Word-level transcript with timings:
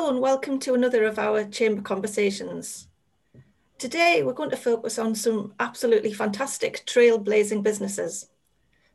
Hello 0.00 0.12
and 0.12 0.22
welcome 0.22 0.58
to 0.60 0.72
another 0.72 1.04
of 1.04 1.18
our 1.18 1.44
Chamber 1.44 1.82
Conversations. 1.82 2.88
Today 3.76 4.22
we're 4.22 4.32
going 4.32 4.48
to 4.48 4.56
focus 4.56 4.98
on 4.98 5.14
some 5.14 5.52
absolutely 5.60 6.14
fantastic 6.14 6.86
trailblazing 6.86 7.62
businesses. 7.62 8.30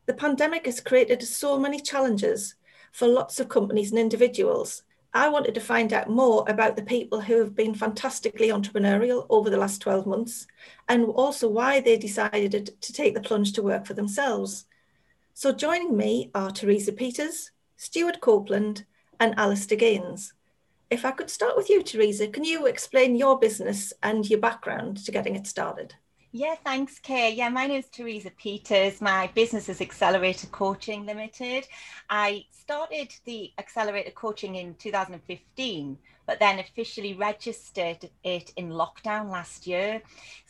The 0.08 0.16
pandemic 0.16 0.66
has 0.66 0.82
created 0.82 1.22
so 1.22 1.60
many 1.60 1.80
challenges 1.80 2.56
for 2.92 3.08
lots 3.08 3.40
of 3.40 3.50
companies 3.50 3.92
and 3.92 4.00
individuals. 4.00 4.82
I 5.14 5.30
wanted 5.30 5.54
to 5.54 5.62
find 5.62 5.94
out 5.94 6.10
more 6.10 6.44
about 6.48 6.76
the 6.76 6.82
people 6.82 7.22
who 7.22 7.38
have 7.38 7.56
been 7.56 7.76
fantastically 7.76 8.48
entrepreneurial 8.48 9.28
over 9.30 9.52
the 9.52 9.58
last 9.58 9.84
12 9.84 10.08
months 10.08 10.48
and 10.90 11.06
also 11.06 11.48
why 11.48 11.82
they 11.82 11.98
decided 11.98 12.82
to 12.82 12.94
take 12.94 13.14
the 13.14 13.22
plunge 13.22 13.54
to 13.54 13.62
work 13.62 13.86
for 13.86 13.94
themselves. 13.94 14.66
So 15.36 15.52
joining 15.52 15.96
me 15.96 16.32
are 16.34 16.50
Teresa 16.50 16.92
Peters, 16.92 17.52
Stuart 17.78 18.22
Coupland 18.22 18.86
and 19.20 19.38
Alistair 19.38 19.78
Gaines. 19.78 20.34
If 20.92 21.04
I 21.04 21.12
could 21.12 21.32
start 21.32 21.58
with 21.58 21.70
you, 21.70 21.82
Teresa, 21.82 22.28
can 22.28 22.44
you 22.44 22.68
explain 22.68 23.16
your 23.16 23.40
business 23.40 23.92
and 24.04 24.30
your 24.30 24.40
background 24.40 24.98
to 25.06 25.12
getting 25.12 25.36
it 25.36 25.48
started? 25.48 25.96
Yeah, 26.32 26.56
thanks, 26.64 27.00
Kay. 27.00 27.34
Yeah, 27.34 27.50
my 27.50 27.66
name 27.66 27.80
is 27.80 27.88
Teresa 27.90 28.30
Peters. 28.30 29.02
My 29.02 29.32
business 29.34 29.68
is 29.68 29.82
Accelerator 29.82 30.48
Coaching 30.48 31.06
Limited. 31.06 31.68
I 32.10 32.46
started 32.52 33.16
the 33.24 33.52
Accelerator 33.58 34.12
Coaching 34.12 34.56
in 34.56 34.76
2015 34.76 35.98
but 36.26 36.40
then 36.40 36.60
officially 36.60 37.14
registered 37.14 38.10
it 38.24 38.52
in 38.56 38.70
lockdown 38.70 39.30
last 39.30 39.68
year. 39.68 40.02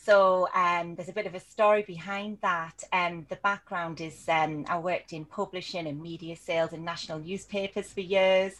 So 0.06 0.48
um, 0.54 0.94
there's 0.94 1.08
a 1.08 1.12
bit 1.12 1.26
of 1.26 1.34
a 1.34 1.40
story 1.40 1.82
behind 1.82 2.38
that. 2.40 2.84
Um, 2.92 3.26
the 3.28 3.36
background 3.36 4.00
is 4.00 4.24
um, 4.28 4.64
I 4.68 4.78
worked 4.78 5.12
in 5.12 5.24
publishing 5.24 5.86
and 5.88 6.00
media 6.00 6.36
sales 6.36 6.72
in 6.72 6.84
national 6.84 7.18
newspapers 7.18 7.92
for 7.92 8.02
years. 8.02 8.54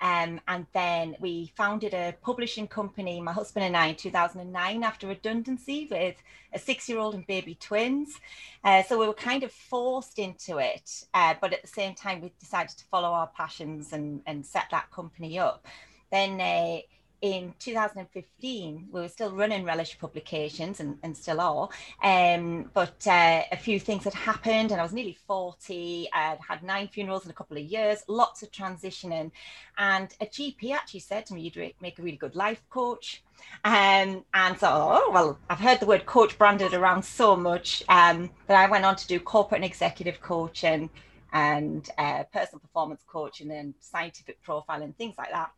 Um, 0.00 0.40
and 0.46 0.66
then 0.72 1.16
we 1.18 1.52
founded 1.56 1.92
a 1.92 2.14
publishing 2.22 2.68
company, 2.68 3.20
my 3.20 3.32
husband 3.32 3.66
and 3.66 3.76
I, 3.76 3.86
in 3.86 3.96
2009 3.96 4.84
after 4.84 5.08
redundancy 5.08 5.88
with 5.90 6.14
a 6.54 6.58
six 6.58 6.88
year 6.88 6.98
old 6.98 7.14
and 7.14 7.26
baby 7.26 7.56
twins. 7.56 8.20
Uh, 8.62 8.82
so 8.84 8.98
we 8.98 9.06
were 9.06 9.14
kind 9.14 9.42
of 9.42 9.50
forced 9.50 10.20
into 10.20 10.58
it. 10.58 11.04
Uh, 11.14 11.34
but 11.40 11.52
at 11.52 11.62
the 11.62 11.68
same 11.68 11.94
time, 11.94 12.20
we 12.20 12.32
decided 12.38 12.76
to 12.78 12.84
follow 12.84 13.08
our 13.08 13.26
passions 13.28 13.92
and, 13.92 14.22
and 14.26 14.46
set 14.46 14.66
that 14.70 14.90
company 14.92 15.38
up. 15.38 15.66
Then 16.12 16.40
uh, 16.42 16.80
in 17.22 17.54
2015, 17.58 18.88
we 18.90 19.00
were 19.00 19.08
still 19.08 19.30
running 19.30 19.64
Relish 19.64 19.98
Publications 19.98 20.80
and, 20.80 20.98
and 21.02 21.16
still 21.16 21.40
are. 21.40 21.68
Um, 22.02 22.70
but 22.74 23.06
uh, 23.06 23.44
a 23.50 23.56
few 23.56 23.80
things 23.80 24.04
had 24.04 24.12
happened, 24.12 24.72
and 24.72 24.80
I 24.80 24.82
was 24.82 24.92
nearly 24.92 25.16
40. 25.26 26.08
I'd 26.12 26.38
had 26.46 26.62
nine 26.62 26.88
funerals 26.88 27.24
in 27.24 27.30
a 27.30 27.34
couple 27.34 27.56
of 27.56 27.62
years, 27.62 28.02
lots 28.08 28.42
of 28.42 28.50
transitioning. 28.50 29.30
And 29.78 30.14
a 30.20 30.26
GP 30.26 30.72
actually 30.72 31.00
said 31.00 31.24
to 31.26 31.34
me, 31.34 31.40
You'd 31.40 31.74
make 31.80 31.98
a 31.98 32.02
really 32.02 32.18
good 32.18 32.34
life 32.34 32.62
coach. 32.68 33.22
Um, 33.64 34.24
and 34.34 34.58
so, 34.58 34.68
oh, 34.68 35.10
well, 35.14 35.38
I've 35.48 35.60
heard 35.60 35.80
the 35.80 35.86
word 35.86 36.04
coach 36.04 36.36
branded 36.36 36.74
around 36.74 37.04
so 37.04 37.36
much 37.36 37.82
um, 37.88 38.30
that 38.48 38.56
I 38.58 38.70
went 38.70 38.84
on 38.84 38.96
to 38.96 39.06
do 39.06 39.18
corporate 39.18 39.60
and 39.60 39.64
executive 39.64 40.20
coaching 40.20 40.90
and 41.32 41.88
uh, 41.96 42.24
personal 42.24 42.60
performance 42.60 43.02
coaching 43.06 43.50
and 43.50 43.72
scientific 43.80 44.42
profiling, 44.44 44.84
and 44.84 44.98
things 44.98 45.14
like 45.16 45.30
that 45.30 45.50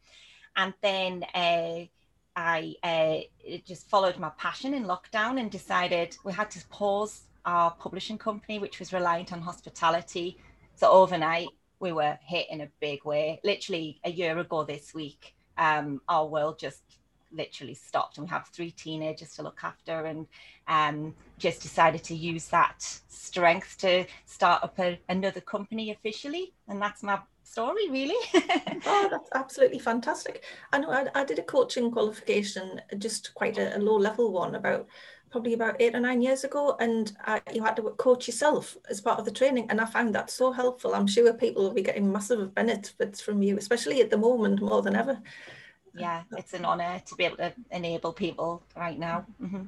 and 0.57 0.75
then 0.83 1.25
uh, 1.35 1.81
I 2.37 2.75
uh, 2.83 3.59
just 3.65 3.89
followed 3.89 4.19
my 4.19 4.31
passion 4.39 4.75
in 4.75 4.85
lockdown 4.85 5.41
and 5.41 5.51
decided 5.51 6.17
we 6.25 6.33
had 6.33 6.51
to 6.53 6.67
pause 6.69 7.23
our 7.45 7.71
publishing 7.73 8.19
company, 8.19 8.59
which 8.59 8.79
was 8.79 8.93
reliant 8.93 9.33
on 9.33 9.41
hospitality. 9.41 10.39
So 10.77 10.91
overnight, 10.91 11.49
we 11.79 11.93
were 11.93 12.19
hit 12.23 12.47
in 12.51 12.63
a 12.63 12.69
big 12.81 13.05
way. 13.05 13.41
Literally 13.45 14.01
a 14.05 14.11
year 14.11 14.39
ago 14.39 14.65
this 14.65 14.95
week, 14.95 15.35
um, 15.59 16.01
our 16.09 16.27
world 16.27 16.59
just 16.59 16.83
literally 17.33 17.75
stopped, 17.75 18.17
and 18.17 18.27
we 18.27 18.31
have 18.31 18.49
three 18.49 18.71
teenagers 18.71 19.35
to 19.37 19.43
look 19.43 19.61
after, 19.63 20.07
and 20.07 20.27
um, 20.69 21.15
just 21.39 21.63
decided 21.63 22.03
to 22.05 22.15
use 22.15 22.49
that 22.49 22.83
strength 23.09 23.77
to 23.79 24.05
start 24.25 24.63
up 24.63 24.79
a, 24.79 24.99
another 25.09 25.41
company 25.41 25.91
officially, 25.91 26.53
and 26.69 26.81
that's 26.81 27.03
my 27.03 27.19
story, 27.47 27.89
really. 27.91 28.17
oh, 28.87 29.09
that's 29.11 29.29
absolutely 29.35 29.79
fantastic. 29.79 30.45
I 30.73 30.79
know 30.79 30.91
I, 30.91 31.07
I 31.15 31.25
did 31.25 31.39
a 31.39 31.43
coaching 31.43 31.91
qualification, 31.91 32.81
just 32.99 33.35
quite 33.35 33.59
a, 33.59 33.77
a, 33.77 33.79
low 33.79 33.97
level 33.97 34.33
one, 34.33 34.55
about 34.55 34.87
probably 35.31 35.55
about 35.55 35.77
eight 35.81 35.95
or 35.95 36.01
nine 36.01 36.23
years 36.23 36.45
ago, 36.45 36.77
and 36.79 37.13
I, 37.27 37.41
you 37.53 37.63
had 37.63 37.77
to 37.77 37.83
coach 37.99 38.29
yourself 38.29 38.77
as 38.89 39.01
part 39.01 39.19
of 39.19 39.25
the 39.25 39.33
training, 39.33 39.67
and 39.69 39.81
I 39.81 39.85
found 39.85 40.15
that 40.15 40.31
so 40.31 40.53
helpful. 40.53 40.95
I'm 40.95 41.07
sure 41.07 41.33
people 41.35 41.63
will 41.63 41.75
be 41.75 41.83
getting 41.83 42.11
massive 42.11 42.55
benefits 42.55 43.21
from 43.21 43.43
you, 43.43 43.57
especially 43.57 44.01
at 44.01 44.11
the 44.11 44.17
moment 44.17 44.63
more 44.63 44.83
than 44.83 44.95
ever. 44.95 45.19
Yeah, 45.97 46.23
it's 46.37 46.55
an 46.55 46.65
honour 46.65 47.01
to 47.07 47.15
be 47.15 47.25
able 47.25 47.37
to 47.37 47.53
enable 47.71 48.13
people 48.13 48.63
right 48.77 48.99
now. 48.99 49.27
Mm-hmm. 49.43 49.63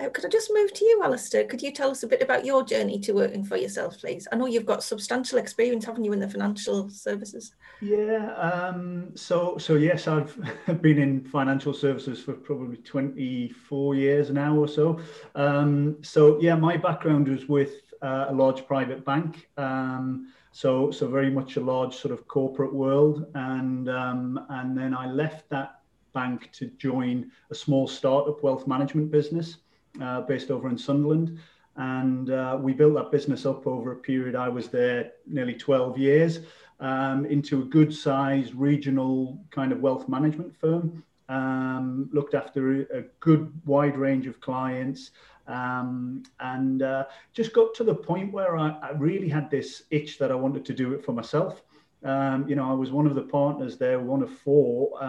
Uh, 0.00 0.08
could 0.08 0.24
I 0.24 0.28
just 0.28 0.50
move 0.52 0.72
to 0.72 0.84
you, 0.84 1.02
Alistair? 1.04 1.44
Could 1.44 1.62
you 1.62 1.70
tell 1.70 1.90
us 1.90 2.02
a 2.02 2.08
bit 2.08 2.20
about 2.20 2.44
your 2.44 2.64
journey 2.64 2.98
to 3.00 3.12
working 3.12 3.44
for 3.44 3.56
yourself, 3.56 3.98
please? 3.98 4.26
I 4.32 4.36
know 4.36 4.46
you've 4.46 4.66
got 4.66 4.82
substantial 4.82 5.38
experience, 5.38 5.84
haven't 5.84 6.04
you, 6.04 6.12
in 6.12 6.20
the 6.20 6.28
financial 6.28 6.90
services? 6.90 7.54
Yeah. 7.80 8.32
Um, 8.34 9.12
so, 9.14 9.56
so 9.56 9.76
yes, 9.76 10.08
I've 10.08 10.36
been 10.82 10.98
in 10.98 11.24
financial 11.24 11.72
services 11.72 12.20
for 12.20 12.32
probably 12.32 12.78
24 12.78 13.94
years 13.94 14.30
now 14.30 14.56
or 14.56 14.66
so. 14.66 14.98
Um, 15.36 16.02
so, 16.02 16.40
yeah, 16.40 16.56
my 16.56 16.76
background 16.76 17.28
was 17.28 17.48
with 17.48 17.74
uh, 18.02 18.26
a 18.30 18.34
large 18.34 18.66
private 18.66 19.04
bank. 19.04 19.48
Um, 19.56 20.32
so, 20.50 20.90
so 20.90 21.06
very 21.08 21.30
much 21.30 21.56
a 21.56 21.60
large 21.60 21.94
sort 21.94 22.12
of 22.12 22.28
corporate 22.28 22.72
world, 22.72 23.26
and 23.34 23.88
um, 23.88 24.46
and 24.50 24.78
then 24.78 24.94
I 24.94 25.10
left 25.10 25.48
that 25.50 25.80
bank 26.12 26.50
to 26.52 26.66
join 26.78 27.32
a 27.50 27.56
small 27.56 27.88
startup 27.88 28.40
wealth 28.44 28.68
management 28.68 29.10
business 29.10 29.56
uh, 30.00 30.22
based 30.22 30.50
over 30.50 30.68
in 30.68 30.78
Sunderland. 30.78 31.38
And 31.76 32.30
uh, 32.30 32.58
we 32.60 32.72
built 32.72 32.94
that 32.94 33.10
business 33.10 33.46
up 33.46 33.66
over 33.66 33.92
a 33.92 33.96
period. 33.96 34.36
I 34.36 34.48
was 34.48 34.68
there 34.68 35.12
nearly 35.26 35.54
12 35.54 35.98
years 35.98 36.40
um, 36.80 37.24
into 37.26 37.62
a 37.62 37.64
good 37.64 37.92
sized 37.92 38.54
regional 38.54 39.38
kind 39.50 39.72
of 39.72 39.80
wealth 39.80 40.08
management 40.08 40.54
firm. 40.54 41.02
Um, 41.28 42.10
looked 42.12 42.34
after 42.34 42.82
a, 42.82 43.04
good 43.20 43.50
wide 43.64 43.96
range 43.96 44.26
of 44.26 44.42
clients 44.42 45.12
um, 45.46 46.22
and 46.40 46.82
uh, 46.82 47.06
just 47.32 47.54
got 47.54 47.72
to 47.76 47.84
the 47.84 47.94
point 47.94 48.30
where 48.30 48.58
I, 48.58 48.76
I, 48.82 48.90
really 48.90 49.30
had 49.30 49.50
this 49.50 49.84
itch 49.90 50.18
that 50.18 50.30
I 50.30 50.34
wanted 50.34 50.66
to 50.66 50.74
do 50.74 50.92
it 50.92 51.02
for 51.02 51.12
myself. 51.12 51.62
Um, 52.02 52.46
you 52.46 52.56
know, 52.56 52.70
I 52.70 52.74
was 52.74 52.90
one 52.90 53.06
of 53.06 53.14
the 53.14 53.22
partners 53.22 53.78
there, 53.78 54.00
one 54.00 54.22
of 54.22 54.30
four. 54.30 55.02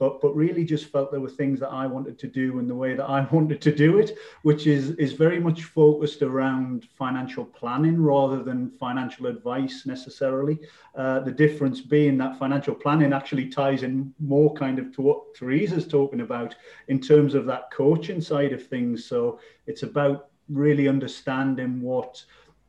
But 0.00 0.20
but 0.22 0.34
really 0.34 0.64
just 0.64 0.86
felt 0.86 1.10
there 1.10 1.20
were 1.20 1.28
things 1.28 1.60
that 1.60 1.68
I 1.68 1.86
wanted 1.86 2.18
to 2.20 2.26
do 2.26 2.58
in 2.58 2.66
the 2.66 2.74
way 2.74 2.94
that 2.94 3.04
I 3.04 3.20
wanted 3.32 3.60
to 3.60 3.72
do 3.72 3.98
it, 3.98 4.16
which 4.42 4.66
is 4.66 4.90
is 4.92 5.12
very 5.12 5.38
much 5.38 5.64
focused 5.64 6.22
around 6.22 6.88
financial 6.98 7.44
planning 7.44 8.02
rather 8.02 8.42
than 8.42 8.70
financial 8.80 9.26
advice 9.26 9.84
necessarily. 9.84 10.58
Uh, 10.96 11.20
the 11.20 11.30
difference 11.30 11.80
being 11.82 12.16
that 12.18 12.38
financial 12.38 12.74
planning 12.74 13.12
actually 13.12 13.48
ties 13.48 13.82
in 13.82 14.12
more 14.18 14.52
kind 14.54 14.78
of 14.78 14.90
to 14.94 15.02
what 15.02 15.34
Teresa's 15.34 15.86
talking 15.86 16.22
about 16.22 16.56
in 16.88 16.98
terms 16.98 17.34
of 17.34 17.44
that 17.46 17.70
coaching 17.70 18.22
side 18.22 18.52
of 18.54 18.66
things. 18.66 19.04
So 19.04 19.38
it's 19.66 19.82
about 19.82 20.30
really 20.48 20.88
understanding 20.88 21.82
what 21.82 22.24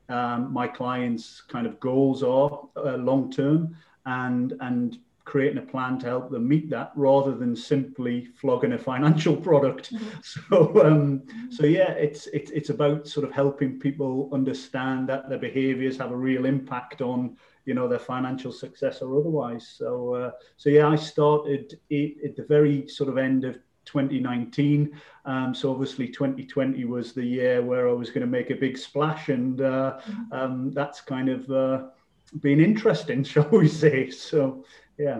um, 0.09 0.51
my 0.51 0.67
clients' 0.67 1.41
kind 1.41 1.65
of 1.65 1.79
goals 1.79 2.23
are 2.23 2.67
uh, 2.75 2.97
long 2.97 3.31
term 3.31 3.75
and 4.05 4.53
and 4.59 4.97
creating 5.25 5.57
a 5.57 5.65
plan 5.65 5.99
to 5.99 6.07
help 6.07 6.31
them 6.31 6.47
meet 6.47 6.69
that 6.69 6.91
rather 6.95 7.35
than 7.35 7.55
simply 7.55 8.27
flogging 8.35 8.73
a 8.73 8.77
financial 8.77 9.35
product. 9.49 9.93
Mm-hmm. 9.93 10.19
So, 10.21 10.85
um, 10.85 11.23
so 11.49 11.65
yeah, 11.65 11.91
it's, 11.91 12.27
it's, 12.27 12.51
it's 12.51 12.69
about 12.69 13.07
sort 13.07 13.25
of 13.25 13.31
helping 13.31 13.79
people 13.79 14.29
understand 14.33 15.09
that 15.09 15.29
their 15.29 15.39
behaviors 15.39 15.97
have 15.97 16.11
a 16.11 16.17
real 16.17 16.45
impact 16.45 17.01
on, 17.01 17.37
you 17.65 17.73
know, 17.73 17.87
their 17.87 17.99
financial 17.99 18.51
success 18.51 19.01
or 19.01 19.19
otherwise. 19.19 19.67
So, 19.77 20.15
uh, 20.15 20.31
so 20.57 20.69
yeah, 20.69 20.87
I 20.87 20.95
started 20.95 21.73
at 21.91 22.35
the 22.35 22.45
very 22.47 22.87
sort 22.87 23.09
of 23.09 23.17
end 23.17 23.45
of 23.45 23.57
2019. 23.85 24.99
Um, 25.25 25.53
so 25.53 25.71
obviously 25.71 26.07
2020 26.07 26.85
was 26.85 27.13
the 27.13 27.23
year 27.23 27.61
where 27.61 27.89
I 27.89 27.93
was 27.93 28.09
going 28.09 28.21
to 28.21 28.27
make 28.27 28.49
a 28.49 28.55
big 28.55 28.77
splash, 28.77 29.29
and 29.29 29.61
uh, 29.61 29.99
mm-hmm. 29.99 30.33
um, 30.33 30.71
that's 30.71 31.01
kind 31.01 31.29
of 31.29 31.49
uh, 31.49 31.87
been 32.39 32.59
interesting, 32.61 33.23
shall 33.31 33.49
we 33.49 33.67
say? 33.67 34.09
So 34.09 34.63
yeah. 35.01 35.19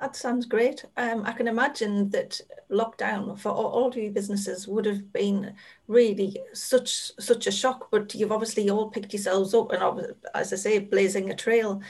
That 0.00 0.16
sounds 0.16 0.46
great. 0.46 0.86
Um, 0.96 1.24
I 1.26 1.32
can 1.32 1.46
imagine 1.46 2.08
that 2.10 2.40
lockdown 2.70 3.38
for 3.38 3.50
all, 3.50 3.66
all 3.66 3.94
your 3.94 4.10
businesses 4.10 4.66
would 4.66 4.86
have 4.86 5.12
been 5.12 5.54
really 5.88 6.38
such 6.54 7.12
such 7.20 7.46
a 7.46 7.52
shock. 7.52 7.88
But 7.90 8.14
you've 8.14 8.32
obviously 8.32 8.70
all 8.70 8.88
picked 8.88 9.12
yourselves 9.12 9.52
up 9.52 9.72
and, 9.72 10.14
as 10.34 10.54
I 10.54 10.56
say, 10.56 10.78
blazing 10.78 11.30
a 11.30 11.36
trail. 11.36 11.82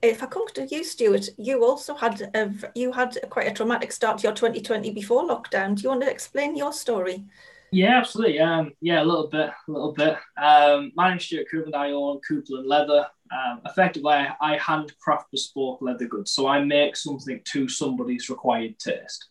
If 0.00 0.22
I 0.22 0.26
come 0.26 0.46
to 0.54 0.66
you, 0.66 0.84
Stuart, 0.84 1.30
you 1.38 1.64
also 1.64 1.94
had 1.94 2.30
a, 2.34 2.52
you 2.76 2.92
had 2.92 3.18
quite 3.30 3.48
a 3.48 3.54
traumatic 3.54 3.90
start 3.90 4.18
to 4.18 4.28
your 4.28 4.34
2020 4.34 4.92
before 4.92 5.24
lockdown. 5.24 5.74
Do 5.74 5.82
you 5.82 5.88
want 5.88 6.02
to 6.02 6.10
explain 6.10 6.54
your 6.54 6.72
story? 6.72 7.24
Yeah, 7.72 7.98
absolutely. 7.98 8.38
Um, 8.38 8.72
yeah, 8.80 9.02
a 9.02 9.04
little 9.04 9.26
bit, 9.26 9.50
a 9.50 9.70
little 9.70 9.92
bit. 9.92 10.16
Um, 10.36 10.92
my 10.94 11.10
name's 11.10 11.24
Stuart 11.24 11.48
Coupland. 11.52 11.74
I 11.74 11.90
own 11.90 12.20
Coupland 12.28 12.66
Leather. 12.66 13.06
Um, 13.32 13.60
effectively, 13.66 14.12
I, 14.12 14.34
I 14.40 14.56
handcraft 14.58 15.30
bespoke 15.30 15.82
leather 15.82 16.06
goods. 16.06 16.30
So 16.30 16.46
I 16.46 16.64
make 16.64 16.96
something 16.96 17.40
to 17.44 17.68
somebody's 17.68 18.30
required 18.30 18.78
taste. 18.78 19.28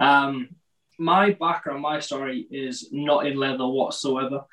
Um, 0.00 0.50
my 0.98 1.32
background, 1.32 1.82
my 1.82 2.00
story 2.00 2.46
is 2.50 2.88
not 2.92 3.26
in 3.26 3.36
leather 3.36 3.66
whatsoever. 3.66 4.44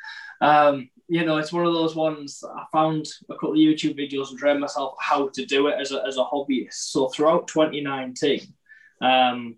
Um, 0.42 0.90
you 1.08 1.26
know, 1.26 1.38
it's 1.38 1.54
one 1.54 1.66
of 1.66 1.74
those 1.74 1.96
ones 1.96 2.44
I 2.44 2.64
found 2.72 3.06
a 3.30 3.34
couple 3.34 3.52
of 3.52 3.58
YouTube 3.58 4.00
videos 4.00 4.30
and 4.30 4.40
trained 4.40 4.62
myself 4.62 4.96
how 5.00 5.28
to 5.30 5.46
do 5.46 5.68
it 5.68 5.76
as 5.80 5.92
a, 5.92 6.04
as 6.08 6.18
a 6.18 6.24
hobbyist. 6.24 6.74
So 6.74 7.10
throughout 7.10 7.48
2019, 7.48 8.42
um, 9.02 9.58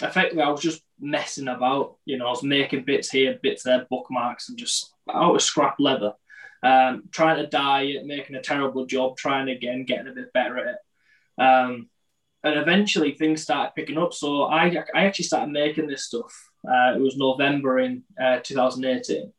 effectively, 0.00 0.42
I 0.42 0.48
was 0.48 0.60
just 0.60 0.82
messing 1.00 1.48
about. 1.48 1.96
You 2.04 2.18
know, 2.18 2.26
I 2.26 2.30
was 2.30 2.42
making 2.42 2.84
bits 2.84 3.10
here, 3.10 3.38
bits 3.42 3.64
there, 3.64 3.86
bookmarks, 3.90 4.48
and 4.48 4.58
just 4.58 4.94
out 5.12 5.34
of 5.34 5.42
scrap 5.42 5.76
leather. 5.78 6.14
Um, 6.62 7.04
trying 7.10 7.38
to 7.38 7.48
dye 7.48 7.82
it, 7.82 8.06
making 8.06 8.36
a 8.36 8.42
terrible 8.42 8.86
job, 8.86 9.16
trying 9.16 9.48
again, 9.48 9.84
getting 9.84 10.08
a 10.08 10.14
bit 10.14 10.32
better 10.32 10.58
at 10.58 10.74
it. 10.74 11.42
Um, 11.42 11.88
and 12.44 12.58
eventually 12.58 13.12
things 13.12 13.42
started 13.42 13.72
picking 13.74 13.98
up. 13.98 14.12
So 14.14 14.44
I, 14.44 14.66
I 14.94 15.04
actually 15.04 15.24
started 15.24 15.52
making 15.52 15.86
this 15.86 16.04
stuff. 16.04 16.50
Uh, 16.66 16.94
it 16.94 17.00
was 17.00 17.16
November 17.16 17.80
in 17.80 18.04
uh, 18.20 18.38
2018. 18.42 19.32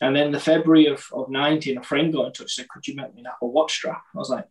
And 0.00 0.14
then 0.14 0.32
the 0.32 0.40
February 0.40 0.86
of, 0.86 1.04
of 1.12 1.28
19, 1.28 1.78
a 1.78 1.82
friend 1.82 2.12
got 2.12 2.26
in 2.26 2.32
touch 2.32 2.40
and 2.40 2.50
said, 2.50 2.68
Could 2.68 2.86
you 2.86 2.96
make 2.96 3.14
me 3.14 3.20
an 3.20 3.28
Apple 3.28 3.52
Watch 3.52 3.72
strap? 3.72 4.02
I 4.14 4.18
was 4.18 4.30
like, 4.30 4.46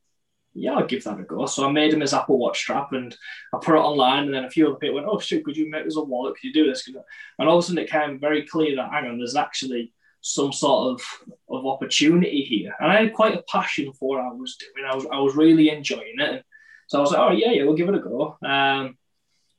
yeah, 0.56 0.74
I'll 0.74 0.86
give 0.86 1.04
that 1.04 1.20
a 1.20 1.24
go. 1.24 1.46
So 1.46 1.68
I 1.68 1.72
made 1.72 1.94
him 1.94 2.02
his 2.02 2.14
Apple 2.14 2.38
Watch 2.38 2.60
strap 2.60 2.94
and 2.94 3.16
I 3.54 3.58
put 3.62 3.76
it 3.76 3.80
online. 3.80 4.26
And 4.26 4.34
then 4.34 4.46
a 4.46 4.50
few 4.50 4.68
other 4.68 4.76
people 4.76 4.96
went, 4.96 5.08
oh, 5.10 5.20
shit, 5.20 5.44
could 5.44 5.58
you 5.58 5.70
make 5.70 5.86
us 5.86 5.96
a 5.96 6.04
wallet? 6.04 6.36
Could 6.36 6.48
you 6.48 6.54
do 6.54 6.70
this? 6.70 6.88
And 6.88 7.50
all 7.50 7.58
of 7.58 7.64
a 7.64 7.68
sudden 7.68 7.84
it 7.84 7.90
came 7.90 8.20
very 8.20 8.46
clear 8.46 8.76
that, 8.76 8.92
hang 8.92 9.08
on, 9.08 9.18
there's 9.18 9.36
actually 9.36 9.94
some 10.26 10.54
sort 10.54 10.94
of, 10.94 11.36
of 11.50 11.66
opportunity 11.66 12.44
here. 12.44 12.74
And 12.80 12.90
I 12.90 13.02
had 13.04 13.14
quite 13.14 13.36
a 13.36 13.44
passion 13.44 13.92
for 13.92 14.16
what 14.16 14.22
I 14.22 14.32
was 14.32 14.56
doing. 14.56 14.88
I 14.90 14.96
was, 14.96 15.06
I 15.12 15.20
was 15.20 15.36
really 15.36 15.70
enjoying 15.70 16.16
it. 16.18 16.46
So 16.88 16.98
I 16.98 17.02
was 17.02 17.12
like, 17.12 17.20
oh, 17.20 17.32
yeah, 17.32 17.52
yeah, 17.52 17.64
we'll 17.66 17.76
give 17.76 17.90
it 17.90 17.96
a 17.96 18.00
go. 18.00 18.38
Um, 18.42 18.98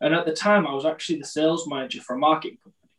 and 0.00 0.14
at 0.14 0.25
the 0.25 0.32
time, 0.32 0.66
I 0.66 0.72
was 0.72 0.87
actually 0.87 1.19
the 1.19 1.26
sales 1.26 1.69
manager 1.69 2.00
for 2.00 2.16
a 2.16 2.19
marketing 2.19 2.58
company. 2.64 2.90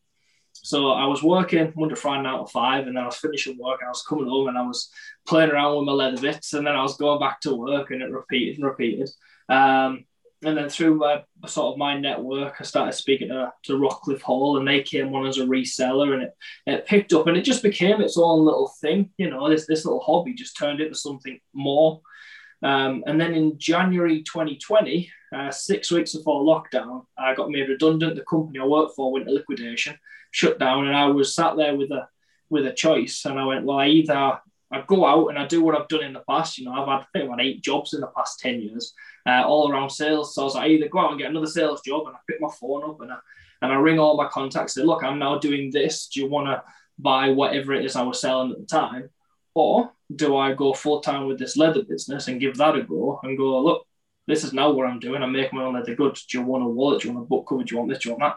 So 0.53 0.91
I 0.91 1.07
was 1.07 1.23
working 1.23 1.73
Monday, 1.75 1.95
Friday, 1.95 2.21
nine 2.21 2.39
to 2.39 2.45
five, 2.45 2.85
and 2.85 2.95
then 2.95 3.03
I 3.03 3.07
was 3.07 3.17
finishing 3.17 3.57
work. 3.57 3.81
I 3.83 3.89
was 3.89 4.05
coming 4.07 4.27
home 4.27 4.47
and 4.47 4.57
I 4.57 4.61
was 4.61 4.89
playing 5.27 5.49
around 5.49 5.75
with 5.75 5.85
my 5.85 5.91
leather 5.91 6.21
bits, 6.21 6.53
and 6.53 6.65
then 6.65 6.75
I 6.75 6.83
was 6.83 6.97
going 6.97 7.19
back 7.19 7.41
to 7.41 7.55
work, 7.55 7.89
and 7.89 8.01
it 8.01 8.11
repeated 8.11 8.57
and 8.57 8.65
repeated. 8.65 9.09
Um, 9.49 10.05
and 10.43 10.57
then 10.57 10.69
through 10.69 10.95
my 10.95 11.23
sort 11.47 11.73
of 11.73 11.77
my 11.77 11.97
network, 11.97 12.55
I 12.59 12.63
started 12.63 12.93
speaking 12.93 13.29
to, 13.29 13.53
to 13.63 13.73
Rockliffe 13.73 14.21
Hall, 14.21 14.57
and 14.57 14.67
they 14.67 14.81
came 14.81 15.13
on 15.13 15.25
as 15.25 15.37
a 15.37 15.45
reseller, 15.45 16.13
and 16.13 16.23
it, 16.23 16.35
it 16.65 16.85
picked 16.85 17.13
up, 17.13 17.27
and 17.27 17.37
it 17.37 17.43
just 17.43 17.63
became 17.63 18.01
its 18.01 18.17
own 18.17 18.45
little 18.45 18.71
thing. 18.81 19.11
You 19.17 19.29
know, 19.29 19.49
this 19.49 19.65
this 19.65 19.85
little 19.85 20.01
hobby 20.01 20.33
just 20.33 20.57
turned 20.57 20.81
into 20.81 20.95
something 20.95 21.39
more. 21.53 22.01
Um, 22.61 23.03
and 23.05 23.19
then 23.19 23.33
in 23.33 23.57
January 23.59 24.23
2020, 24.23 25.11
uh, 25.35 25.51
six 25.51 25.91
weeks 25.91 26.15
before 26.15 26.43
lockdown, 26.43 27.05
I 27.17 27.35
got 27.35 27.49
made 27.49 27.69
redundant. 27.69 28.15
The 28.15 28.23
company 28.23 28.59
I 28.59 28.65
worked 28.65 28.95
for 28.95 29.11
went 29.11 29.27
to 29.27 29.33
liquidation 29.33 29.97
shut 30.31 30.59
down, 30.59 30.87
and 30.87 30.95
I 30.95 31.05
was 31.07 31.33
sat 31.33 31.55
there 31.55 31.75
with 31.75 31.91
a 31.91 32.07
with 32.49 32.67
a 32.67 32.73
choice, 32.73 33.25
and 33.25 33.39
I 33.39 33.45
went, 33.45 33.65
well, 33.65 33.79
I 33.79 33.87
either 33.87 34.39
I 34.71 34.83
go 34.87 35.05
out 35.05 35.27
and 35.27 35.37
I 35.37 35.45
do 35.45 35.61
what 35.61 35.79
I've 35.79 35.87
done 35.87 36.03
in 36.03 36.13
the 36.13 36.23
past. 36.27 36.57
You 36.57 36.65
know, 36.65 36.73
I've 36.73 36.87
had 36.87 37.05
think 37.13 37.31
eight 37.39 37.63
jobs 37.63 37.93
in 37.93 38.01
the 38.01 38.07
past 38.07 38.39
ten 38.39 38.61
years, 38.61 38.93
uh, 39.27 39.43
all 39.45 39.71
around 39.71 39.89
sales. 39.89 40.33
So 40.33 40.43
I 40.43 40.45
like, 40.45 40.63
I 40.63 40.67
either 40.69 40.89
go 40.89 40.99
out 40.99 41.11
and 41.11 41.19
get 41.19 41.29
another 41.29 41.47
sales 41.47 41.81
job, 41.81 42.07
and 42.07 42.15
I 42.15 42.19
pick 42.27 42.41
my 42.41 42.49
phone 42.59 42.89
up 42.89 43.01
and 43.01 43.11
I 43.11 43.17
and 43.61 43.71
I 43.71 43.75
ring 43.75 43.99
all 43.99 44.17
my 44.17 44.27
contacts. 44.27 44.75
and 44.75 44.83
Say, 44.83 44.87
look, 44.87 45.03
I'm 45.03 45.19
now 45.19 45.37
doing 45.37 45.71
this. 45.71 46.07
Do 46.07 46.19
you 46.19 46.29
want 46.29 46.47
to 46.47 46.63
buy 46.97 47.29
whatever 47.29 47.73
it 47.73 47.85
is 47.85 47.95
I 47.95 48.03
was 48.03 48.21
selling 48.21 48.51
at 48.51 48.59
the 48.59 48.65
time, 48.65 49.09
or 49.53 49.91
do 50.13 50.35
I 50.35 50.53
go 50.53 50.73
full 50.73 50.99
time 51.01 51.25
with 51.27 51.39
this 51.39 51.57
leather 51.57 51.83
business 51.83 52.27
and 52.27 52.39
give 52.39 52.57
that 52.57 52.75
a 52.75 52.83
go 52.83 53.19
and 53.23 53.37
go, 53.37 53.59
look, 53.61 53.87
this 54.27 54.43
is 54.43 54.53
now 54.53 54.71
what 54.71 54.87
I'm 54.87 54.99
doing. 54.99 55.21
I'm 55.23 55.31
making 55.31 55.57
my 55.57 55.65
own 55.65 55.75
leather 55.75 55.95
goods. 55.95 56.25
Do 56.25 56.39
you 56.39 56.43
want 56.43 56.63
a 56.63 56.67
wallet? 56.67 57.01
Do 57.01 57.07
you 57.07 57.13
want 57.13 57.25
a 57.25 57.29
book 57.29 57.47
cover? 57.47 57.63
Do 57.63 57.73
you 57.73 57.79
want 57.79 57.89
this? 57.89 58.03
Do 58.03 58.09
you 58.09 58.15
want 58.15 58.33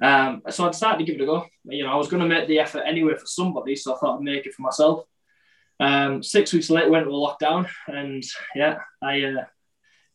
that? 0.00 0.06
Um, 0.06 0.42
so 0.50 0.66
I 0.66 0.68
decided 0.68 0.98
to 0.98 1.04
give 1.04 1.20
it 1.20 1.24
a 1.24 1.26
go. 1.26 1.46
You 1.64 1.84
know, 1.84 1.92
I 1.92 1.96
was 1.96 2.08
going 2.08 2.22
to 2.22 2.28
make 2.28 2.48
the 2.48 2.58
effort 2.58 2.82
anyway 2.86 3.14
for 3.14 3.26
somebody, 3.26 3.76
so 3.76 3.94
I 3.94 3.98
thought 3.98 4.18
I'd 4.18 4.22
make 4.22 4.46
it 4.46 4.54
for 4.54 4.62
myself. 4.62 5.04
Um, 5.82 6.22
six 6.22 6.52
weeks 6.52 6.70
later, 6.70 6.86
we 6.86 6.92
went 6.92 7.06
to 7.06 7.10
a 7.10 7.12
lockdown, 7.12 7.68
and 7.88 8.22
yeah, 8.54 8.78
I 9.02 9.22
uh, 9.24 9.44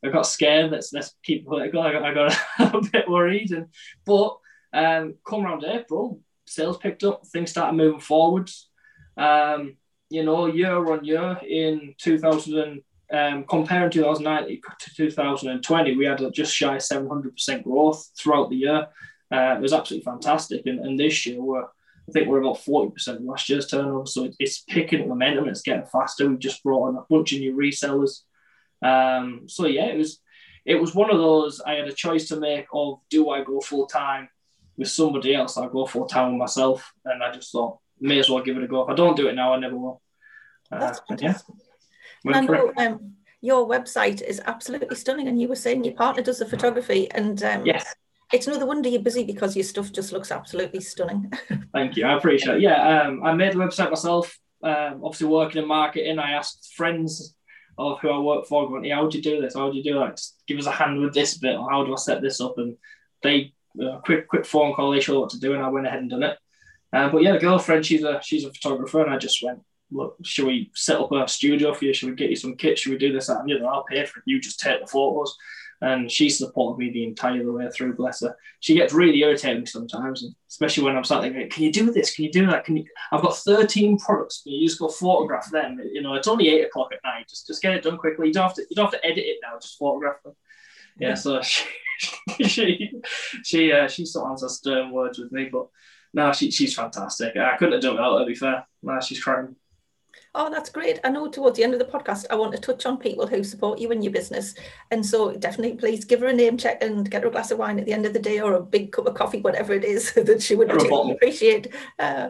I 0.03 0.09
got 0.09 0.25
scared. 0.25 0.71
Let's 0.71 0.93
let's 0.93 1.13
keep 1.23 1.45
political. 1.45 1.81
I 1.81 1.91
got, 1.91 2.03
I 2.03 2.13
got 2.13 2.37
a 2.59 2.89
bit 2.89 3.09
worried, 3.09 3.51
and 3.51 3.67
but 4.05 4.37
um, 4.73 5.15
come 5.27 5.45
around 5.45 5.65
April, 5.65 6.21
sales 6.45 6.77
picked 6.77 7.03
up. 7.03 7.27
Things 7.27 7.51
started 7.51 7.75
moving 7.75 7.99
forwards. 7.99 8.69
Um, 9.17 9.75
you 10.09 10.23
know, 10.23 10.45
year 10.45 10.89
on 10.89 11.03
year 11.03 11.37
in 11.45 11.95
2000, 11.97 12.81
um, 13.11 13.43
comparing 13.43 13.91
2019 13.91 14.61
to 14.79 14.95
2020, 14.95 15.97
we 15.97 16.05
had 16.05 16.21
just 16.33 16.53
shy 16.53 16.77
700% 16.77 17.63
growth 17.63 18.09
throughout 18.17 18.49
the 18.49 18.55
year. 18.55 18.87
Uh, 19.29 19.55
it 19.57 19.61
was 19.61 19.73
absolutely 19.73 20.05
fantastic. 20.05 20.65
And, 20.65 20.79
and 20.79 20.97
this 20.97 21.25
year, 21.25 21.41
we're, 21.41 21.65
I 22.07 22.11
think 22.11 22.27
we're 22.27 22.41
about 22.41 22.57
40% 22.57 23.25
last 23.25 23.49
year's 23.49 23.67
turnover. 23.67 24.05
So 24.05 24.29
it's 24.39 24.59
picking 24.61 25.01
up 25.01 25.07
momentum, 25.07 25.49
it's 25.49 25.61
getting 25.61 25.85
faster. 25.85 26.27
We've 26.27 26.39
just 26.39 26.63
brought 26.63 26.87
on 26.87 26.95
a 26.95 27.05
bunch 27.09 27.33
of 27.33 27.39
new 27.39 27.55
resellers. 27.55 28.21
Um, 28.81 29.43
so 29.47 29.65
yeah, 29.65 29.87
it 29.87 29.97
was 29.97 30.21
it 30.65 30.75
was 30.75 30.93
one 30.93 31.09
of 31.09 31.17
those 31.17 31.61
I 31.61 31.73
had 31.73 31.87
a 31.87 31.93
choice 31.93 32.27
to 32.29 32.39
make 32.39 32.67
of 32.73 32.99
do 33.09 33.29
I 33.29 33.43
go 33.43 33.59
full 33.61 33.87
time 33.87 34.29
with 34.77 34.89
somebody 34.89 35.33
else, 35.33 35.57
I 35.57 35.67
go 35.67 35.85
full 35.85 36.05
time 36.05 36.31
with 36.31 36.39
myself. 36.39 36.93
And 37.05 37.23
I 37.23 37.31
just 37.31 37.51
thought, 37.51 37.79
may 37.99 38.19
as 38.19 38.29
well 38.29 38.43
give 38.43 38.57
it 38.57 38.63
a 38.63 38.67
go. 38.67 38.83
If 38.83 38.89
I 38.89 38.95
don't 38.95 39.17
do 39.17 39.27
it 39.27 39.35
now, 39.35 39.53
I 39.53 39.59
never 39.59 39.75
will. 39.75 40.01
Uh. 40.71 40.93
Yeah. 41.19 41.37
know, 42.41 42.73
um, 42.77 43.13
your 43.41 43.67
website 43.67 44.21
is 44.21 44.41
absolutely 44.45 44.95
stunning, 44.95 45.27
and 45.27 45.39
you 45.39 45.47
were 45.47 45.55
saying 45.55 45.83
your 45.83 45.93
partner 45.93 46.21
does 46.23 46.39
the 46.39 46.45
photography, 46.45 47.09
and 47.11 47.41
um, 47.43 47.65
yes, 47.65 47.95
it's 48.33 48.47
no 48.47 48.65
wonder 48.65 48.89
you're 48.89 49.01
busy 49.01 49.23
because 49.23 49.55
your 49.55 49.63
stuff 49.63 49.91
just 49.91 50.11
looks 50.11 50.31
absolutely 50.31 50.81
stunning. 50.81 51.31
Thank 51.73 51.95
you. 51.95 52.05
I 52.05 52.17
appreciate 52.17 52.57
it. 52.57 52.61
Yeah, 52.61 53.01
um, 53.01 53.23
I 53.23 53.33
made 53.33 53.53
the 53.53 53.57
website 53.57 53.89
myself. 53.89 54.37
Um, 54.63 55.01
obviously, 55.03 55.27
working 55.27 55.61
in 55.61 55.67
marketing, 55.67 56.19
I 56.19 56.31
asked 56.31 56.73
friends 56.75 57.35
of 57.77 57.99
who 58.01 58.09
I 58.09 58.19
work 58.19 58.47
for, 58.47 58.67
going, 58.67 58.85
yeah, 58.85 58.95
how 58.95 59.07
do 59.07 59.17
you 59.17 59.23
do 59.23 59.39
this? 59.39 59.55
How 59.55 59.69
do 59.69 59.77
you 59.77 59.83
do 59.83 59.99
that? 59.99 60.17
Just 60.17 60.41
give 60.47 60.57
us 60.57 60.65
a 60.65 60.71
hand 60.71 60.99
with 60.99 61.13
this 61.13 61.37
bit, 61.37 61.55
or 61.55 61.69
how 61.69 61.85
do 61.85 61.93
I 61.93 61.97
set 61.97 62.21
this 62.21 62.41
up? 62.41 62.57
And 62.57 62.75
they, 63.21 63.53
uh, 63.81 63.99
quick, 63.99 64.27
quick 64.27 64.45
phone 64.45 64.73
call, 64.73 64.91
they 64.91 64.99
showed 64.99 65.19
what 65.19 65.29
to 65.29 65.39
do, 65.39 65.53
and 65.53 65.63
I 65.63 65.69
went 65.69 65.85
ahead 65.85 65.99
and 65.99 66.09
done 66.09 66.23
it. 66.23 66.37
Uh, 66.91 67.09
but 67.09 67.21
yeah, 67.21 67.33
the 67.33 67.39
girlfriend, 67.39 67.85
she's 67.85 68.03
a 68.03 68.19
she's 68.23 68.45
a 68.45 68.53
photographer, 68.53 69.03
and 69.03 69.13
I 69.13 69.17
just 69.17 69.43
went, 69.43 69.59
look, 69.91 70.17
should 70.23 70.47
we 70.47 70.71
set 70.73 70.99
up 70.99 71.11
a 71.11 71.27
studio 71.27 71.73
for 71.73 71.85
you? 71.85 71.93
Should 71.93 72.09
we 72.09 72.15
get 72.15 72.29
you 72.29 72.35
some 72.35 72.55
kit? 72.55 72.79
Should 72.79 72.91
we 72.91 72.97
do 72.97 73.13
this, 73.13 73.27
that, 73.27 73.39
and 73.39 73.49
the 73.49 73.55
other? 73.55 73.67
I'll 73.67 73.83
pay 73.83 74.05
for 74.05 74.19
it. 74.19 74.23
You 74.25 74.41
just 74.41 74.59
take 74.59 74.81
the 74.81 74.87
photos 74.87 75.37
and 75.81 76.11
she 76.11 76.29
supported 76.29 76.79
me 76.79 76.91
the 76.91 77.03
entire 77.03 77.51
way 77.51 77.69
through. 77.69 77.95
Bless 77.95 78.21
her. 78.21 78.35
She 78.59 78.73
gets 78.73 78.93
really 78.93 79.19
irritating 79.19 79.65
sometimes, 79.65 80.25
especially 80.49 80.83
when 80.83 80.97
I'm 80.97 81.03
starting. 81.03 81.49
Can 81.49 81.63
you 81.63 81.71
do 81.71 81.91
this? 81.91 82.15
Can 82.15 82.25
you 82.25 82.31
do 82.31 82.47
that? 82.47 82.65
Can 82.65 82.77
you? 82.77 82.85
I've 83.11 83.21
got 83.21 83.37
13 83.37 83.99
products. 83.99 84.41
Can 84.41 84.53
you 84.53 84.67
just 84.67 84.79
go 84.79 84.87
photograph 84.87 85.51
them? 85.51 85.79
You 85.91 86.01
know, 86.01 86.15
it's 86.15 86.27
only 86.27 86.49
eight 86.49 86.65
o'clock 86.65 86.89
at 86.93 86.99
night. 87.03 87.27
Just 87.29 87.47
just 87.47 87.61
get 87.61 87.75
it 87.75 87.83
done 87.83 87.97
quickly. 87.97 88.27
You 88.27 88.33
don't 88.33 88.47
have 88.47 88.55
to. 88.55 88.65
You 88.69 88.75
don't 88.75 88.91
have 88.91 88.99
to 88.99 89.05
edit 89.05 89.25
it 89.25 89.37
now. 89.41 89.59
Just 89.59 89.77
photograph 89.77 90.23
them. 90.23 90.33
Yeah. 90.99 91.13
So 91.13 91.41
she 91.41 91.63
she 92.43 92.91
she 93.43 93.71
uh, 93.71 93.87
she 93.87 94.05
sometimes 94.05 94.41
has 94.41 94.57
stern 94.57 94.91
words 94.91 95.19
with 95.19 95.31
me, 95.31 95.49
but 95.51 95.67
no, 96.13 96.31
she, 96.33 96.49
she's 96.51 96.73
fantastic. 96.73 97.35
I 97.35 97.57
couldn't 97.57 97.73
have 97.73 97.81
done 97.81 97.93
without 97.93 98.13
her. 98.13 98.19
To 98.19 98.25
be 98.25 98.35
fair, 98.35 98.65
no, 98.81 98.99
she's 98.99 99.23
crying. 99.23 99.55
Oh, 100.39 100.51
that's 100.51 100.69
great. 100.69 100.99
I 101.03 101.09
know 101.09 101.27
towards 101.27 101.57
the 101.57 101.63
end 101.63 101.73
of 101.73 101.79
the 101.79 101.85
podcast, 101.85 102.27
I 102.29 102.35
want 102.35 102.53
to 102.53 102.61
touch 102.61 102.85
on 102.85 102.99
people 102.99 103.25
who 103.25 103.43
support 103.43 103.79
you 103.79 103.91
in 103.91 104.03
your 104.03 104.13
business. 104.13 104.53
And 104.91 105.03
so 105.03 105.35
definitely 105.35 105.75
please 105.75 106.05
give 106.05 106.19
her 106.19 106.27
a 106.27 106.33
name 106.33 106.57
check 106.57 106.83
and 106.83 107.09
get 107.09 107.23
her 107.23 107.29
a 107.29 107.31
glass 107.31 107.49
of 107.49 107.57
wine 107.57 107.79
at 107.79 107.85
the 107.85 107.91
end 107.91 108.05
of 108.05 108.13
the 108.13 108.19
day 108.19 108.39
or 108.39 108.53
a 108.53 108.61
big 108.61 108.91
cup 108.91 109.07
of 109.07 109.15
coffee, 109.15 109.41
whatever 109.41 109.73
it 109.73 109.83
is 109.83 110.13
that 110.15 110.43
she 110.43 110.53
would 110.53 110.69
appreciate. 110.71 111.73
Uh, 111.97 112.29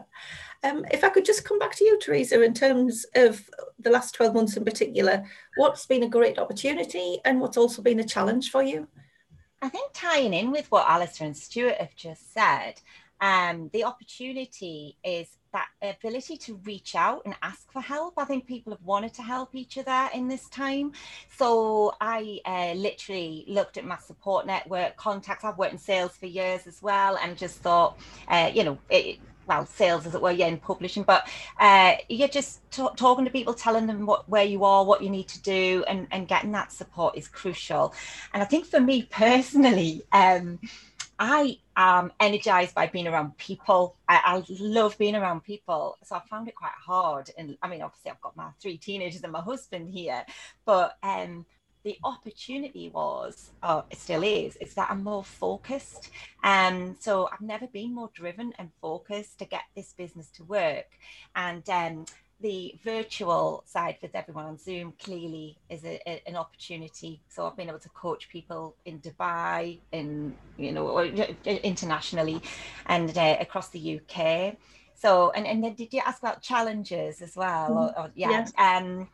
um, 0.64 0.86
if 0.90 1.04
I 1.04 1.10
could 1.10 1.26
just 1.26 1.44
come 1.44 1.60
back 1.60 1.76
to 1.76 1.84
you, 1.84 2.00
Teresa, 2.00 2.42
in 2.42 2.54
terms 2.54 3.06
of 3.14 3.42
the 3.78 3.90
last 3.90 4.16
12 4.16 4.34
months 4.34 4.56
in 4.56 4.64
particular, 4.64 5.26
what's 5.58 5.86
been 5.86 6.04
a 6.04 6.10
great 6.10 6.40
opportunity 6.40 7.20
and 7.26 7.42
what's 7.42 7.58
also 7.58 7.82
been 7.82 8.00
a 8.00 8.08
challenge 8.08 8.52
for 8.52 8.64
you? 8.64 8.88
I 9.62 9.68
think 9.68 9.92
tying 9.94 10.34
in 10.34 10.52
with 10.52 10.72
what 10.72 10.90
Alistair 10.90 11.28
and 11.28 11.36
Stuart 11.36 11.76
have 11.76 11.96
just 11.98 12.34
said, 12.34 12.80
um, 13.22 13.70
the 13.74 13.84
opportunity 13.84 14.98
is 15.04 15.38
that 15.54 15.68
ability 15.82 16.38
to 16.38 16.56
reach 16.66 16.96
out 16.96 17.22
and 17.26 17.36
ask 17.42 17.72
for 17.72 17.82
help. 17.82 18.14
I 18.18 18.26
think 18.26 18.46
people 18.46 18.74
have 18.74 18.84
wanted 18.84 19.14
to 19.16 19.22
help 19.24 19.56
each 19.56 19.78
other 19.78 20.10
in 20.14 20.28
this 20.28 20.48
time. 20.50 20.92
So 21.36 21.96
I 22.00 22.40
uh, 22.46 22.74
literally 22.74 23.46
looked 23.48 23.78
at 23.78 23.86
my 23.86 23.98
support 23.98 24.46
network 24.46 24.98
contacts. 24.98 25.44
I've 25.44 25.58
worked 25.58 25.74
in 25.74 25.80
sales 25.80 26.12
for 26.16 26.26
years 26.26 26.68
as 26.68 26.82
well, 26.82 27.18
and 27.18 27.38
just 27.38 27.58
thought, 27.60 27.98
uh, 28.28 28.52
you 28.54 28.64
know, 28.64 28.78
it, 28.90 29.20
well, 29.48 29.66
sales 29.66 30.06
as 30.06 30.14
it 30.14 30.22
were, 30.22 30.32
yeah, 30.32 30.48
in 30.48 30.58
publishing, 30.58 31.04
but 31.04 31.28
uh, 31.60 31.94
you're 32.10 32.28
just 32.28 32.60
t- 32.70 32.86
talking 32.98 33.26
to 33.26 33.32
people, 33.32 33.54
telling 33.54 33.88
them 33.88 34.06
what 34.06 34.28
where 34.30 34.44
you 34.44 34.66
are, 34.66 34.84
what 34.84 35.02
you 35.02 35.10
need 35.10 35.28
to 35.30 35.42
do, 35.42 35.84
and 35.88 36.08
and 36.12 36.28
getting 36.28 36.52
that 36.52 36.72
support 36.72 37.18
is 37.18 37.28
crucial. 37.28 37.94
And 38.34 38.44
I 38.44 38.46
think 38.46 38.66
for 38.66 38.82
me 38.82 39.04
personally, 39.10 40.04
um, 40.12 40.60
I 41.20 41.58
am 41.76 42.12
energized 42.20 42.76
by 42.76 42.88
being 42.88 43.08
around 43.08 43.38
people. 43.38 43.96
I, 44.08 44.22
I, 44.24 44.44
love 44.60 44.98
being 44.98 45.16
around 45.16 45.44
people. 45.44 45.98
So 46.04 46.16
I 46.16 46.22
found 46.30 46.48
it 46.48 46.56
quite 46.56 46.72
hard. 46.80 47.32
And 47.38 47.58
I 47.62 47.68
mean, 47.68 47.82
obviously, 47.82 48.12
I've 48.12 48.22
got 48.22 48.36
my 48.36 48.50
three 48.62 48.78
teenagers 48.78 49.24
and 49.24 49.32
my 49.32 49.42
husband 49.42 49.90
here, 49.90 50.24
but 50.66 50.98
um, 51.02 51.46
the 51.84 51.98
opportunity 52.04 52.90
was, 52.90 53.52
or 53.64 53.86
it 53.90 53.98
still 53.98 54.22
is, 54.22 54.58
is 54.58 54.74
that 54.76 54.92
I'm 54.92 55.04
more 55.04 55.24
focused. 55.24 56.12
And 56.44 56.90
um, 56.90 56.96
so 57.00 57.30
I've 57.32 57.42
never 57.42 57.66
been 57.66 57.96
more 57.96 58.12
driven 58.14 58.54
and 58.60 58.70
focused 58.82 59.40
to 59.40 59.46
get 59.46 59.64
this 59.76 59.94
business 59.94 60.30
to 60.32 60.44
work. 60.44 60.88
And 61.36 61.68
um, 61.70 62.06
the 62.40 62.76
virtual 62.84 63.64
side 63.66 63.98
with 64.02 64.16
everyone 64.16 64.46
on 64.46 64.58
Zoom 64.58 64.94
clearly 65.00 65.58
is 65.70 65.84
a, 65.84 66.00
a, 66.08 66.22
an 66.28 66.36
opportunity. 66.36 67.20
So 67.30 67.48
I've 67.48 67.58
been 67.58 67.70
able 67.70 67.80
to 67.80 67.90
coach 67.90 68.30
people 68.30 68.76
in 68.86 69.00
Dubai, 69.00 69.80
in 69.92 70.36
you 70.58 70.72
know, 70.72 71.00
internationally, 71.46 72.42
and 72.86 73.18
uh, 73.18 73.38
across 73.40 73.70
the 73.70 74.00
UK. 74.00 74.56
So 74.94 75.32
and 75.32 75.46
and 75.48 75.64
then 75.64 75.74
did 75.74 75.94
you 75.94 76.02
ask 76.06 76.20
about 76.20 76.42
challenges 76.42 77.22
as 77.22 77.36
well? 77.36 77.70
Mm-hmm. 77.70 78.00
Or, 78.00 78.06
or, 78.06 78.12
yeah, 78.16 78.30
yes. 78.30 78.54
um, 78.58 79.10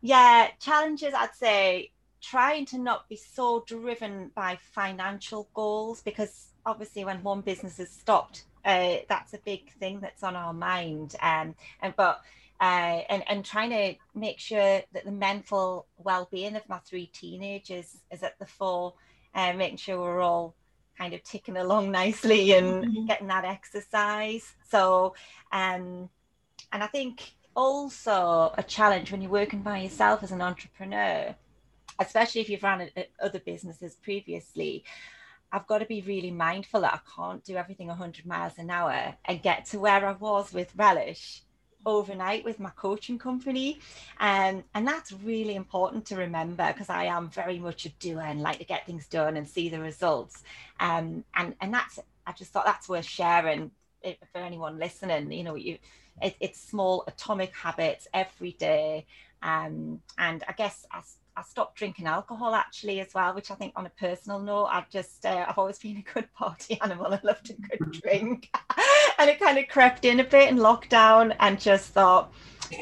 yeah, 0.00 0.48
challenges. 0.60 1.12
I'd 1.14 1.34
say 1.34 1.90
trying 2.22 2.64
to 2.66 2.78
not 2.78 3.08
be 3.08 3.16
so 3.16 3.64
driven 3.66 4.30
by 4.34 4.56
financial 4.72 5.48
goals 5.54 6.00
because 6.02 6.48
obviously 6.64 7.04
when 7.04 7.22
one 7.22 7.40
business 7.40 7.80
is 7.80 7.90
stopped, 7.90 8.44
uh, 8.64 8.96
that's 9.08 9.34
a 9.34 9.38
big 9.38 9.72
thing 9.72 10.00
that's 10.00 10.22
on 10.22 10.36
our 10.36 10.52
mind. 10.52 11.16
Um, 11.20 11.54
and 11.80 11.94
but 11.96 12.22
uh, 12.62 13.02
and, 13.08 13.24
and 13.28 13.44
trying 13.44 13.70
to 13.70 13.94
make 14.14 14.38
sure 14.38 14.80
that 14.92 15.04
the 15.04 15.10
mental 15.10 15.84
well-being 15.98 16.54
of 16.54 16.68
my 16.68 16.78
three 16.78 17.06
teenagers 17.06 17.96
is 18.12 18.22
at 18.22 18.38
the 18.38 18.46
fore, 18.46 18.94
and 19.34 19.56
uh, 19.56 19.58
making 19.58 19.78
sure 19.78 19.98
we're 19.98 20.20
all 20.20 20.54
kind 20.96 21.12
of 21.12 21.24
ticking 21.24 21.56
along 21.56 21.90
nicely 22.02 22.52
and 22.52 22.84
mm-hmm. 22.84 23.06
getting 23.06 23.26
that 23.26 23.44
exercise. 23.44 24.54
So, 24.70 25.16
um, 25.50 26.08
and 26.72 26.84
I 26.84 26.86
think 26.86 27.32
also 27.56 28.54
a 28.56 28.62
challenge 28.62 29.10
when 29.10 29.22
you're 29.22 29.30
working 29.30 29.62
by 29.62 29.78
yourself 29.78 30.22
as 30.22 30.30
an 30.30 30.40
entrepreneur, 30.40 31.34
especially 31.98 32.42
if 32.42 32.48
you've 32.48 32.62
run 32.62 32.82
a, 32.82 32.90
a, 32.96 33.08
other 33.20 33.40
businesses 33.40 33.96
previously. 33.96 34.84
I've 35.50 35.66
got 35.66 35.78
to 35.78 35.86
be 35.86 36.00
really 36.02 36.30
mindful 36.30 36.82
that 36.82 36.94
I 36.94 37.00
can't 37.16 37.44
do 37.44 37.56
everything 37.56 37.88
100 37.88 38.24
miles 38.24 38.56
an 38.56 38.70
hour 38.70 39.16
and 39.24 39.42
get 39.42 39.66
to 39.66 39.80
where 39.80 40.06
I 40.06 40.12
was 40.12 40.52
with 40.52 40.72
Relish 40.76 41.42
overnight 41.84 42.44
with 42.44 42.60
my 42.60 42.70
coaching 42.70 43.18
company. 43.18 43.80
Um, 44.20 44.64
and 44.74 44.86
that's 44.86 45.12
really 45.12 45.54
important 45.54 46.06
to 46.06 46.16
remember 46.16 46.66
because 46.72 46.90
I 46.90 47.04
am 47.04 47.28
very 47.30 47.58
much 47.58 47.86
a 47.86 47.90
doer 47.90 48.22
and 48.22 48.40
like 48.40 48.58
to 48.58 48.64
get 48.64 48.86
things 48.86 49.06
done 49.06 49.36
and 49.36 49.48
see 49.48 49.68
the 49.68 49.80
results. 49.80 50.42
Um, 50.80 51.24
and, 51.34 51.54
and 51.60 51.72
that's, 51.72 51.98
I 52.26 52.32
just 52.32 52.52
thought 52.52 52.64
that's 52.64 52.88
worth 52.88 53.04
sharing 53.04 53.70
for 54.32 54.38
anyone 54.38 54.78
listening. 54.78 55.32
You 55.32 55.44
know, 55.44 55.54
you, 55.54 55.78
it, 56.20 56.36
it's 56.40 56.60
small 56.60 57.04
atomic 57.06 57.54
habits 57.54 58.08
every 58.12 58.52
day. 58.52 59.06
Um, 59.42 60.02
and 60.18 60.44
I 60.48 60.52
guess 60.52 60.86
as 60.92 61.16
I 61.36 61.42
stopped 61.42 61.76
drinking 61.76 62.06
alcohol 62.06 62.54
actually 62.54 63.00
as 63.00 63.14
well, 63.14 63.34
which 63.34 63.50
I 63.50 63.54
think 63.54 63.72
on 63.74 63.86
a 63.86 63.90
personal 63.90 64.38
note, 64.38 64.66
I've 64.66 64.90
just 64.90 65.24
uh, 65.24 65.46
I've 65.48 65.58
always 65.58 65.78
been 65.78 65.96
a 65.96 66.12
good 66.12 66.32
party 66.34 66.78
animal. 66.82 67.06
I 67.06 67.20
love 67.22 67.40
a 67.48 67.76
good 67.76 67.92
drink, 68.02 68.50
and 69.18 69.30
it 69.30 69.40
kind 69.40 69.58
of 69.58 69.68
crept 69.68 70.04
in 70.04 70.20
a 70.20 70.24
bit 70.24 70.50
in 70.50 70.58
lockdown, 70.58 71.34
and 71.40 71.58
just 71.58 71.90
thought 71.90 72.32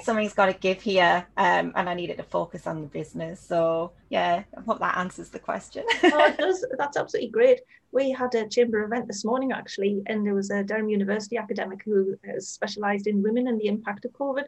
something's 0.02 0.32
got 0.32 0.46
to 0.46 0.52
give 0.52 0.82
here, 0.82 1.26
um, 1.36 1.72
and 1.76 1.88
I 1.88 1.94
needed 1.94 2.16
to 2.16 2.22
focus 2.24 2.66
on 2.66 2.80
the 2.80 2.86
business. 2.88 3.40
So 3.40 3.92
yeah, 4.08 4.42
I 4.56 4.60
hope 4.62 4.80
that 4.80 4.98
answers 4.98 5.28
the 5.28 5.38
question. 5.38 5.84
oh, 6.02 6.24
it 6.26 6.38
does. 6.38 6.64
That's 6.76 6.96
absolutely 6.96 7.30
great. 7.30 7.60
We 7.92 8.10
had 8.10 8.34
a 8.34 8.48
chamber 8.48 8.82
event 8.82 9.06
this 9.06 9.24
morning 9.24 9.52
actually, 9.52 10.02
and 10.06 10.26
there 10.26 10.34
was 10.34 10.50
a 10.50 10.64
Durham 10.64 10.88
University 10.88 11.36
academic 11.36 11.82
who 11.84 12.16
has 12.24 12.48
specialised 12.48 13.06
in 13.06 13.22
women 13.22 13.46
and 13.46 13.60
the 13.60 13.66
impact 13.66 14.04
of 14.04 14.12
COVID 14.12 14.44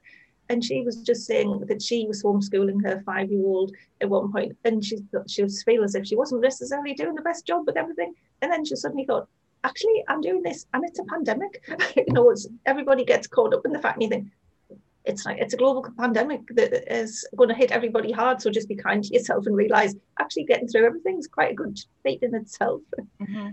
and 0.49 0.63
she 0.65 0.83
was 0.83 0.97
just 0.97 1.27
saying 1.27 1.65
that 1.69 1.83
she 1.83 2.07
was 2.07 2.23
homeschooling 2.23 2.85
her 2.85 3.03
five-year-old 3.07 3.73
at 4.01 4.09
one 4.09 4.33
point, 4.33 4.57
and 4.65 4.85
she 4.85 4.99
thought 5.11 5.31
she 5.31 5.43
was 5.43 5.63
feel 5.63 5.85
as 5.85 5.95
if 5.95 6.07
she 6.07 6.17
wasn't 6.17 6.43
necessarily 6.43 6.95
doing 6.95 7.15
the 7.15 7.23
best 7.23 7.47
job 7.47 7.67
with 7.67 7.77
everything. 7.77 8.15
And 8.41 8.53
then 8.53 8.65
she 8.65 8.77
suddenly 8.77 9.05
thought, 9.05 9.29
actually, 9.65 10.05
I'm 10.09 10.21
doing 10.21 10.43
this, 10.43 10.67
and 10.75 10.85
it's 10.85 10.99
a 10.99 11.05
pandemic. 11.05 11.63
you 11.97 12.13
know, 12.13 12.31
it's 12.31 12.49
everybody 12.67 13.05
gets 13.05 13.27
caught 13.27 13.55
up 13.55 13.65
in 13.65 13.73
the 13.73 13.81
fact, 13.81 13.97
and 13.97 14.03
you 14.03 14.09
think 14.09 14.29
it's 15.05 15.27
like 15.27 15.39
it's 15.39 15.55
a 15.55 15.57
global 15.57 15.85
pandemic 15.99 16.43
that 16.55 16.93
is 16.95 17.27
going 17.37 17.49
to 17.49 17.55
hit 17.55 17.73
everybody 17.73 18.13
hard. 18.13 18.41
So 18.41 18.51
just 18.51 18.69
be 18.69 18.77
kind 18.77 19.03
to 19.03 19.15
yourself 19.15 19.47
and 19.47 19.57
realize 19.57 19.95
actually 20.21 20.45
getting 20.45 20.69
through 20.69 20.87
everything 20.87 21.19
is 21.19 21.27
quite 21.27 21.53
a 21.53 21.55
good 21.55 21.79
feat 22.03 22.23
in 22.23 22.35
itself. 22.35 22.83
Mm-hmm. 23.21 23.51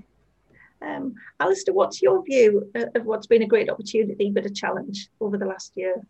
Um, 0.81 1.15
Alistair, 1.39 1.73
what's 1.73 2.01
your 2.01 2.23
view 2.23 2.71
of 2.75 3.05
what's 3.05 3.27
been 3.27 3.41
a 3.41 3.47
great 3.47 3.69
opportunity 3.69 4.31
but 4.31 4.45
a 4.45 4.49
challenge 4.49 5.09
over 5.19 5.37
the 5.37 5.45
last 5.45 5.73
year? 5.75 6.01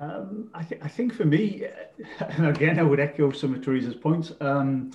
Um, 0.00 0.50
I, 0.54 0.62
th- 0.62 0.80
I 0.82 0.88
think 0.88 1.14
for 1.14 1.24
me, 1.24 1.66
and 2.20 2.46
again, 2.46 2.78
I 2.78 2.82
would 2.82 3.00
echo 3.00 3.30
some 3.30 3.54
of 3.54 3.60
Teresa's 3.60 3.94
points. 3.94 4.32
Um, 4.40 4.90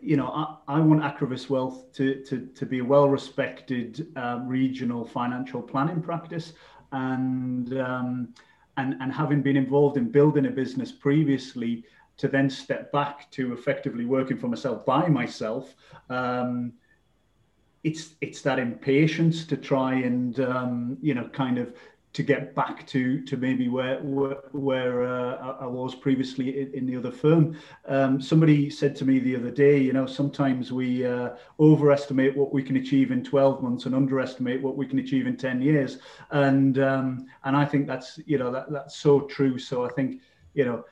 you 0.00 0.16
know, 0.16 0.28
I, 0.28 0.76
I, 0.76 0.80
want 0.80 1.02
Acrivis 1.02 1.50
Wealth 1.50 1.92
to, 1.94 2.22
to, 2.24 2.46
to 2.54 2.66
be 2.66 2.78
a 2.78 2.84
well-respected 2.84 4.06
uh, 4.16 4.40
regional 4.44 5.04
financial 5.04 5.60
planning 5.60 6.00
practice, 6.00 6.52
and 6.92 7.76
um, 7.80 8.34
and 8.76 8.94
and 9.00 9.12
having 9.12 9.42
been 9.42 9.56
involved 9.56 9.96
in 9.96 10.08
building 10.08 10.46
a 10.46 10.50
business 10.50 10.92
previously, 10.92 11.84
to 12.16 12.28
then 12.28 12.48
step 12.48 12.92
back 12.92 13.30
to 13.32 13.52
effectively 13.52 14.04
working 14.04 14.38
for 14.38 14.48
myself 14.48 14.86
by 14.86 15.08
myself. 15.08 15.74
Um, 16.10 16.74
it's 17.82 18.14
it's 18.20 18.42
that 18.42 18.58
impatience 18.58 19.46
to 19.46 19.56
try 19.56 19.94
and 19.94 20.38
um, 20.40 20.98
you 21.00 21.14
know 21.14 21.28
kind 21.28 21.58
of 21.58 21.74
to 22.12 22.22
get 22.22 22.54
back 22.54 22.86
to 22.86 23.22
to 23.24 23.36
maybe 23.36 23.68
where 23.68 24.00
where, 24.00 24.38
where 24.52 25.04
uh, 25.04 25.56
I 25.60 25.66
was 25.66 25.94
previously 25.94 26.72
in, 26.74 26.86
the 26.86 26.96
other 26.96 27.10
firm. 27.10 27.56
Um, 27.86 28.20
somebody 28.20 28.70
said 28.70 28.96
to 28.96 29.04
me 29.04 29.18
the 29.18 29.36
other 29.36 29.50
day, 29.50 29.78
you 29.78 29.92
know, 29.92 30.06
sometimes 30.06 30.72
we 30.72 31.04
uh, 31.04 31.30
overestimate 31.60 32.36
what 32.36 32.52
we 32.52 32.62
can 32.62 32.76
achieve 32.76 33.10
in 33.10 33.22
12 33.22 33.62
months 33.62 33.86
and 33.86 33.94
underestimate 33.94 34.62
what 34.62 34.76
we 34.76 34.86
can 34.86 34.98
achieve 34.98 35.26
in 35.26 35.36
10 35.36 35.60
years. 35.60 35.98
And 36.30 36.78
um, 36.78 37.26
and 37.44 37.56
I 37.56 37.64
think 37.64 37.86
that's 37.86 38.18
you 38.26 38.38
know 38.38 38.50
that 38.52 38.70
that's 38.72 38.96
so 38.96 39.20
true. 39.20 39.58
So 39.58 39.84
I 39.84 39.90
think 39.90 40.22
you 40.54 40.64
know 40.64 40.84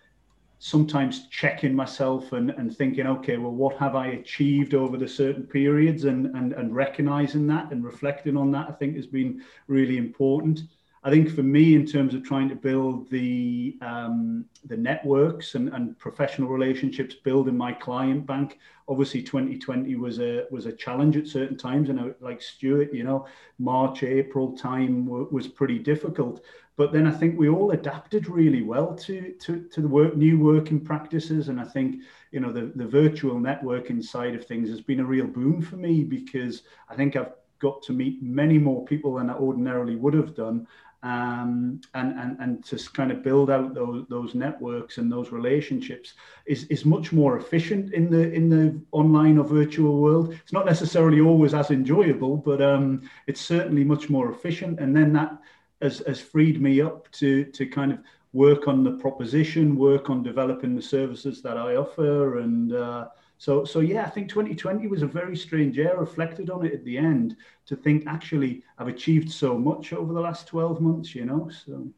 sometimes 0.59 1.29
checking 1.29 1.75
myself 1.75 2.33
and, 2.33 2.51
and 2.51 2.75
thinking, 2.75 3.07
okay, 3.07 3.37
well, 3.37 3.53
what 3.53 3.77
have 3.77 3.95
I 3.95 4.09
achieved 4.09 4.75
over 4.75 4.97
the 4.97 5.07
certain 5.07 5.43
periods 5.43 6.05
and, 6.05 6.35
and, 6.35 6.55
and 6.55 6.75
recognizing 6.75 7.47
that 7.49 7.71
and 7.73 7.85
reflecting 7.85 8.37
on 8.37 8.51
that, 8.53 8.69
I 8.69 8.73
think 8.73 8.97
has 8.97 9.07
been 9.07 9.43
really 9.67 9.99
important. 9.99 10.63
I 11.07 11.11
think 11.11 11.31
for 11.31 11.45
me, 11.45 11.77
in 11.77 11.87
terms 11.87 12.15
of 12.15 12.25
trying 12.25 12.49
to 12.49 12.57
build 12.57 13.09
the 13.11 13.79
um, 13.81 14.45
the 14.65 14.77
networks 14.77 15.55
and, 15.55 15.69
and 15.69 15.97
professional 16.01 16.49
relationships, 16.49 17.15
building 17.15 17.57
my 17.57 17.73
client 17.73 18.27
bank, 18.27 18.59
obviously 18.89 19.23
2020 19.23 19.95
was 19.95 20.19
a 20.19 20.47
was 20.51 20.67
a 20.67 20.73
challenge 20.73 21.17
at 21.17 21.29
certain 21.29 21.57
times, 21.57 21.91
and 21.91 22.01
I, 22.01 22.11
like 22.19 22.43
Stuart, 22.43 22.93
you 22.93 23.05
know, 23.05 23.25
March 23.61 24.03
April 24.03 24.57
time 24.57 25.05
w- 25.05 25.29
was 25.31 25.47
pretty 25.47 25.79
difficult. 25.79 26.45
But 26.77 26.93
then 26.93 27.07
I 27.07 27.13
think 27.13 27.39
we 27.39 27.49
all 27.49 27.71
adapted 27.71 28.29
really 28.29 28.63
well 28.63 28.93
to 28.97 29.33
to, 29.43 29.63
to 29.63 29.81
the 29.81 29.89
work, 29.89 30.17
new 30.17 30.41
working 30.41 30.81
practices, 30.81 31.51
and 31.51 31.61
I 31.61 31.65
think 31.67 32.03
you 32.33 32.41
know 32.41 32.51
the 32.51 32.73
the 32.75 32.89
virtual 32.89 33.37
networking 33.37 34.03
side 34.03 34.35
of 34.35 34.45
things 34.45 34.69
has 34.71 34.81
been 34.81 34.99
a 34.99 35.05
real 35.05 35.29
boon 35.29 35.63
for 35.63 35.77
me 35.77 36.03
because 36.03 36.65
I 36.89 36.97
think 36.97 37.15
I've 37.15 37.31
got 37.59 37.83
to 37.83 37.93
meet 37.93 38.23
many 38.23 38.59
more 38.59 38.85
people 38.85 39.15
than 39.15 39.31
I 39.31 39.35
ordinarily 39.35 39.97
would 39.97 40.15
have 40.15 40.35
done 40.35 40.67
um, 41.03 41.81
and, 41.95 42.19
and, 42.19 42.37
and 42.41 42.65
to 42.65 42.79
kind 42.93 43.13
of 43.13 43.23
build 43.23 43.51
out 43.51 43.75
those, 43.75 44.05
those 44.09 44.35
networks 44.35 44.99
and 44.99 45.11
those 45.11 45.31
relationships 45.31 46.15
is, 46.47 46.65
is 46.65 46.85
much 46.85 47.13
more 47.13 47.37
efficient 47.37 47.93
in 47.93 48.11
the 48.11 48.33
in 48.33 48.49
the 48.49 48.81
online 48.93 49.39
or 49.39 49.45
virtual 49.45 50.01
world. 50.01 50.33
It's 50.33 50.53
not 50.53 50.67
necessarily 50.67 51.21
always 51.21 51.55
as 51.55 51.71
enjoyable, 51.71 52.37
but 52.37 52.61
um, 52.61 53.09
it's 53.27 53.41
certainly 53.41 53.85
much 53.85 54.09
more 54.09 54.31
efficient. 54.31 54.81
And 54.81 54.97
then 54.97 55.13
that 55.13 55.39
has, 55.83 56.03
has 56.07 56.21
freed 56.21 56.61
me 56.61 56.81
up 56.81 57.11
to 57.13 57.45
to 57.45 57.67
kind 57.67 57.93
of 57.93 57.99
work 58.33 58.69
on 58.69 58.85
the 58.85 58.93
proposition, 58.93 59.77
work 59.77 60.11
on 60.11 60.23
developing 60.23 60.75
the 60.75 60.83
services 60.83 61.41
that 61.43 61.57
I 61.57 61.77
offer, 61.77 62.39
and 62.39 62.73
uh, 62.73 63.09
so, 63.39 63.65
so 63.65 63.81
yeah, 63.81 64.05
I 64.05 64.11
think 64.11 64.29
2020 64.29 64.87
was 64.87 65.03
a 65.03 65.07
very 65.07 65.37
strange 65.37 65.77
year. 65.77 65.97
Reflected 65.97 66.51
on 66.51 66.65
it 66.65 66.73
at 66.73 66.85
the 66.85 66.97
end 66.97 67.37
to 67.67 67.77
think 67.77 68.07
actually 68.07 68.63
I've 68.79 68.89
achieved 68.89 69.31
so 69.31 69.59
much 69.59 69.93
over 69.93 70.13
the 70.13 70.21
last 70.21 70.47
12 70.47 70.81
months, 70.81 71.15
you 71.15 71.27
know. 71.27 71.51
So, 71.67 71.89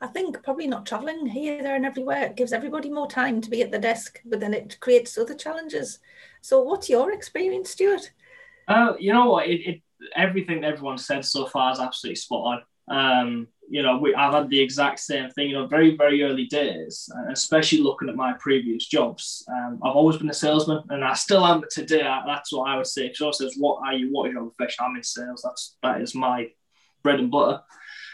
I 0.00 0.06
think 0.06 0.42
probably 0.42 0.66
not 0.66 0.86
traveling 0.86 1.26
here, 1.26 1.62
there, 1.62 1.76
and 1.76 1.84
everywhere 1.84 2.24
it 2.24 2.36
gives 2.36 2.52
everybody 2.52 2.90
more 2.90 3.08
time 3.08 3.40
to 3.42 3.50
be 3.50 3.62
at 3.62 3.70
the 3.70 3.78
desk, 3.78 4.20
but 4.24 4.40
then 4.40 4.54
it 4.54 4.78
creates 4.80 5.18
other 5.18 5.34
challenges. 5.34 5.98
So, 6.40 6.62
what's 6.62 6.88
your 6.88 7.12
experience, 7.12 7.70
Stuart? 7.70 8.12
Uh, 8.66 8.94
you 8.98 9.12
know 9.12 9.30
what? 9.30 9.48
It, 9.48 9.60
it 9.60 9.82
everything 10.14 10.64
everyone 10.64 10.98
said 10.98 11.24
so 11.24 11.46
far 11.46 11.72
is 11.72 11.80
absolutely 11.80 12.16
spot 12.16 12.62
on. 12.88 13.20
Um, 13.20 13.48
you 13.68 13.82
know, 13.82 13.98
we, 13.98 14.14
I've 14.14 14.32
had 14.32 14.48
the 14.48 14.60
exact 14.60 15.00
same 15.00 15.30
thing, 15.30 15.50
you 15.50 15.54
know, 15.54 15.66
very, 15.66 15.96
very 15.96 16.22
early 16.22 16.46
days, 16.46 17.08
especially 17.30 17.80
looking 17.80 18.08
at 18.08 18.14
my 18.14 18.34
previous 18.34 18.86
jobs. 18.86 19.44
Um, 19.48 19.80
I've 19.82 19.96
always 19.96 20.18
been 20.18 20.30
a 20.30 20.34
salesman 20.34 20.82
and 20.90 21.04
I 21.04 21.14
still 21.14 21.44
am 21.44 21.64
today. 21.70 22.02
That's 22.26 22.52
what 22.52 22.68
I 22.68 22.76
would 22.76 22.86
say. 22.86 23.06
If 23.06 23.16
someone 23.16 23.34
says, 23.34 23.54
what 23.58 23.80
are 23.84 23.94
you, 23.94 24.08
what 24.12 24.28
is 24.28 24.34
your 24.34 24.50
profession? 24.50 24.84
I'm 24.84 24.96
in 24.96 25.02
sales. 25.02 25.42
That's, 25.42 25.76
that 25.82 26.00
is 26.00 26.14
my 26.14 26.48
bread 27.02 27.20
and 27.20 27.30
butter. 27.30 27.62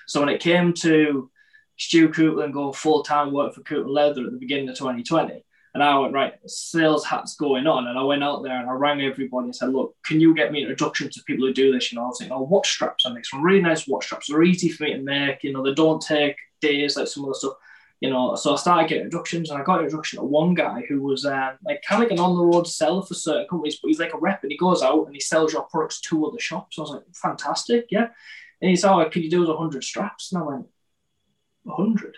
So 0.06 0.20
when 0.20 0.28
it 0.28 0.40
came 0.40 0.72
to 0.74 1.30
Stu 1.78 2.08
Coupland 2.08 2.52
going 2.52 2.72
full 2.72 3.02
time 3.02 3.32
work 3.32 3.54
for 3.54 3.62
Coupland 3.62 3.94
Leather 3.94 4.24
at 4.24 4.32
the 4.32 4.38
beginning 4.38 4.68
of 4.68 4.76
2020, 4.76 5.44
and 5.74 5.82
I 5.82 5.98
went, 5.98 6.12
right, 6.12 6.34
sales 6.46 7.04
hat's 7.04 7.34
going 7.36 7.66
on. 7.66 7.86
And 7.86 7.98
I 7.98 8.02
went 8.02 8.22
out 8.22 8.42
there 8.42 8.58
and 8.58 8.68
I 8.68 8.72
rang 8.74 9.00
everybody 9.00 9.46
and 9.46 9.56
said, 9.56 9.70
look, 9.70 9.96
can 10.04 10.20
you 10.20 10.34
get 10.34 10.52
me 10.52 10.62
an 10.62 10.70
introduction 10.70 11.08
to 11.08 11.22
people 11.22 11.46
who 11.46 11.54
do 11.54 11.72
this? 11.72 11.90
You 11.90 11.96
know, 11.96 12.04
I 12.04 12.08
was 12.08 12.18
saying, 12.18 12.30
oh, 12.30 12.42
watch 12.42 12.70
straps. 12.70 13.06
I 13.06 13.12
make 13.12 13.24
some 13.24 13.42
really 13.42 13.62
nice 13.62 13.88
watch 13.88 14.04
straps. 14.04 14.28
They're 14.28 14.42
easy 14.42 14.68
for 14.68 14.84
me 14.84 14.92
to 14.92 15.02
make. 15.02 15.42
You 15.42 15.52
know, 15.52 15.62
they 15.62 15.72
don't 15.72 16.02
take 16.02 16.36
days 16.60 16.96
like 16.96 17.08
some 17.08 17.24
other 17.24 17.34
stuff. 17.34 17.54
You 18.00 18.10
know, 18.10 18.34
so 18.34 18.52
I 18.52 18.56
started 18.56 18.88
getting 18.88 19.04
introductions 19.04 19.48
and 19.48 19.62
I 19.62 19.64
got 19.64 19.78
an 19.78 19.84
introduction 19.84 20.18
to 20.18 20.24
one 20.24 20.54
guy 20.54 20.82
who 20.88 21.00
was 21.02 21.24
um, 21.24 21.52
like 21.64 21.82
kind 21.88 22.02
of 22.02 22.10
like 22.10 22.18
an 22.18 22.22
on 22.22 22.36
the 22.36 22.44
road 22.44 22.66
seller 22.66 23.02
for 23.02 23.14
certain 23.14 23.46
companies, 23.48 23.78
but 23.80 23.88
he's 23.88 24.00
like 24.00 24.12
a 24.12 24.18
rep 24.18 24.42
and 24.42 24.50
he 24.50 24.58
goes 24.58 24.82
out 24.82 25.06
and 25.06 25.14
he 25.14 25.20
sells 25.20 25.52
your 25.52 25.62
products 25.62 26.00
to 26.02 26.26
other 26.26 26.40
shops. 26.40 26.76
So 26.76 26.82
I 26.82 26.84
was 26.84 26.90
like, 26.90 27.04
fantastic, 27.14 27.86
yeah. 27.90 28.08
And 28.60 28.68
he 28.68 28.76
said, 28.76 28.92
oh, 28.92 29.08
can 29.08 29.22
you 29.22 29.30
do 29.30 29.46
100 29.46 29.84
straps? 29.84 30.32
And 30.32 30.42
I 30.42 30.46
went, 30.46 30.66
100? 31.62 32.16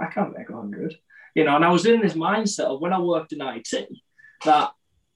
I 0.00 0.06
can't 0.06 0.36
make 0.36 0.48
100 0.48 0.96
you 1.34 1.44
know, 1.44 1.56
and 1.56 1.64
I 1.64 1.70
was 1.70 1.86
in 1.86 2.00
this 2.00 2.14
mindset 2.14 2.64
of 2.64 2.80
when 2.80 2.92
I 2.92 3.00
worked 3.00 3.32
in 3.32 3.40
IT 3.40 3.88
that, 4.44 4.72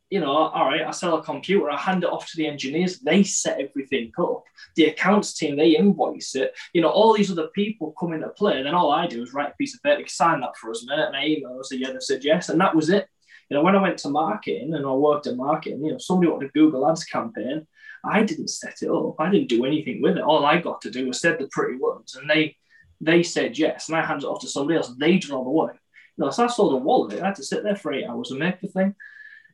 you 0.08 0.20
know, 0.20 0.30
all 0.30 0.66
right, 0.66 0.86
I 0.86 0.92
sell 0.92 1.16
a 1.16 1.22
computer, 1.22 1.68
I 1.70 1.76
hand 1.76 2.04
it 2.04 2.10
off 2.10 2.26
to 2.30 2.36
the 2.36 2.46
engineers, 2.46 3.00
they 3.00 3.22
set 3.24 3.60
everything 3.60 4.12
up. 4.18 4.44
The 4.76 4.86
accounts 4.86 5.34
team, 5.34 5.56
they 5.56 5.76
invoice 5.76 6.36
it. 6.36 6.54
You 6.72 6.82
know, 6.82 6.90
all 6.90 7.12
these 7.12 7.30
other 7.30 7.48
people 7.48 7.94
come 7.98 8.12
into 8.12 8.28
play. 8.28 8.62
Then 8.62 8.74
all 8.74 8.92
I 8.92 9.08
do 9.08 9.22
is 9.22 9.34
write 9.34 9.52
a 9.52 9.56
piece 9.56 9.74
of 9.74 9.82
paper, 9.82 10.06
sign 10.08 10.40
that 10.40 10.56
for 10.56 10.70
us, 10.70 10.86
mate, 10.86 10.98
and 10.98 11.16
I 11.16 11.26
email, 11.26 11.62
say, 11.62 11.76
yeah, 11.76 11.90
they 11.90 12.00
said 12.00 12.24
yes. 12.24 12.48
And 12.48 12.60
that 12.60 12.74
was 12.74 12.88
it. 12.88 13.08
You 13.50 13.56
know, 13.56 13.62
when 13.62 13.76
I 13.76 13.82
went 13.82 13.98
to 13.98 14.10
marketing 14.10 14.74
and 14.74 14.86
I 14.86 14.92
worked 14.92 15.26
in 15.26 15.36
marketing, 15.36 15.84
you 15.84 15.92
know, 15.92 15.98
somebody 15.98 16.30
wanted 16.30 16.48
a 16.48 16.52
Google 16.52 16.88
Ads 16.88 17.04
campaign. 17.04 17.66
I 18.04 18.22
didn't 18.22 18.48
set 18.48 18.82
it 18.82 18.90
up. 18.90 19.16
I 19.18 19.30
didn't 19.30 19.48
do 19.48 19.64
anything 19.64 20.02
with 20.02 20.16
it. 20.16 20.22
All 20.22 20.44
I 20.44 20.60
got 20.60 20.80
to 20.82 20.90
do 20.90 21.06
was 21.08 21.20
said 21.20 21.38
the 21.38 21.48
pretty 21.50 21.78
words, 21.78 22.14
and 22.14 22.28
they 22.28 22.56
they 23.00 23.22
said 23.22 23.58
yes, 23.58 23.88
and 23.88 23.96
I 23.96 24.04
handed 24.04 24.24
it 24.24 24.28
off 24.28 24.40
to 24.40 24.48
somebody 24.48 24.76
else. 24.78 24.94
They 24.98 25.18
did 25.18 25.30
all 25.30 25.44
the 25.44 25.50
work. 25.50 25.78
No, 26.18 26.30
so 26.30 26.44
I 26.44 26.46
sold 26.46 26.74
a 26.74 26.76
wallet. 26.76 27.20
I 27.20 27.26
had 27.26 27.34
to 27.36 27.44
sit 27.44 27.62
there 27.62 27.76
for 27.76 27.92
eight 27.92 28.06
hours 28.06 28.30
and 28.30 28.40
make 28.40 28.60
the 28.60 28.68
thing. 28.68 28.94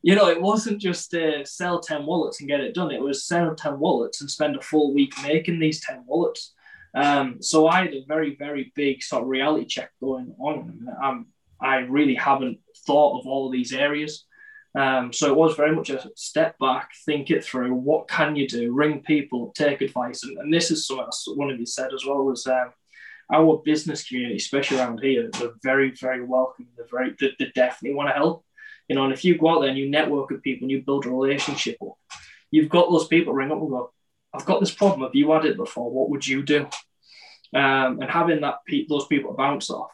You 0.03 0.17
know, 0.17 0.29
it 0.29 0.41
wasn't 0.41 0.81
just 0.81 1.15
uh, 1.15 1.45
sell 1.45 1.81
10 1.81 2.07
wallets 2.07 2.41
and 2.41 2.49
get 2.49 2.61
it 2.61 2.75
done. 2.75 2.91
It 2.91 3.01
was 3.01 3.25
sell 3.25 3.55
10 3.55 3.79
wallets 3.79 4.21
and 4.21 4.31
spend 4.31 4.57
a 4.57 4.61
full 4.61 4.93
week 4.93 5.15
making 5.23 5.61
these 5.61 5.81
10 5.81 6.05
wallets. 6.07 6.55
Um, 6.95 7.41
so 7.41 7.69
I 7.69 7.85
had 7.85 7.95
a 7.95 8.05
very, 8.07 8.37
very 8.37 8.73
big 8.75 9.03
sort 9.03 9.23
of 9.23 9.29
reality 9.29 9.65
check 9.67 9.91
going 10.01 10.35
on. 10.39 10.87
Um, 11.03 11.27
I 11.61 11.77
really 11.77 12.17
haven't 12.17 12.59
thought 12.87 13.21
of 13.21 13.27
all 13.27 13.47
of 13.47 13.53
these 13.53 13.73
areas. 13.73 14.25
Um, 14.75 15.13
so 15.13 15.31
it 15.31 15.37
was 15.37 15.55
very 15.55 15.75
much 15.75 15.91
a 15.91 16.11
step 16.17 16.59
back, 16.59 16.91
think 17.05 17.31
it 17.31 17.45
through. 17.45 17.75
What 17.75 18.09
can 18.09 18.37
you 18.37 18.49
do? 18.49 18.73
Ring 18.73 19.03
people, 19.03 19.53
take 19.55 19.83
advice. 19.83 20.25
And, 20.25 20.37
and 20.39 20.53
this 20.53 20.71
is 20.71 20.87
something 20.87 21.07
one 21.37 21.51
of 21.51 21.61
you 21.61 21.67
said 21.67 21.93
as 21.95 22.05
well 22.05 22.25
was 22.25 22.47
um, 22.47 22.73
our 23.33 23.63
business 23.65 24.07
community, 24.07 24.37
especially 24.37 24.79
around 24.79 25.01
here, 25.01 25.31
they're 25.33 25.53
very, 25.63 25.91
very 25.93 26.23
welcoming. 26.23 26.71
They're 26.77 26.87
very, 26.91 27.17
they, 27.19 27.31
they 27.39 27.51
definitely 27.55 27.95
want 27.97 28.11
to 28.11 28.15
help. 28.15 28.45
You 28.89 28.97
know, 28.97 29.05
and 29.05 29.13
if 29.13 29.25
you 29.25 29.39
go 29.39 29.49
out 29.49 29.61
there 29.61 29.71
and 29.71 29.79
you 29.79 29.89
network 29.89 30.31
with 30.31 30.43
people 30.43 30.65
and 30.65 30.71
you 30.71 30.83
build 30.83 31.07
a 31.07 31.11
relationship 31.11 31.79
up, 31.83 31.97
you've 32.51 32.69
got 32.69 32.91
those 32.91 33.07
people 33.07 33.33
ring 33.33 33.51
up 33.51 33.59
and 33.59 33.71
go, 33.71 33.93
I've 34.35 34.45
got 34.45 34.61
this 34.61 34.75
problem. 34.75 35.03
Have 35.03 35.15
you 35.15 35.31
had 35.31 35.45
it 35.45 35.57
before? 35.57 35.91
What 35.91 36.11
would 36.11 36.27
you 36.27 36.43
do? 36.43 36.67
Um, 37.55 38.01
and 38.01 38.11
having 38.11 38.41
that 38.43 38.59
pe- 38.67 38.87
those 38.87 39.07
people 39.07 39.35
bounce 39.35 39.71
off, 39.71 39.91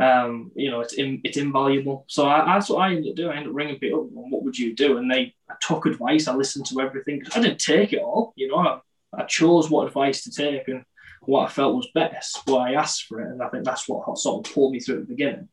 um, 0.00 0.52
you 0.54 0.70
know, 0.70 0.80
it's 0.80 0.94
in, 0.94 1.20
it's 1.24 1.36
invaluable. 1.36 2.04
So 2.08 2.26
I, 2.26 2.44
that's 2.44 2.68
what 2.68 2.82
I 2.82 2.94
ended 2.94 3.10
up 3.10 3.16
doing. 3.16 3.30
I 3.30 3.36
ended 3.36 3.50
up 3.50 3.56
ringing 3.56 3.78
people. 3.78 4.02
And 4.02 4.32
what 4.32 4.42
would 4.42 4.58
you 4.58 4.74
do? 4.74 4.98
And 4.98 5.10
they 5.10 5.34
I 5.50 5.54
took 5.60 5.86
advice. 5.86 6.28
I 6.28 6.34
listened 6.34 6.66
to 6.66 6.80
everything. 6.80 7.22
I 7.34 7.40
didn't 7.40 7.60
take 7.60 7.92
it 7.92 8.02
all. 8.02 8.32
You 8.36 8.48
know, 8.48 8.58
I, 8.58 8.80
I 9.16 9.24
chose 9.24 9.70
what 9.70 9.86
advice 9.86 10.24
to 10.24 10.30
take, 10.30 10.68
and 10.68 10.84
what 11.26 11.46
I 11.46 11.52
felt 11.52 11.76
was 11.76 11.88
best, 11.94 12.40
but 12.46 12.56
I 12.56 12.74
asked 12.74 13.04
for 13.04 13.20
it, 13.20 13.30
and 13.30 13.42
I 13.42 13.48
think 13.48 13.64
that's 13.64 13.88
what 13.88 14.18
sort 14.18 14.46
of 14.46 14.52
pulled 14.52 14.72
me 14.72 14.80
through 14.80 14.96
at 14.96 15.00
the 15.02 15.14
beginning. 15.14 15.48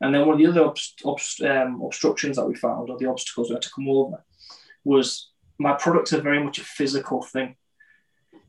And 0.00 0.14
then 0.14 0.26
one 0.26 0.34
of 0.34 0.38
the 0.38 0.46
other 0.46 0.70
obst- 0.70 1.02
obst- 1.04 1.44
um, 1.44 1.82
obstructions 1.82 2.36
that 2.36 2.46
we 2.46 2.54
found, 2.54 2.88
or 2.88 2.98
the 2.98 3.10
obstacles 3.10 3.48
we 3.48 3.54
had 3.54 3.62
to 3.62 3.70
come 3.74 3.88
over, 3.88 4.24
was 4.84 5.30
my 5.58 5.74
products 5.74 6.12
are 6.12 6.22
very 6.22 6.42
much 6.42 6.58
a 6.58 6.64
physical 6.64 7.22
thing 7.22 7.56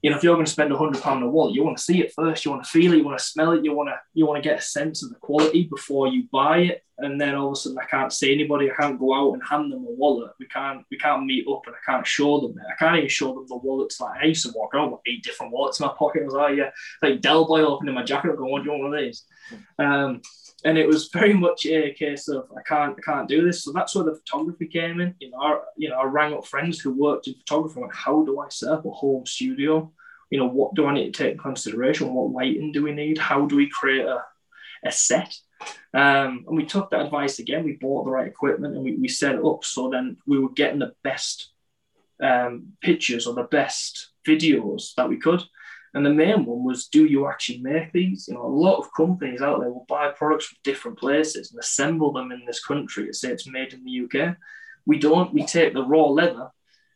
you 0.02 0.10
know, 0.10 0.18
if 0.18 0.24
you're 0.24 0.36
going 0.36 0.46
to 0.46 0.52
spend 0.52 0.72
a 0.72 0.78
hundred 0.78 1.02
pound 1.02 1.18
on 1.18 1.30
a 1.30 1.30
wallet, 1.30 1.54
you 1.54 1.64
want 1.64 1.78
to 1.78 1.84
see 1.84 2.02
it 2.02 2.14
first, 2.14 2.44
you 2.44 2.52
want 2.52 2.64
to 2.64 2.70
feel 2.70 2.94
it, 2.94 2.98
you 2.98 3.04
want 3.04 3.20
to 3.20 3.24
smell 3.24 3.52
it, 3.52 3.64
you 3.64 3.74
want 3.74 3.90
to 3.90 3.96
you 4.14 4.26
want 4.26 4.42
to 4.42 4.48
get 4.48 4.60
a 4.60 4.62
sense 4.62 5.04
of 5.04 5.10
the 5.10 5.16
quality 5.16 5.64
before 5.64 6.08
you 6.08 6.24
buy 6.32 6.58
it. 6.60 6.84
And 7.04 7.20
then 7.20 7.36
all 7.36 7.48
of 7.48 7.54
a 7.54 7.56
sudden, 7.56 7.80
I 7.80 7.86
can't 7.86 8.14
see 8.14 8.34
anybody, 8.34 8.72
I 8.72 8.76
can't 8.76 9.00
go 9.00 9.14
out 9.14 9.34
and 9.34 9.44
hand 9.44 9.72
them 9.72 9.86
a 9.86 9.92
wallet. 9.92 10.32
We 10.40 10.46
can't 10.46 10.86
we 10.92 10.98
can't 10.98 11.26
meet 11.26 11.48
up, 11.48 11.64
and 11.66 11.76
I 11.76 11.92
can't 11.92 12.06
show 12.06 12.40
them 12.40 12.58
it. 12.58 12.66
I 12.72 12.76
can't 12.78 12.98
even 12.98 13.10
show 13.10 13.34
them 13.34 13.46
the 13.48 13.58
wallets. 13.58 14.00
Like 14.00 14.22
I 14.22 14.26
used 14.26 14.46
to 14.46 14.54
walk 14.56 14.74
around 14.74 14.92
with 14.92 15.02
eight 15.08 15.24
different 15.24 15.52
wallets 15.52 15.80
in 15.80 15.88
my 15.88 15.94
pocket. 15.98 16.22
I 16.22 16.26
was 16.26 16.34
like, 16.34 16.58
yeah, 16.58 16.72
like 17.02 17.22
Del 17.22 17.46
Boy 17.46 17.62
opening 17.62 17.96
my 17.96 18.04
jacket, 18.04 18.38
going, 18.38 18.52
"What 18.52 18.64
do 18.64 18.66
you 18.66 18.72
want 18.72 18.84
one 18.84 18.94
of 18.94 19.00
these?" 19.00 19.26
Um, 19.80 20.22
and 20.64 20.78
it 20.78 20.88
was 20.88 21.10
very 21.10 21.34
much 21.34 21.66
a 21.66 21.94
case 21.94 22.28
of 22.28 22.48
I 22.56 22.62
can't 22.62 22.96
I 22.98 23.02
can't 23.02 23.28
do 23.28 23.46
this. 23.46 23.64
So 23.64 23.72
that's 23.72 23.96
where 23.96 24.06
the 24.06 24.16
photography 24.16 24.68
came 24.68 25.00
in. 25.02 25.16
You 25.20 25.32
know, 25.32 25.38
I, 25.38 25.60
you 25.78 25.90
know, 25.90 25.98
I 25.98 26.06
rang 26.06 26.34
up 26.34 26.46
friends 26.46 26.80
who 26.80 26.94
worked 26.94 27.28
in 27.28 27.36
photography. 27.36 27.80
Went, 27.80 27.96
how 27.96 28.24
do 28.24 28.40
I 28.40 28.50
set 28.50 28.72
up 28.72 28.86
a 28.86 28.92
home 28.92 29.26
studio? 29.26 29.92
You 30.30 30.40
know, 30.40 30.48
what 30.48 30.76
do 30.76 30.86
I 30.86 30.94
need 30.94 31.14
to 31.14 31.24
take 31.24 31.34
in 31.34 31.38
consideration? 31.40 32.14
What 32.14 32.32
lighting 32.32 32.72
do 32.72 32.84
we 32.84 32.92
need? 32.92 33.18
How 33.18 33.46
do 33.46 33.56
we 33.56 33.70
create 33.70 34.06
a, 34.06 34.24
a 34.86 34.91
set? 34.91 35.36
Um, 35.94 36.46
and 36.48 36.58
we 36.58 36.65
took 36.65 36.89
that 36.89 37.06
advice 37.06 37.39
again. 37.39 37.63
We 37.63 37.74
bought 37.74 38.06
the 38.06 38.12
right 38.12 38.28
equipment 38.28 38.76
and 38.76 38.84
we, 38.84 38.96
we 38.96 39.08
set 39.08 39.36
it 39.36 39.46
up 39.46 39.63
so 39.63 39.89
then 39.89 40.17
we 40.26 40.39
were 40.39 40.52
getting 40.52 40.80
the 40.80 40.94
best 41.04 41.52
um, 42.22 42.74
pictures 42.82 43.28
or 43.28 43.34
the 43.34 43.44
best 43.44 44.12
videos 44.28 44.94
that 44.96 45.10
we 45.10 45.17
could. 45.17 45.44
And 45.94 46.06
the 46.06 46.10
main 46.10 46.46
one 46.46 46.63
was, 46.63 46.88
do 46.88 47.06
you 47.06 47.28
actually 47.28 47.60
make 47.60 47.91
these? 47.91 48.28
You 48.28 48.36
know, 48.36 48.46
a 48.46 48.48
lot 48.48 48.78
of 48.78 48.94
companies 48.96 49.41
out 49.41 49.60
there 49.60 49.70
will 49.70 49.86
buy 49.89 50.10
products 50.12 50.46
from 50.46 50.58
different 50.63 50.98
places 50.98 51.52
and 51.52 51.60
assemble 51.60 52.13
them 52.13 52.32
in 52.32 52.46
this 52.46 52.63
country 52.63 53.06
and 53.06 53.15
say 53.15 53.30
it's 53.30 53.48
made 53.48 53.74
in 53.74 53.84
the 53.84 54.06
UK. 54.06 54.38
We 54.86 55.00
don't. 55.00 55.34
We 55.34 55.46
take 55.46 55.74
the 55.74 55.84
raw 55.84 56.06
leather, 56.06 56.50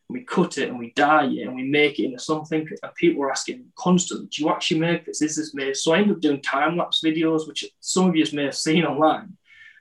we 0.08 0.20
cut 0.20 0.58
it 0.58 0.68
and 0.68 0.78
we 0.78 0.92
dye 0.94 1.26
it 1.26 1.46
and 1.46 1.56
we 1.56 1.64
make 1.64 1.98
it 1.98 2.04
into 2.04 2.18
something. 2.18 2.66
And 2.82 2.94
people 2.94 3.20
were 3.20 3.30
asking 3.30 3.64
constantly, 3.76 4.28
do 4.28 4.42
you 4.42 4.50
actually 4.50 4.80
make 4.80 5.04
this? 5.04 5.20
Is 5.20 5.36
this 5.36 5.54
made? 5.54 5.76
So 5.76 5.92
I 5.92 5.98
ended 5.98 6.16
up 6.16 6.22
doing 6.22 6.42
time 6.42 6.76
lapse 6.76 7.02
videos, 7.04 7.48
which 7.48 7.64
some 7.80 8.08
of 8.08 8.16
you 8.16 8.24
may 8.32 8.44
have 8.44 8.56
seen 8.56 8.84
online, 8.84 9.36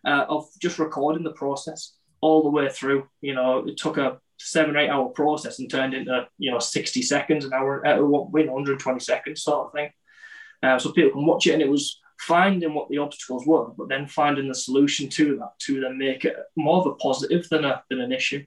uh, 0.05 0.25
of 0.27 0.47
just 0.59 0.79
recording 0.79 1.23
the 1.23 1.31
process 1.31 1.93
all 2.21 2.41
the 2.41 2.49
way 2.49 2.69
through. 2.69 3.07
You 3.21 3.35
know, 3.35 3.67
it 3.67 3.77
took 3.77 3.97
a 3.97 4.19
seven 4.37 4.75
or 4.75 4.79
eight 4.79 4.89
hour 4.89 5.09
process 5.09 5.59
and 5.59 5.69
turned 5.69 5.93
into 5.93 6.27
you 6.37 6.51
know 6.51 6.59
60 6.59 7.01
seconds 7.01 7.45
an 7.45 7.53
hour 7.53 7.85
uh, 7.87 8.01
120 8.01 8.99
seconds 8.99 9.43
sort 9.43 9.67
of 9.67 9.71
thing 9.71 9.89
uh, 10.61 10.77
so 10.77 10.91
people 10.91 11.11
can 11.11 11.25
watch 11.25 11.47
it 11.47 11.53
and 11.53 11.61
it 11.61 11.69
was 11.69 12.01
finding 12.19 12.73
what 12.73 12.89
the 12.89 12.97
obstacles 12.97 13.47
were 13.47 13.69
but 13.77 13.87
then 13.87 14.07
finding 14.07 14.47
the 14.47 14.55
solution 14.55 15.07
to 15.09 15.37
that 15.37 15.57
to 15.59 15.79
then 15.79 15.97
make 15.97 16.25
it 16.25 16.35
more 16.57 16.79
of 16.79 16.87
a 16.87 16.95
positive 16.95 17.47
than 17.49 17.63
a 17.63 17.81
than 17.89 18.01
an 18.01 18.11
issue 18.11 18.43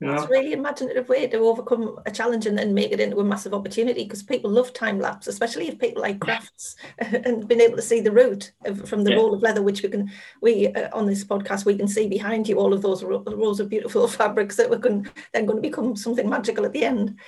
know? 0.00 0.14
It's 0.14 0.24
a 0.24 0.28
really 0.28 0.52
imaginative 0.52 1.08
way 1.08 1.26
to 1.26 1.38
overcome 1.38 1.98
a 2.04 2.10
challenge 2.10 2.46
and 2.46 2.58
then 2.58 2.74
make 2.74 2.92
it 2.92 3.00
into 3.00 3.18
a 3.18 3.24
massive 3.24 3.54
opportunity 3.54 4.04
because 4.04 4.22
people 4.22 4.50
love 4.50 4.72
time 4.72 4.98
lapse, 4.98 5.26
especially 5.26 5.68
if 5.68 5.78
people 5.78 6.02
like 6.02 6.20
crafts 6.20 6.76
and 6.98 7.48
being 7.48 7.62
able 7.62 7.76
to 7.76 7.82
see 7.82 8.00
the 8.00 8.12
route 8.12 8.52
of, 8.64 8.88
from 8.88 9.04
the 9.04 9.10
yeah. 9.10 9.16
roll 9.16 9.32
of 9.32 9.42
leather, 9.42 9.62
which 9.62 9.82
we 9.82 9.88
can, 9.88 10.10
we 10.42 10.68
uh, 10.68 10.88
on 10.96 11.06
this 11.06 11.24
podcast, 11.24 11.64
we 11.64 11.76
can 11.76 11.88
see 11.88 12.08
behind 12.08 12.48
you 12.48 12.58
all 12.58 12.74
of 12.74 12.82
those 12.82 13.02
rolls 13.02 13.60
of 13.60 13.70
beautiful 13.70 14.06
fabrics 14.08 14.56
that 14.56 14.68
we're 14.68 14.76
going, 14.76 15.08
then 15.32 15.46
going 15.46 15.56
to 15.56 15.68
become 15.68 15.96
something 15.96 16.28
magical 16.28 16.66
at 16.66 16.72
the 16.72 16.84
end. 16.84 17.18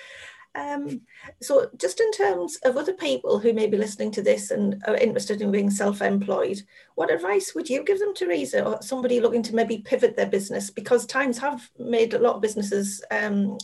Um, 0.54 1.02
so, 1.40 1.70
just 1.76 2.00
in 2.00 2.10
terms 2.12 2.56
of 2.64 2.76
other 2.76 2.94
people 2.94 3.38
who 3.38 3.52
may 3.52 3.66
be 3.66 3.76
listening 3.76 4.10
to 4.12 4.22
this 4.22 4.50
and 4.50 4.82
are 4.86 4.96
interested 4.96 5.40
in 5.40 5.52
being 5.52 5.70
self 5.70 6.02
employed, 6.02 6.62
what 6.94 7.12
advice 7.12 7.54
would 7.54 7.68
you 7.68 7.84
give 7.84 7.98
them, 7.98 8.14
Teresa, 8.14 8.64
or 8.64 8.82
somebody 8.82 9.20
looking 9.20 9.42
to 9.44 9.54
maybe 9.54 9.78
pivot 9.78 10.16
their 10.16 10.26
business? 10.26 10.70
Because 10.70 11.06
times 11.06 11.38
have 11.38 11.70
made 11.78 12.14
a 12.14 12.18
lot 12.18 12.36
of 12.36 12.42
businesses 12.42 13.04
um, 13.10 13.58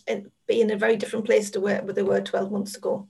be 0.46 0.60
in 0.60 0.70
a 0.70 0.76
very 0.76 0.96
different 0.96 1.24
place 1.24 1.50
to 1.50 1.60
where, 1.60 1.80
they 1.80 2.02
were 2.02 2.20
12 2.20 2.52
months 2.52 2.76
ago. 2.76 3.08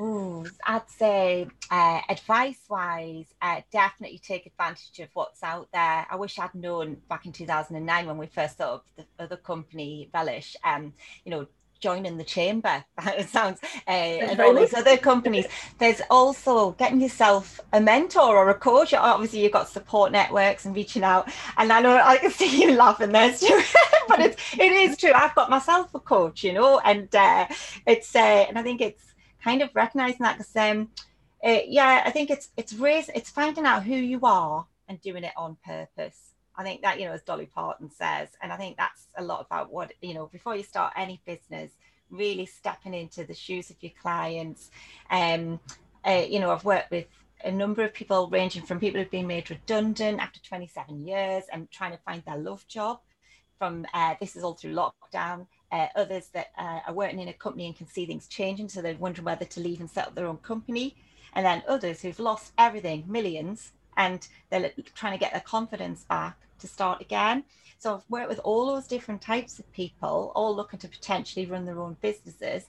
Ooh, 0.00 0.44
I'd 0.66 0.90
say 0.90 1.48
uh, 1.70 2.00
advice 2.08 2.60
wise, 2.68 3.32
uh, 3.40 3.62
definitely 3.72 4.18
take 4.18 4.44
advantage 4.44 4.98
of 5.00 5.08
what's 5.14 5.42
out 5.42 5.68
there. 5.72 6.06
I 6.10 6.16
wish 6.16 6.38
I'd 6.38 6.54
known 6.54 6.98
back 7.08 7.24
in 7.24 7.32
2009 7.32 8.06
when 8.06 8.18
we 8.18 8.26
first 8.26 8.58
set 8.58 8.68
up 8.68 8.84
the 8.96 9.06
other 9.18 9.38
company, 9.38 10.10
Relish, 10.12 10.54
um, 10.64 10.92
you 11.24 11.30
know, 11.30 11.46
joining 11.80 12.16
the 12.16 12.24
chamber. 12.24 12.84
it 13.06 13.28
sounds 13.28 13.60
uh, 13.86 13.90
and 13.90 14.40
all 14.40 14.54
these 14.54 14.74
other 14.74 14.96
companies. 14.96 15.46
There's 15.78 16.00
also 16.10 16.72
getting 16.72 17.00
yourself 17.00 17.60
a 17.72 17.80
mentor 17.80 18.36
or 18.36 18.50
a 18.50 18.54
coach. 18.54 18.94
Obviously, 18.94 19.42
you've 19.42 19.52
got 19.52 19.68
support 19.68 20.12
networks 20.12 20.64
and 20.64 20.74
reaching 20.74 21.04
out. 21.04 21.30
And 21.56 21.72
I 21.72 21.80
know 21.80 21.96
I 21.96 22.18
can 22.18 22.30
see 22.30 22.62
you 22.62 22.74
laughing 22.74 23.12
there, 23.12 23.32
Stu, 23.32 23.60
but 24.08 24.20
it's 24.20 24.54
it 24.54 24.72
is 24.72 24.96
true. 24.96 25.12
I've 25.14 25.34
got 25.34 25.50
myself 25.50 25.94
a 25.94 26.00
coach, 26.00 26.44
you 26.44 26.52
know, 26.52 26.80
and 26.84 27.14
uh, 27.14 27.46
it's 27.86 28.14
uh, 28.14 28.46
and 28.48 28.58
I 28.58 28.62
think 28.62 28.80
it's 28.80 29.02
kind 29.42 29.62
of 29.62 29.70
recognizing 29.74 30.20
that 30.20 30.38
because 30.38 30.56
um, 30.56 30.90
uh, 31.44 31.60
yeah, 31.66 32.02
I 32.04 32.10
think 32.10 32.30
it's 32.30 32.48
it's 32.56 32.72
raise, 32.74 33.08
it's 33.14 33.30
finding 33.30 33.66
out 33.66 33.84
who 33.84 33.94
you 33.94 34.20
are 34.22 34.66
and 34.88 35.00
doing 35.00 35.24
it 35.24 35.32
on 35.36 35.56
purpose. 35.64 36.25
I 36.56 36.62
think 36.62 36.82
that 36.82 36.98
you 36.98 37.06
know, 37.06 37.12
as 37.12 37.22
Dolly 37.22 37.46
Parton 37.46 37.90
says, 37.90 38.28
and 38.42 38.52
I 38.52 38.56
think 38.56 38.76
that's 38.76 39.08
a 39.16 39.22
lot 39.22 39.44
about 39.44 39.72
what 39.72 39.92
you 40.00 40.14
know. 40.14 40.26
Before 40.26 40.56
you 40.56 40.62
start 40.62 40.92
any 40.96 41.20
business, 41.26 41.72
really 42.10 42.46
stepping 42.46 42.94
into 42.94 43.24
the 43.24 43.34
shoes 43.34 43.70
of 43.70 43.76
your 43.80 43.92
clients. 44.00 44.70
Um, 45.10 45.60
uh, 46.06 46.24
you 46.28 46.38
know, 46.38 46.50
I've 46.50 46.64
worked 46.64 46.90
with 46.90 47.06
a 47.44 47.50
number 47.50 47.84
of 47.84 47.92
people 47.92 48.28
ranging 48.28 48.62
from 48.62 48.80
people 48.80 49.00
who've 49.00 49.10
been 49.10 49.26
made 49.26 49.50
redundant 49.50 50.20
after 50.20 50.40
27 50.40 51.06
years 51.06 51.44
and 51.52 51.70
trying 51.70 51.92
to 51.92 51.98
find 51.98 52.22
their 52.24 52.38
love 52.38 52.66
job 52.68 53.00
from 53.58 53.86
uh, 53.94 54.14
this 54.20 54.36
is 54.36 54.42
all 54.42 54.54
through 54.54 54.74
lockdown 54.74 55.46
uh, 55.72 55.86
others 55.96 56.28
that 56.32 56.48
uh, 56.58 56.80
are 56.86 56.94
working 56.94 57.20
in 57.20 57.28
a 57.28 57.32
company 57.32 57.66
and 57.66 57.76
can 57.76 57.86
see 57.86 58.06
things 58.06 58.28
changing 58.28 58.68
so 58.68 58.80
they're 58.80 58.96
wondering 58.96 59.24
whether 59.24 59.44
to 59.44 59.60
leave 59.60 59.80
and 59.80 59.90
set 59.90 60.06
up 60.06 60.14
their 60.14 60.26
own 60.26 60.36
company 60.38 60.94
and 61.34 61.44
then 61.44 61.62
others 61.68 62.00
who've 62.00 62.18
lost 62.18 62.52
everything 62.58 63.04
millions 63.06 63.72
and 63.96 64.28
they're 64.50 64.72
trying 64.94 65.12
to 65.12 65.18
get 65.18 65.32
their 65.32 65.40
confidence 65.40 66.04
back 66.04 66.38
to 66.58 66.66
start 66.66 67.00
again 67.00 67.44
so 67.78 67.94
i've 67.94 68.04
worked 68.08 68.28
with 68.28 68.40
all 68.40 68.66
those 68.66 68.86
different 68.86 69.20
types 69.20 69.58
of 69.58 69.72
people 69.72 70.32
all 70.34 70.54
looking 70.54 70.78
to 70.78 70.88
potentially 70.88 71.46
run 71.46 71.64
their 71.64 71.80
own 71.80 71.96
businesses 72.00 72.64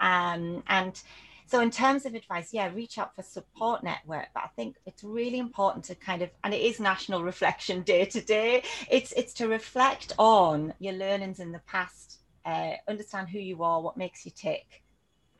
um, 0.00 0.62
and 0.68 1.02
so 1.50 1.60
in 1.60 1.72
terms 1.72 2.06
of 2.06 2.14
advice, 2.14 2.54
yeah, 2.54 2.70
reach 2.72 2.96
out 2.96 3.16
for 3.16 3.24
support 3.24 3.82
network. 3.82 4.28
But 4.32 4.44
I 4.44 4.50
think 4.54 4.76
it's 4.86 5.02
really 5.02 5.40
important 5.40 5.84
to 5.86 5.96
kind 5.96 6.22
of, 6.22 6.30
and 6.44 6.54
it 6.54 6.60
is 6.60 6.78
National 6.78 7.24
Reflection 7.32 7.82
Day 7.82 8.04
today. 8.04 8.62
It's 8.88 9.10
it's 9.12 9.34
to 9.34 9.48
reflect 9.48 10.12
on 10.16 10.72
your 10.78 10.92
learnings 10.92 11.40
in 11.40 11.50
the 11.50 11.58
past, 11.66 12.20
uh, 12.46 12.74
understand 12.86 13.30
who 13.30 13.40
you 13.40 13.64
are, 13.64 13.82
what 13.82 13.96
makes 13.96 14.24
you 14.24 14.30
tick, 14.30 14.84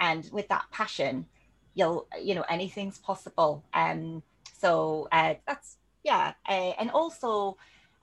and 0.00 0.28
with 0.32 0.48
that 0.48 0.64
passion, 0.72 1.26
you'll 1.74 2.08
you 2.20 2.34
know 2.34 2.44
anything's 2.50 2.98
possible. 2.98 3.64
Um, 3.72 4.24
so 4.58 5.06
uh, 5.12 5.34
that's 5.46 5.76
yeah, 6.02 6.32
uh, 6.48 6.72
and 6.80 6.90
also 6.90 7.56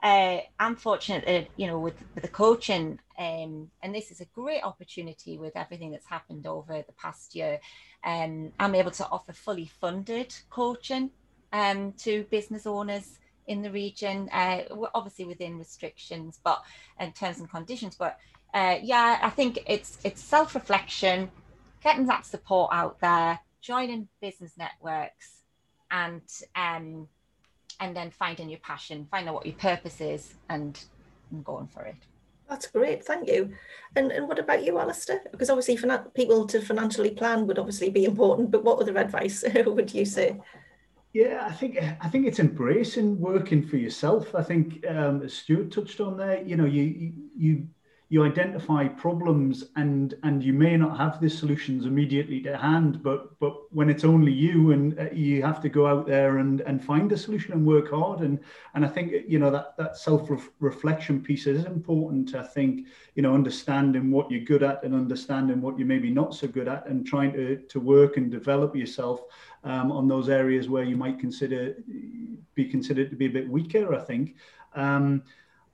uh, 0.03 0.39
I'm 0.59 0.75
fortunate 0.75 1.25
that 1.25 1.47
you 1.57 1.67
know 1.67 1.79
with, 1.79 1.95
with 2.13 2.23
the 2.23 2.29
coaching, 2.29 2.99
um, 3.17 3.71
and 3.81 3.95
this 3.95 4.11
is 4.11 4.21
a 4.21 4.25
great 4.25 4.63
opportunity 4.63 5.37
with 5.37 5.55
everything 5.55 5.91
that's 5.91 6.05
happened 6.05 6.45
over 6.45 6.83
the 6.85 6.93
past 6.93 7.35
year. 7.35 7.59
Um, 8.03 8.51
I'm 8.59 8.75
able 8.75 8.91
to 8.91 9.07
offer 9.09 9.33
fully 9.33 9.65
funded 9.65 10.35
coaching 10.49 11.09
um, 11.51 11.93
to 11.93 12.23
business 12.29 12.67
owners 12.67 13.19
in 13.47 13.61
the 13.61 13.71
region, 13.71 14.29
uh, 14.31 14.63
obviously 14.93 15.25
within 15.25 15.57
restrictions, 15.57 16.39
but 16.43 16.61
in 16.99 17.11
terms 17.13 17.39
and 17.39 17.49
conditions. 17.49 17.95
But 17.95 18.19
uh, 18.53 18.77
yeah, 18.83 19.19
I 19.21 19.29
think 19.31 19.59
it's 19.65 19.97
it's 20.03 20.21
self 20.21 20.53
reflection, 20.53 21.31
getting 21.83 22.05
that 22.05 22.25
support 22.25 22.69
out 22.71 22.99
there, 22.99 23.39
joining 23.61 24.07
business 24.21 24.53
networks, 24.57 25.41
and 25.89 26.21
um, 26.55 27.07
and 27.79 27.95
then 27.95 28.11
finding 28.11 28.49
your 28.49 28.59
passion, 28.59 29.07
finding 29.09 29.29
out 29.29 29.35
what 29.35 29.45
your 29.45 29.55
purpose 29.55 30.01
is, 30.01 30.33
and, 30.49 30.83
and 31.31 31.43
going 31.43 31.67
for 31.67 31.83
it. 31.83 31.95
That's 32.49 32.67
great, 32.67 33.03
thank 33.03 33.27
you. 33.27 33.53
And 33.95 34.11
and 34.11 34.27
what 34.27 34.39
about 34.39 34.63
you, 34.63 34.79
Alistair? 34.79 35.21
Because 35.31 35.49
obviously, 35.49 35.77
people 36.13 36.47
to 36.47 36.61
financially 36.61 37.11
plan 37.11 37.45
would 37.45 37.59
obviously 37.59 37.89
be 37.89 38.05
important. 38.05 38.51
But 38.51 38.63
what 38.63 38.79
other 38.79 38.97
advice 38.97 39.43
would 39.65 39.93
you 39.93 40.05
say? 40.05 40.39
Yeah, 41.13 41.45
I 41.49 41.51
think 41.51 41.77
I 41.81 42.07
think 42.07 42.25
it's 42.25 42.39
embracing 42.39 43.19
working 43.19 43.67
for 43.67 43.77
yourself. 43.77 44.33
I 44.33 44.43
think 44.43 44.85
um, 44.87 45.23
as 45.23 45.33
Stuart 45.33 45.71
touched 45.71 45.99
on 45.99 46.15
there, 46.15 46.41
you 46.41 46.55
know, 46.55 46.65
you 46.65 47.11
you 47.35 47.67
you 48.09 48.23
identify 48.23 48.87
problems 48.87 49.65
and 49.75 50.15
and 50.23 50.41
you 50.41 50.53
may 50.53 50.77
not 50.77 50.97
have 50.97 51.19
the 51.19 51.29
solutions 51.29 51.85
immediately 51.85 52.39
to 52.39 52.55
hand 52.55 53.03
but 53.03 53.37
but 53.39 53.53
when 53.73 53.89
it's 53.89 54.05
only 54.05 54.31
you 54.31 54.71
and 54.71 54.97
uh, 54.97 55.09
you 55.11 55.43
have 55.43 55.61
to 55.61 55.67
go 55.67 55.85
out 55.85 56.07
there 56.07 56.37
and 56.37 56.61
and 56.61 56.83
find 56.83 57.11
a 57.11 57.17
solution 57.17 57.51
and 57.53 57.65
work 57.65 57.89
hard. 57.89 58.21
And 58.21 58.39
and 58.75 58.85
i 58.85 58.87
think 58.87 59.11
you 59.27 59.39
know 59.39 59.51
that 59.51 59.75
that 59.77 59.97
self 59.97 60.29
reflection 60.59 61.21
piece 61.21 61.47
is 61.47 61.65
important 61.65 62.33
i 62.35 62.43
think 62.43 62.87
you 63.15 63.21
know 63.21 63.33
understanding 63.33 64.09
what 64.09 64.31
you're 64.31 64.45
good 64.45 64.63
at 64.63 64.83
and 64.83 64.95
understanding 64.95 65.61
what 65.61 65.77
you're 65.77 65.87
maybe 65.87 66.09
not 66.09 66.33
so 66.33 66.47
good 66.47 66.69
at 66.69 66.87
and 66.87 67.05
trying 67.05 67.33
to 67.33 67.57
to 67.57 67.79
work 67.79 68.15
and 68.15 68.31
develop 68.31 68.75
yourself 68.75 69.21
um, 69.65 69.91
on 69.91 70.07
those 70.07 70.29
areas 70.29 70.69
where 70.69 70.83
you 70.83 70.95
might 70.95 71.19
consider 71.19 71.75
be 72.55 72.65
considered 72.65 73.09
to 73.09 73.17
be 73.17 73.25
a 73.25 73.29
bit 73.29 73.49
weaker 73.49 73.93
i 73.93 73.99
think. 73.99 74.35
Um, 74.75 75.23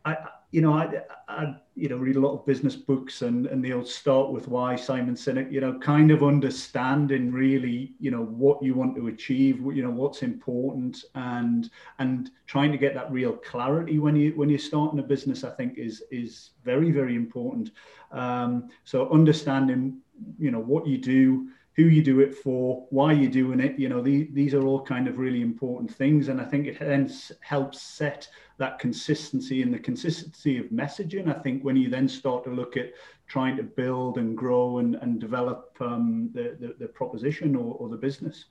I, 0.05 0.17
you 0.53 0.61
know, 0.61 0.73
I, 0.73 1.01
I, 1.27 1.55
you 1.75 1.89
know, 1.89 1.97
read 1.97 2.15
a 2.15 2.19
lot 2.19 2.35
of 2.35 2.45
business 2.45 2.75
books 2.75 3.23
and, 3.23 3.47
and 3.47 3.65
the 3.65 3.73
old 3.73 3.87
start 3.87 4.29
with 4.29 4.47
why 4.47 4.75
Simon 4.75 5.15
Sinek, 5.15 5.51
you 5.51 5.59
know, 5.59 5.79
kind 5.79 6.11
of 6.11 6.21
understanding 6.21 7.31
really, 7.31 7.93
you 7.99 8.11
know, 8.11 8.23
what 8.23 8.61
you 8.61 8.75
want 8.75 8.95
to 8.97 9.07
achieve, 9.07 9.61
you 9.75 9.81
know, 9.81 9.89
what's 9.89 10.21
important 10.21 11.05
and, 11.15 11.71
and 11.97 12.29
trying 12.45 12.71
to 12.71 12.77
get 12.77 12.93
that 12.93 13.11
real 13.11 13.33
clarity 13.33 13.97
when 13.97 14.15
you, 14.15 14.33
when 14.35 14.47
you're 14.47 14.59
starting 14.59 14.99
a 14.99 15.03
business, 15.03 15.43
I 15.43 15.49
think 15.49 15.79
is, 15.79 16.03
is 16.11 16.51
very, 16.63 16.91
very 16.91 17.15
important. 17.15 17.71
Um, 18.11 18.69
so 18.83 19.09
understanding, 19.09 19.97
you 20.37 20.51
know, 20.51 20.59
what 20.59 20.85
you 20.85 20.99
do, 20.99 21.47
who 21.75 21.83
you 21.83 22.03
do 22.03 22.19
it 22.19 22.35
for, 22.35 22.85
why 22.91 23.11
you're 23.13 23.31
doing 23.31 23.59
it, 23.59 23.79
you 23.79 23.89
know, 23.89 24.01
these, 24.01 24.27
these 24.31 24.53
are 24.53 24.65
all 24.65 24.81
kind 24.81 25.07
of 25.07 25.17
really 25.17 25.41
important 25.41 25.91
things. 25.91 26.27
And 26.27 26.39
I 26.39 26.45
think 26.45 26.67
it 26.67 26.77
hence 26.77 27.31
helps 27.41 27.81
set 27.81 28.27
that 28.59 28.77
consistency 28.77 29.63
and 29.63 29.73
the 29.73 29.79
consistency 29.79 30.59
of 30.59 30.67
messaging. 30.67 31.35
I 31.35 31.39
think 31.41 31.63
when 31.63 31.75
you 31.75 31.89
then 31.89 32.07
start 32.07 32.43
to 32.43 32.51
look 32.51 32.77
at 32.77 32.91
trying 33.27 33.57
to 33.57 33.63
build 33.63 34.19
and 34.19 34.37
grow 34.37 34.77
and, 34.77 34.95
and 34.95 35.19
develop 35.19 35.75
um, 35.79 36.29
the, 36.33 36.55
the, 36.59 36.75
the, 36.79 36.87
proposition 36.87 37.55
or, 37.55 37.73
or 37.75 37.89
the 37.89 37.97
business. 37.97 38.45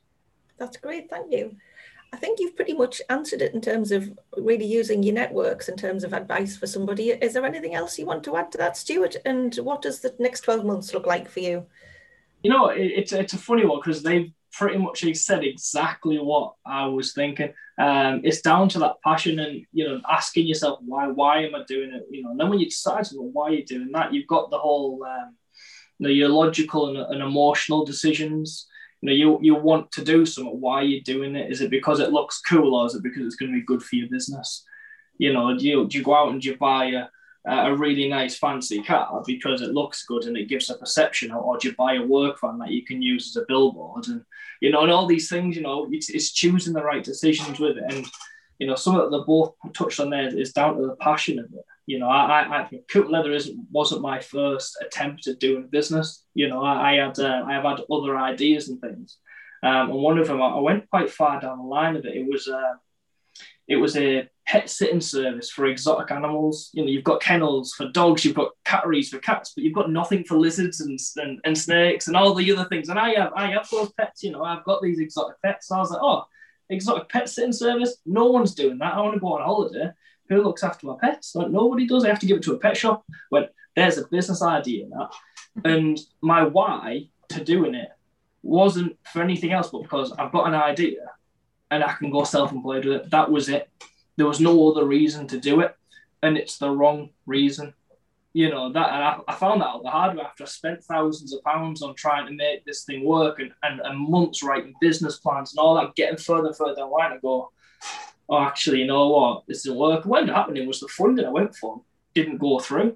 That's 0.59 0.77
great. 0.77 1.09
Thank 1.09 1.31
you. 1.31 1.55
I 2.13 2.17
think 2.17 2.41
you've 2.41 2.57
pretty 2.57 2.75
much 2.75 3.01
answered 3.09 3.41
it 3.41 3.55
in 3.55 3.61
terms 3.61 3.93
of 3.93 4.13
really 4.37 4.67
using 4.67 5.03
your 5.03 5.15
networks 5.15 5.69
in 5.69 5.77
terms 5.77 6.03
of 6.03 6.13
advice 6.13 6.57
for 6.57 6.67
somebody. 6.67 7.11
Is 7.11 7.35
there 7.35 7.47
anything 7.47 7.75
else 7.75 7.99
you 7.99 8.05
want 8.05 8.25
to 8.25 8.37
add 8.37 8.51
to 8.53 8.59
that, 8.59 8.77
Stuart? 8.77 9.17
And 9.25 9.55
what 9.57 9.81
does 9.81 10.01
the 10.01 10.15
next 10.19 10.41
12 10.41 10.65
months 10.65 10.93
look 10.93 11.07
like 11.07 11.31
for 11.31 11.41
you? 11.41 11.67
You 12.43 12.51
know, 12.51 12.69
it's, 12.69 13.13
it's 13.13 13.35
a 13.35 13.39
funny 13.39 13.65
one 13.65 13.79
because 13.79 14.03
they've 14.03 14.33
pretty 14.53 14.79
much 14.79 15.05
said 15.15 15.45
exactly 15.45 16.19
what 16.19 16.55
I 16.67 16.87
was 16.87 17.15
thinking. 17.15 17.53
Um, 17.79 18.21
it's 18.23 18.43
down 18.43 18.69
to 18.71 18.79
that 18.81 18.97
passion 19.03 19.39
and 19.39 19.65
you 19.73 19.89
know 19.89 20.01
asking 20.09 20.47
yourself 20.47 20.79
why 20.85 21.07
why 21.09 21.45
am 21.45 21.55
I 21.55 21.63
doing 21.67 21.93
it? 21.93 22.05
You 22.11 22.23
know, 22.23 22.31
and 22.31 22.41
then 22.41 22.51
when 22.51 22.59
you 22.61 22.67
decide 22.67 23.07
well, 23.15 23.31
why 23.33 23.49
are 23.49 23.55
you 23.55 23.65
doing 23.65 23.91
that, 23.93 24.13
you've 24.13 24.27
got 24.27 24.51
the 24.51 24.59
whole 24.59 25.03
um, 25.05 25.37
you 25.99 26.07
know 26.07 26.13
your 26.13 26.29
logical 26.29 26.89
and, 26.89 27.13
and 27.13 27.23
emotional 27.23 27.85
decisions. 27.85 28.67
You 29.01 29.09
know, 29.09 29.15
you 29.15 29.39
you 29.43 29.55
want 29.55 29.91
to 29.93 30.05
do 30.05 30.27
something. 30.27 30.61
Why 30.61 30.81
are 30.81 30.85
you 30.85 31.03
doing 31.03 31.35
it? 31.35 31.51
Is 31.51 31.61
it 31.61 31.71
because 31.71 31.99
it 31.99 32.13
looks 32.13 32.41
cool, 32.41 32.75
or 32.75 32.87
is 32.87 32.95
it 32.95 33.03
because 33.03 33.25
it's 33.27 33.37
going 33.37 33.53
to 33.53 33.59
be 33.59 33.65
good 33.65 33.83
for 33.83 33.97
your 33.97 34.09
business? 34.09 34.65
You 35.19 35.33
know, 35.33 35.57
do 35.57 35.67
you, 35.67 35.89
do 35.89 35.99
you 35.99 36.05
go 36.05 36.15
out 36.15 36.33
and 36.33 36.45
you 36.45 36.57
buy 36.57 36.87
a 36.87 37.07
a 37.45 37.75
really 37.75 38.09
nice 38.09 38.39
fancy 38.39 38.83
car 38.83 39.23
because 39.27 39.63
it 39.63 39.75
looks 39.75 40.05
good 40.05 40.25
and 40.25 40.37
it 40.37 40.49
gives 40.49 40.71
a 40.71 40.75
perception, 40.75 41.33
or, 41.33 41.41
or 41.41 41.59
do 41.59 41.69
you 41.69 41.75
buy 41.77 41.95
a 41.95 42.03
work 42.03 42.41
van 42.41 42.59
that 42.59 42.71
you 42.71 42.85
can 42.85 43.03
use 43.03 43.29
as 43.29 43.43
a 43.43 43.47
billboard 43.49 44.07
and 44.09 44.25
you 44.63 44.71
know, 44.71 44.83
and 44.83 44.93
all 44.93 45.09
these 45.09 45.29
things, 45.29 45.57
you 45.57 45.63
know, 45.63 45.89
it's, 45.91 46.09
it's 46.09 46.31
choosing 46.31 46.73
the 46.73 46.85
right 46.85 47.03
decisions 47.03 47.59
with 47.59 47.79
it. 47.79 47.85
And, 47.93 48.07
you 48.61 48.67
know, 48.69 48.77
some 48.77 48.95
of 48.95 49.11
the 49.11 49.19
both 49.19 49.55
touched 49.75 49.99
on 49.99 50.09
there 50.09 50.29
is 50.29 50.53
down 50.53 50.77
to 50.77 50.87
the 50.87 50.95
passion 50.97 51.41
of 51.41 51.47
it. 51.47 51.65
You 51.87 51.99
know, 51.99 52.09
I, 52.09 52.61
I, 52.61 52.71
Coop 52.89 53.11
Leather 53.11 53.33
isn't, 53.33 53.59
wasn't 53.73 54.03
my 54.03 54.21
first 54.21 54.79
attempt 54.81 55.27
at 55.27 55.41
doing 55.41 55.67
business. 55.67 56.25
You 56.35 56.49
know, 56.49 56.63
I, 56.63 56.93
I 56.93 56.95
had, 56.95 57.19
uh, 57.19 57.43
I 57.45 57.55
have 57.55 57.65
had 57.65 57.81
other 57.91 58.17
ideas 58.17 58.69
and 58.69 58.81
things. 58.81 59.19
Um, 59.65 59.91
and 59.91 60.01
one 60.01 60.19
of 60.19 60.29
them, 60.29 60.41
I 60.41 60.61
went 60.61 60.89
quite 60.89 61.11
far 61.11 61.41
down 61.41 61.59
the 61.59 61.65
line 61.65 61.97
of 61.97 62.05
it. 62.07 62.17
It 62.17 62.29
was, 62.31 62.47
uh, 62.47 62.75
it 63.73 63.77
was 63.77 63.97
a 63.97 64.29
pet 64.47 64.69
sitting 64.69 65.01
service 65.01 65.51
for 65.51 65.65
exotic 65.65 66.11
animals. 66.11 66.69
You 66.75 66.85
know, 66.85 66.91
you've 66.91 67.05
got 67.05 67.23
kennels 67.23 67.73
for 67.73 67.89
dogs, 67.89 68.23
you've 68.23 68.37
got 68.37 68.51
catteries 68.67 69.09
for 69.09 69.19
cats, 69.19 69.53
but 69.55 69.65
you've 69.65 69.75
got 69.75 69.91
nothing 69.91 70.25
for 70.25 70.39
lizards 70.39 70.81
and, 70.81 71.01
and, 71.17 71.41
and 71.45 71.57
snakes 71.57 72.07
and 72.07 72.15
all 72.15 72.35
the 72.35 72.53
other 72.53 72.67
things. 72.69 72.91
And 72.91 72.99
I 72.99 73.15
have 73.15 73.33
I 73.35 73.51
have 73.53 73.67
those 73.71 73.91
pets, 73.95 74.23
you 74.23 74.31
know, 74.31 74.45
I've 74.45 74.65
got 74.65 74.83
these 74.83 74.99
exotic 74.99 75.41
pets. 75.43 75.69
So 75.69 75.77
I 75.77 75.79
was 75.79 75.91
like, 75.91 76.03
oh, 76.03 76.25
exotic 76.69 77.09
pet 77.09 77.31
sitting 77.31 77.53
service? 77.53 77.97
No 78.05 78.27
one's 78.27 78.55
doing 78.55 78.77
that. 78.79 78.93
I 78.93 79.01
want 79.01 79.15
to 79.15 79.21
go 79.21 79.33
on 79.33 79.43
holiday. 79.43 79.91
Who 80.29 80.43
looks 80.43 80.63
after 80.63 80.87
my 80.87 80.97
pets? 81.01 81.35
Like 81.35 81.51
nobody 81.51 81.87
does. 81.87 82.05
I 82.05 82.09
have 82.09 82.21
to 82.21 82.27
give 82.27 82.37
it 82.37 82.43
to 82.43 82.55
a 82.55 82.59
pet 82.59 82.77
shop. 82.77 83.07
When 83.31 83.49
there's 83.75 83.97
a 83.97 84.07
business 84.07 84.43
idea 84.43 84.85
in 84.85 84.91
that. 84.91 85.13
And 85.65 85.99
my 86.21 86.45
why 86.45 87.09
to 87.31 87.43
doing 87.43 87.75
it 87.75 87.89
wasn't 88.43 88.99
for 89.11 89.23
anything 89.23 89.53
else, 89.53 89.71
but 89.71 89.83
because 89.83 90.13
I've 90.13 90.33
got 90.33 90.47
an 90.47 90.55
idea 90.55 91.01
and 91.73 91.83
I 91.83 91.93
can 91.95 92.11
go 92.11 92.23
self-employed 92.23 92.85
with 92.85 92.97
it. 92.97 93.11
That 93.11 93.31
was 93.31 93.49
it. 93.49 93.69
There 94.17 94.27
was 94.27 94.41
no 94.41 94.71
other 94.71 94.85
reason 94.85 95.27
to 95.29 95.41
do 95.41 95.61
it, 95.61 95.75
and 96.23 96.37
it's 96.37 96.59
the 96.59 96.71
wrong 96.71 97.11
reason. 97.27 97.73
You 98.35 98.51
know 98.51 98.73
that, 98.73 98.91
and 98.93 99.05
I, 99.05 99.19
I 99.27 99.35
found 99.35 99.61
that 99.61 99.69
out 99.69 99.83
the 99.83 99.91
hard 99.91 100.17
way 100.17 100.23
after 100.23 100.45
I 100.45 100.47
spent 100.47 100.85
thousands 100.85 101.33
of 101.35 101.43
pounds 101.43 101.83
on 101.83 101.95
trying 101.95 102.27
to 102.27 102.33
make 102.33 102.65
this 102.65 102.85
thing 102.85 103.05
work, 103.05 103.41
and, 103.41 103.53
and, 103.63 103.81
and 103.81 103.99
months 103.99 104.43
writing 104.43 104.75
business 104.81 105.19
plans 105.19 105.53
and 105.53 105.59
all 105.59 105.75
that, 105.75 105.95
getting 105.95 106.19
further 106.19 106.49
and 106.49 106.57
further. 106.57 106.83
I 106.83 107.19
go, 107.23 107.51
oh, 108.29 108.39
actually, 108.39 108.81
you 108.81 108.87
know 108.87 109.09
what? 109.09 109.45
This 109.47 109.63
didn't 109.63 109.79
work. 109.79 110.05
What 110.05 110.21
ended 110.21 110.35
up 110.35 110.43
happening 110.43 110.67
was 110.69 110.81
the 110.81 110.89
funding 110.89 111.27
I 111.27 111.31
went 111.31 111.57
for 111.57 111.83
didn't 112.15 112.39
go 112.39 112.59
through. 112.59 112.95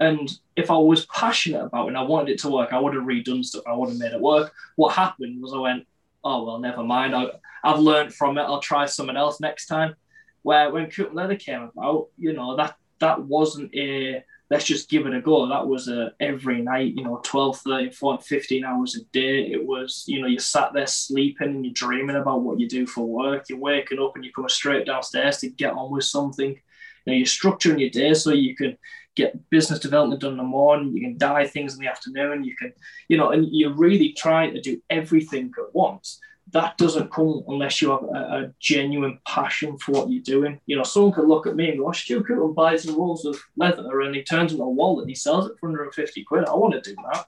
And 0.00 0.30
if 0.56 0.70
I 0.70 0.76
was 0.76 1.06
passionate 1.06 1.64
about 1.64 1.86
it 1.86 1.88
and 1.88 1.98
I 1.98 2.02
wanted 2.02 2.32
it 2.32 2.40
to 2.40 2.48
work, 2.48 2.72
I 2.72 2.80
would 2.80 2.94
have 2.94 3.04
redone 3.04 3.44
stuff. 3.44 3.62
I 3.66 3.74
would 3.74 3.90
have 3.90 3.98
made 3.98 4.12
it 4.12 4.20
work. 4.20 4.52
What 4.76 4.94
happened 4.94 5.42
was 5.42 5.52
I 5.54 5.58
went, 5.58 5.86
oh 6.24 6.44
well, 6.44 6.58
never 6.58 6.82
mind. 6.82 7.14
I, 7.14 7.26
I've 7.62 7.80
learned 7.80 8.14
from 8.14 8.38
it. 8.38 8.42
I'll 8.42 8.60
try 8.60 8.86
something 8.86 9.16
else 9.16 9.40
next 9.40 9.66
time. 9.66 9.94
Where 10.42 10.70
when 10.70 10.86
Coupland 10.86 11.14
Leather 11.14 11.36
came 11.36 11.62
about, 11.62 12.08
you 12.18 12.32
know 12.32 12.56
that 12.56 12.76
that 13.00 13.22
wasn't 13.22 13.74
a 13.74 14.22
let's 14.50 14.64
just 14.64 14.90
give 14.90 15.06
it 15.06 15.14
a 15.14 15.20
go. 15.20 15.48
That 15.48 15.66
was 15.66 15.88
a 15.88 16.12
every 16.20 16.60
night, 16.60 16.94
you 16.94 17.04
know, 17.04 17.20
12, 17.24 17.58
13, 17.60 17.92
14, 17.92 18.22
15 18.24 18.64
hours 18.64 18.96
a 18.96 19.04
day. 19.12 19.50
It 19.50 19.64
was, 19.66 20.04
you 20.06 20.20
know, 20.20 20.28
you 20.28 20.38
sat 20.38 20.72
there 20.72 20.86
sleeping 20.86 21.48
and 21.48 21.64
you're 21.64 21.74
dreaming 21.74 22.16
about 22.16 22.42
what 22.42 22.60
you 22.60 22.68
do 22.68 22.86
for 22.86 23.06
work. 23.06 23.48
You're 23.48 23.58
waking 23.58 24.00
up 24.00 24.12
and 24.14 24.24
you're 24.24 24.32
coming 24.32 24.48
straight 24.48 24.86
downstairs 24.86 25.38
to 25.38 25.48
get 25.48 25.72
on 25.72 25.90
with 25.90 26.04
something. 26.04 26.50
You 26.50 27.12
know, 27.12 27.14
you're 27.14 27.26
structuring 27.26 27.80
your 27.80 27.90
day 27.90 28.14
so 28.14 28.32
you 28.32 28.54
can 28.54 28.76
get 29.16 29.48
business 29.50 29.78
development 29.78 30.20
done 30.20 30.32
in 30.32 30.38
the 30.38 30.44
morning, 30.44 30.92
you 30.94 31.00
can 31.00 31.18
dye 31.18 31.46
things 31.46 31.74
in 31.74 31.80
the 31.80 31.90
afternoon, 31.90 32.44
you 32.44 32.56
can, 32.56 32.72
you 33.08 33.16
know, 33.16 33.30
and 33.30 33.46
you're 33.50 33.74
really 33.74 34.12
trying 34.12 34.54
to 34.54 34.60
do 34.60 34.80
everything 34.90 35.52
at 35.58 35.74
once. 35.74 36.20
That 36.52 36.76
doesn't 36.76 37.10
come 37.10 37.42
unless 37.48 37.80
you 37.80 37.90
have 37.90 38.02
a, 38.02 38.06
a 38.06 38.54
genuine 38.60 39.18
passion 39.26 39.78
for 39.78 39.92
what 39.92 40.10
you're 40.10 40.22
doing. 40.22 40.60
You 40.66 40.76
know, 40.76 40.82
someone 40.82 41.12
could 41.12 41.26
look 41.26 41.46
at 41.46 41.56
me 41.56 41.70
and 41.70 41.78
go, 41.78 41.88
oh, 41.88 41.92
Stu 41.92 42.22
Coupland 42.22 42.54
buys 42.54 42.84
some 42.84 42.96
rolls 42.96 43.24
of 43.24 43.40
leather 43.56 44.00
and 44.02 44.14
he 44.14 44.22
turns 44.22 44.52
in 44.52 44.60
a 44.60 44.68
wallet 44.68 45.02
and 45.02 45.10
he 45.10 45.14
sells 45.14 45.46
it 45.46 45.56
for 45.58 45.68
150 45.68 46.24
quid. 46.24 46.44
I 46.44 46.54
want 46.54 46.74
to 46.74 46.80
do 46.80 46.96
that. 47.10 47.26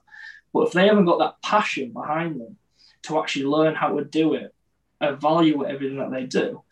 But 0.53 0.67
if 0.67 0.73
they 0.73 0.87
haven't 0.87 1.05
got 1.05 1.19
that 1.19 1.41
passion 1.41 1.91
behind 1.91 2.39
them 2.39 2.57
to 3.03 3.19
actually 3.19 3.45
learn 3.45 3.75
how 3.75 3.97
to 3.97 4.03
do 4.03 4.33
it, 4.35 4.53
Uh, 4.99 5.13
evaluate 5.13 5.69
everything 5.69 5.99
that 5.99 6.09
they 6.09 6.25
do, 6.25 6.63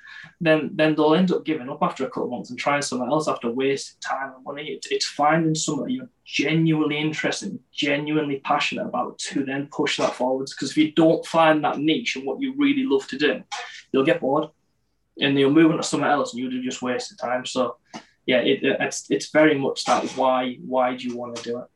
then 0.41 0.71
then 0.73 0.95
they'll 0.95 1.13
end 1.13 1.31
up 1.31 1.45
giving 1.45 1.69
up 1.69 1.77
after 1.83 2.03
a 2.03 2.07
couple 2.07 2.23
of 2.23 2.31
months 2.31 2.49
and 2.49 2.57
trying 2.57 2.81
something 2.81 3.07
else 3.07 3.27
after 3.27 3.51
wasting 3.51 3.99
time 4.01 4.33
and 4.35 4.43
money. 4.43 4.63
It, 4.63 4.87
it's 4.89 5.05
finding 5.05 5.53
something 5.53 5.91
you're 5.91 6.09
genuinely 6.25 6.97
interested, 6.97 7.59
genuinely 7.71 8.39
passionate 8.39 8.87
about 8.87 9.19
to 9.19 9.45
then 9.45 9.67
push 9.71 9.97
that 9.97 10.15
forwards. 10.15 10.55
Because 10.55 10.71
if 10.71 10.77
you 10.77 10.91
don't 10.93 11.23
find 11.23 11.63
that 11.63 11.77
niche 11.77 12.15
and 12.15 12.25
what 12.25 12.41
you 12.41 12.55
really 12.57 12.83
love 12.83 13.07
to 13.09 13.17
do, 13.17 13.43
you'll 13.91 14.05
get 14.05 14.21
bored 14.21 14.49
and 15.21 15.37
you'll 15.37 15.51
move 15.51 15.69
on 15.71 15.77
to 15.77 15.83
something 15.83 16.09
else 16.09 16.33
and 16.33 16.41
you'll 16.41 16.63
just 16.63 16.81
waste 16.81 17.19
time. 17.19 17.45
So 17.45 17.77
yeah, 18.25 18.39
it, 18.39 18.59
it's 18.63 19.05
it's 19.11 19.29
very 19.29 19.55
much 19.55 19.85
that 19.85 20.03
why 20.17 20.57
why 20.65 20.95
do 20.95 21.07
you 21.07 21.15
want 21.15 21.35
to 21.35 21.43
do 21.43 21.59
it? 21.59 21.67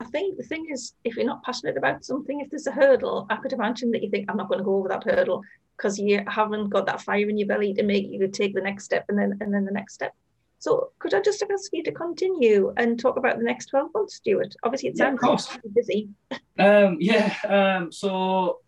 I 0.00 0.04
think 0.04 0.36
the 0.36 0.44
thing 0.44 0.66
is, 0.70 0.94
if 1.04 1.16
you're 1.16 1.26
not 1.26 1.42
passionate 1.42 1.76
about 1.76 2.04
something, 2.04 2.40
if 2.40 2.48
there's 2.50 2.66
a 2.66 2.72
hurdle, 2.72 3.26
I 3.28 3.36
could 3.36 3.52
imagine 3.52 3.90
that 3.90 4.02
you 4.02 4.10
think, 4.10 4.30
I'm 4.30 4.38
not 4.38 4.48
going 4.48 4.58
to 4.58 4.64
go 4.64 4.76
over 4.76 4.88
that 4.88 5.04
hurdle 5.04 5.42
because 5.80 5.98
you 5.98 6.22
haven't 6.26 6.68
got 6.68 6.86
that 6.86 7.00
fire 7.00 7.28
in 7.28 7.38
your 7.38 7.48
belly 7.48 7.72
to 7.72 7.82
make 7.82 8.06
you 8.10 8.28
take 8.28 8.54
the 8.54 8.60
next 8.60 8.84
step 8.84 9.06
and 9.08 9.18
then 9.18 9.38
and 9.40 9.52
then 9.52 9.64
the 9.64 9.72
next 9.72 9.94
step. 9.94 10.12
So 10.58 10.92
could 10.98 11.14
I 11.14 11.20
just 11.22 11.42
ask 11.50 11.70
you 11.72 11.82
to 11.84 11.92
continue 11.92 12.74
and 12.76 13.00
talk 13.00 13.16
about 13.16 13.38
the 13.38 13.44
next 13.44 13.66
12 13.66 13.90
months, 13.94 14.16
Stuart? 14.16 14.54
Obviously 14.62 14.90
it 14.90 14.98
sounds 14.98 15.20
yeah, 15.22 15.60
busy. 15.74 16.08
Um, 16.58 16.98
yeah, 17.00 17.34
um, 17.48 17.90
so 17.90 18.58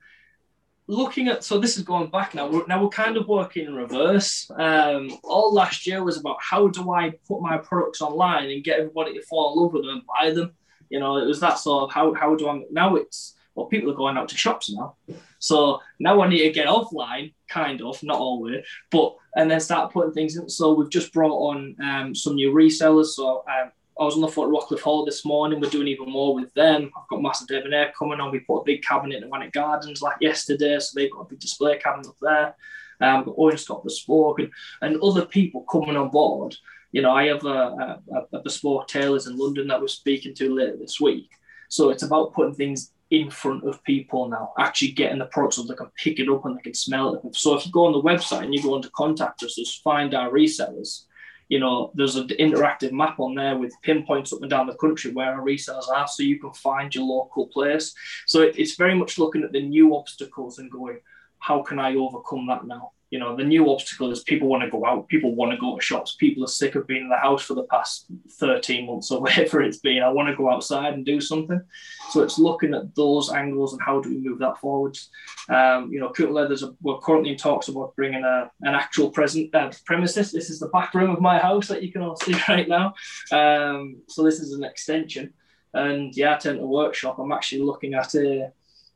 looking 0.87 1.29
at 1.29 1.45
so 1.45 1.59
this 1.59 1.77
is 1.77 1.85
going 1.85 2.11
back 2.11 2.35
now 2.35 2.47
we're, 2.47 2.67
now 2.67 2.83
we're 2.83 2.89
kind 2.89 3.17
of 3.17 3.29
working 3.29 3.67
in 3.67 3.75
reverse 3.75 4.51
um, 4.59 5.09
all 5.23 5.55
last 5.55 5.87
year 5.87 6.03
was 6.03 6.19
about 6.19 6.37
how 6.41 6.67
do 6.67 6.93
i 6.93 7.09
put 7.27 7.41
my 7.41 7.57
products 7.57 8.03
online 8.03 8.51
and 8.51 8.65
get 8.65 8.81
everybody 8.81 9.15
to 9.15 9.23
fall 9.23 9.53
in 9.53 9.63
love 9.63 9.73
with 9.73 9.83
them 9.85 9.99
and 9.99 10.03
buy 10.07 10.31
them 10.33 10.53
you 10.91 10.99
know 10.99 11.19
it 11.19 11.25
was 11.25 11.39
that 11.39 11.57
sort 11.57 11.85
of 11.85 11.93
how, 11.93 12.13
how 12.13 12.35
do 12.35 12.49
i 12.49 12.61
now 12.73 12.97
it's 12.97 13.37
well, 13.55 13.67
people 13.67 13.91
are 13.91 13.97
going 13.97 14.17
out 14.17 14.29
to 14.31 14.37
shops 14.37 14.73
now. 14.73 14.97
So 15.39 15.81
now 15.99 16.21
I 16.23 16.29
need 16.29 16.43
to 16.43 16.51
get 16.51 16.69
offline, 16.69 17.35
kind 17.49 17.83
of, 17.83 18.03
not 18.03 18.19
always, 18.19 18.65
but 18.91 19.17
and 19.37 19.51
then 19.51 19.61
start 19.61 19.93
putting 19.93 20.13
things 20.13 20.37
in. 20.37 20.49
So 20.49 20.73
we've 20.73 20.91
just 20.91 21.13
brought 21.13 21.51
on 21.51 21.77
um, 21.83 22.15
some 22.15 22.35
new 22.35 22.53
resellers. 22.53 23.07
So 23.07 23.45
um, 23.49 23.73
I 24.01 24.05
was 24.05 24.15
on 24.15 24.21
the 24.21 24.29
foot 24.29 24.47
of 24.47 24.53
Rockliffe 24.53 24.81
Hall 24.81 25.05
this 25.05 25.25
morning. 25.25 25.61
We're 25.61 25.71
doing 25.71 25.89
even 25.89 26.11
more 26.11 26.35
with 26.35 26.53
them. 26.55 26.91
I've 26.97 27.09
got 27.09 27.23
Master 27.23 27.47
Debonair 27.47 27.93
coming 27.99 28.21
on. 28.21 28.31
We 28.31 28.41
put 28.41 28.61
a 28.61 28.65
big 28.65 28.83
cabinet 28.83 29.23
in 29.23 29.31
Wannock 29.31 29.53
Gardens 29.53 30.03
like 30.03 30.17
yesterday, 30.21 30.79
so 30.79 30.93
they've 30.95 31.11
got 31.11 31.23
a 31.23 31.29
big 31.29 31.41
display 31.41 31.79
cabinet 31.79 32.09
up 32.09 32.17
there. 32.21 32.55
Um, 33.01 33.25
got 33.25 33.35
Owen 33.37 33.59
Scott 33.59 33.85
Bespoke 33.85 34.39
and, 34.39 34.51
and 34.81 35.01
other 35.03 35.27
people 35.27 35.63
coming 35.63 35.97
on 35.97 36.09
board. 36.09 36.57
You 36.93 37.03
know, 37.03 37.13
I 37.13 37.27
have 37.27 37.45
a, 37.45 37.99
a, 38.15 38.37
a 38.37 38.41
bespoke 38.41 38.87
tailors 38.87 39.27
in 39.27 39.37
London 39.37 39.67
that 39.69 39.81
we're 39.81 39.89
speaking 39.89 40.35
to 40.35 40.55
later 40.55 40.77
this 40.77 41.01
week. 41.01 41.31
So 41.69 41.89
it's 41.89 42.03
about 42.03 42.35
putting 42.35 42.55
things 42.55 42.93
in 43.13 43.31
front 43.31 43.63
of 43.65 43.85
people 43.85 44.27
now, 44.27 44.55
actually 44.59 44.91
getting 44.91 45.19
the 45.19 45.27
product 45.27 45.53
so 45.53 45.63
they 45.63 45.75
can 45.75 45.91
pick 46.03 46.19
it 46.19 46.31
up 46.31 46.47
and 46.47 46.57
they 46.57 46.63
can 46.63 46.73
smell 46.73 47.15
it. 47.15 47.37
So 47.37 47.55
if 47.55 47.67
you 47.67 47.71
go 47.71 47.85
on 47.85 47.93
the 47.93 48.01
website 48.01 48.45
and 48.45 48.55
you 48.55 48.63
go 48.63 48.75
on 48.75 48.81
to 48.81 48.91
contact 48.91 49.43
us, 49.43 49.57
just 49.57 49.83
find 49.83 50.15
our 50.15 50.31
resellers. 50.31 51.05
You 51.51 51.61
know, 51.61 51.93
there's 51.95 52.17
an 52.17 52.29
interactive 52.29 52.91
map 52.93 53.21
on 53.21 53.35
there 53.35 53.59
with 53.59 53.75
pinpoints 53.83 54.33
up 54.33 54.41
and 54.41 54.49
down 54.49 54.67
the 54.67 54.77
country 54.77 55.13
where 55.13 55.35
our 55.35 55.43
resellers 55.43 55.91
are, 55.91 56.09
so 56.09 56.23
you 56.23 56.41
can 56.41 56.55
find 56.55 56.95
your 56.95 57.05
local 57.05 57.49
place. 57.49 57.95
So 58.27 58.41
it's 58.41 58.77
very 58.77 58.95
much 58.95 59.19
looking 59.19 59.43
at 59.43 59.53
the 59.53 59.61
new 59.61 59.95
obstacles 59.95 60.59
and 60.59 60.71
going, 60.71 61.01
how 61.39 61.61
can 61.61 61.79
I 61.79 61.95
overcome 61.97 62.47
that 62.47 62.65
now? 62.67 62.93
You 63.13 63.19
know 63.19 63.37
the 63.37 63.45
new 63.45 63.71
obstacle 63.71 64.11
is 64.11 64.23
people 64.23 64.49
want 64.49 64.63
to 64.63 64.71
go 64.71 64.87
out 64.87 65.07
people 65.07 65.35
want 65.35 65.53
to 65.53 65.59
go 65.59 65.77
to 65.77 65.83
shops 65.83 66.17
people 66.19 66.43
are 66.45 66.59
sick 66.61 66.77
of 66.77 66.87
being 66.87 67.03
in 67.03 67.09
the 67.11 67.17
house 67.17 67.43
for 67.43 67.53
the 67.53 67.65
past 67.65 68.07
13 68.39 68.87
months 68.87 69.11
or 69.11 69.21
whatever 69.25 69.61
it's 69.61 69.81
been. 69.81 70.03
I 70.03 70.09
want 70.09 70.31
to 70.31 70.35
go 70.35 70.51
outside 70.51 70.95
and 70.95 71.05
do 71.05 71.21
something. 71.21 71.61
So 72.09 72.23
it's 72.23 72.39
looking 72.39 72.73
at 72.73 72.95
those 72.95 73.31
angles 73.31 73.75
and 73.75 73.83
how 73.83 74.01
do 74.01 74.09
we 74.09 74.17
move 74.17 74.39
that 74.39 74.57
forwards 74.57 75.11
um, 75.51 75.93
you 75.93 76.01
know 76.01 76.09
Coupland 76.09 76.33
Leathers 76.33 76.65
we're 76.81 77.01
currently 77.01 77.33
in 77.33 77.37
talks 77.37 77.69
about 77.69 77.95
bringing 77.97 78.25
a, 78.25 78.51
an 78.63 78.75
actual 78.75 79.11
present 79.11 79.55
uh, 79.55 79.71
premises. 79.85 80.33
This 80.33 80.49
is 80.49 80.59
the 80.59 80.69
back 80.69 80.95
room 80.95 81.11
of 81.11 81.21
my 81.21 81.39
house 81.39 81.69
that 81.69 81.83
you 81.83 81.93
can 81.93 82.01
all 82.01 82.17
see 82.23 82.35
right 82.49 82.67
now. 82.67 82.95
Um, 83.31 84.03
so 84.09 84.23
this 84.25 84.41
is 84.41 84.55
an 84.55 84.65
extension. 84.65 85.35
And 85.75 86.17
yeah 86.17 86.35
I 86.35 86.39
tend 86.39 86.61
to 86.61 86.67
workshop. 86.67 87.19
I'm 87.19 87.33
actually 87.33 87.63
looking 87.63 87.93
at 87.93 88.15
a 88.15 88.53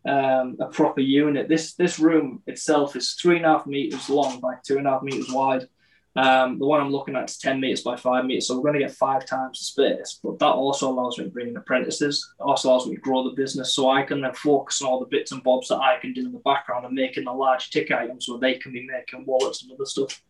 um, 0.07 0.57
a 0.61 0.67
proper 0.67 1.01
unit. 1.01 1.49
This 1.49 1.75
this 1.75 1.99
room 1.99 2.43
itself 2.47 2.97
is 2.97 3.13
three 3.15 3.37
and 3.37 3.47
a 3.47 3.49
half 3.49 3.67
meters 3.67 4.09
long 4.09 4.41
by 4.41 4.55
two 4.65 4.79
and 4.79 4.87
a 4.87 4.91
half 4.91 5.03
meters 5.03 5.31
wide. 5.31 5.69
Um, 6.17 6.59
the 6.59 6.65
one 6.65 6.81
I'm 6.81 6.91
looking 6.91 7.15
at 7.15 7.29
is 7.29 7.37
10 7.37 7.61
meters 7.61 7.83
by 7.83 7.95
five 7.95 8.25
meters, 8.25 8.49
so 8.49 8.57
we're 8.57 8.63
going 8.63 8.81
to 8.81 8.87
get 8.87 8.93
five 8.93 9.27
times 9.27 9.59
the 9.59 9.65
space. 9.67 10.19
But 10.25 10.39
that 10.39 10.47
also 10.47 10.91
allows 10.91 11.19
me 11.19 11.25
to 11.25 11.31
bring 11.31 11.49
in 11.49 11.57
apprentices. 11.59 12.33
Also 12.41 12.71
allows 12.71 12.87
me 12.87 12.95
to 12.95 13.01
grow 13.03 13.23
the 13.23 13.37
business, 13.37 13.75
so 13.75 13.91
I 13.91 14.03
can 14.03 14.23
then 14.23 14.33
focus 14.33 14.81
on 14.81 14.89
all 14.89 14.99
the 14.99 15.07
bits 15.07 15.33
and 15.33 15.43
bobs 15.43 15.69
that 15.69 15.77
I 15.77 15.99
can 16.01 16.15
do 16.15 16.25
in 16.25 16.33
the 16.33 16.39
background 16.39 16.87
and 16.87 16.95
making 16.95 17.25
the 17.25 17.33
large 17.33 17.69
ticket 17.69 17.99
items 17.99 18.29
where 18.29 18.39
they 18.39 18.55
can 18.55 18.73
be 18.73 18.87
making 18.87 19.27
wallets 19.27 19.63
and 19.63 19.73
other 19.73 19.85
stuff. 19.85 20.23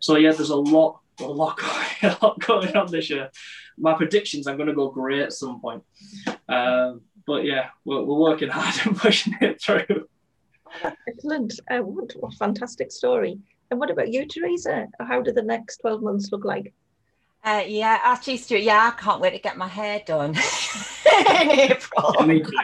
So 0.00 0.16
yeah, 0.16 0.32
there's 0.32 0.50
a 0.50 0.56
lot, 0.56 1.00
a 1.20 1.24
lot, 1.24 1.56
going, 2.02 2.12
a 2.12 2.18
lot 2.22 2.38
going 2.40 2.76
on 2.76 2.90
this 2.90 3.08
year. 3.08 3.30
My 3.78 3.94
predictions, 3.94 4.46
I'm 4.46 4.56
going 4.56 4.68
to 4.68 4.74
go 4.74 4.90
great 4.90 5.22
at 5.22 5.32
some 5.32 5.62
point. 5.62 5.82
Um, 6.46 7.00
but 7.26 7.44
yeah, 7.44 7.70
we're, 7.84 8.02
we're 8.02 8.18
working 8.18 8.48
hard 8.48 8.74
and 8.86 8.96
pushing 8.96 9.34
it 9.40 9.60
through. 9.60 10.08
Excellent. 11.08 11.58
Uh, 11.70 11.78
what, 11.78 12.12
what 12.16 12.34
a 12.34 12.36
fantastic 12.36 12.92
story. 12.92 13.38
And 13.70 13.80
what 13.80 13.90
about 13.90 14.12
you, 14.12 14.26
Teresa? 14.26 14.86
How 15.00 15.20
do 15.20 15.32
the 15.32 15.42
next 15.42 15.78
12 15.78 16.02
months 16.02 16.30
look 16.30 16.44
like? 16.44 16.72
Uh, 17.42 17.62
yeah, 17.66 17.98
actually, 18.02 18.36
Stuart, 18.36 18.62
yeah, 18.62 18.92
I 18.92 19.00
can't 19.00 19.20
wait 19.20 19.30
to 19.30 19.38
get 19.38 19.56
my 19.56 19.68
hair 19.68 20.02
done 20.04 20.30
in 21.30 21.50
April. 21.50 22.14
Me 22.26 22.42
too. 22.42 22.56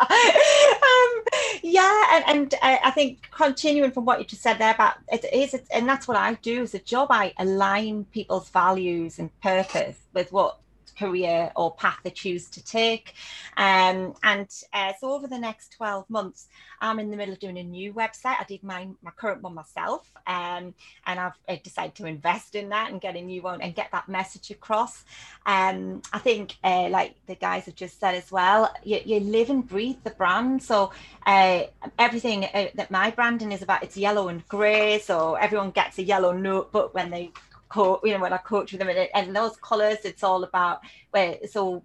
um, 0.00 1.22
yeah, 1.62 2.04
and, 2.12 2.24
and 2.26 2.54
uh, 2.54 2.78
I 2.84 2.90
think 2.90 3.20
continuing 3.30 3.92
from 3.92 4.04
what 4.04 4.18
you 4.18 4.24
just 4.24 4.42
said 4.42 4.58
there 4.58 4.74
about 4.74 4.96
it 5.12 5.24
is, 5.32 5.54
and 5.72 5.88
that's 5.88 6.08
what 6.08 6.16
I 6.16 6.34
do 6.34 6.62
as 6.62 6.74
a 6.74 6.80
job. 6.80 7.08
I 7.10 7.32
align 7.38 8.06
people's 8.06 8.48
values 8.48 9.20
and 9.20 9.30
purpose 9.40 9.98
with 10.12 10.32
what 10.32 10.58
career 10.96 11.50
or 11.56 11.74
path 11.74 11.98
they 12.02 12.10
choose 12.10 12.48
to 12.50 12.64
take. 12.64 13.14
Um, 13.56 14.14
and 14.22 14.48
uh, 14.72 14.92
so 15.00 15.12
over 15.12 15.26
the 15.26 15.38
next 15.38 15.72
12 15.72 16.08
months, 16.08 16.48
I'm 16.80 16.98
in 16.98 17.10
the 17.10 17.16
middle 17.16 17.34
of 17.34 17.40
doing 17.40 17.58
a 17.58 17.62
new 17.62 17.92
website. 17.92 18.36
I 18.40 18.44
did 18.46 18.62
my, 18.62 18.88
my 19.02 19.10
current 19.12 19.42
one 19.42 19.54
myself, 19.54 20.10
um, 20.26 20.74
and 21.06 21.20
I've 21.20 21.62
decided 21.62 21.94
to 21.96 22.06
invest 22.06 22.54
in 22.54 22.68
that 22.70 22.90
and 22.90 23.00
get 23.00 23.16
a 23.16 23.22
new 23.22 23.42
one 23.42 23.60
and 23.60 23.74
get 23.74 23.90
that 23.92 24.08
message 24.08 24.50
across. 24.50 25.04
Um, 25.46 26.02
I 26.12 26.18
think, 26.18 26.56
uh, 26.62 26.88
like 26.88 27.14
the 27.26 27.34
guys 27.34 27.66
have 27.66 27.74
just 27.74 28.00
said 28.00 28.14
as 28.14 28.30
well, 28.30 28.72
you, 28.82 29.00
you 29.04 29.20
live 29.20 29.50
and 29.50 29.66
breathe 29.66 29.98
the 30.04 30.10
brand. 30.10 30.62
So 30.62 30.92
uh, 31.26 31.64
everything 31.98 32.44
uh, 32.44 32.68
that 32.74 32.90
my 32.90 33.10
branding 33.10 33.52
is 33.52 33.62
about, 33.62 33.82
it's 33.82 33.96
yellow 33.96 34.28
and 34.28 34.46
grey. 34.48 34.98
So 34.98 35.34
everyone 35.34 35.70
gets 35.70 35.98
a 35.98 36.02
yellow 36.02 36.32
notebook 36.32 36.94
when 36.94 37.10
they 37.10 37.30
coach, 37.74 38.00
you 38.04 38.12
know, 38.12 38.20
when 38.20 38.32
I 38.32 38.38
coach 38.38 38.72
with 38.72 38.80
them, 38.80 38.88
and, 38.88 39.08
and 39.14 39.36
those 39.36 39.56
colours, 39.56 39.98
it's 40.04 40.22
all 40.22 40.44
about 40.44 40.80
where. 41.10 41.38
So 41.50 41.82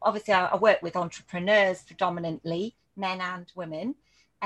obviously, 0.00 0.34
I, 0.34 0.46
I 0.46 0.56
work 0.56 0.80
with 0.82 0.96
entrepreneurs 0.96 1.82
predominantly, 1.82 2.76
men 2.96 3.20
and 3.20 3.50
women, 3.54 3.94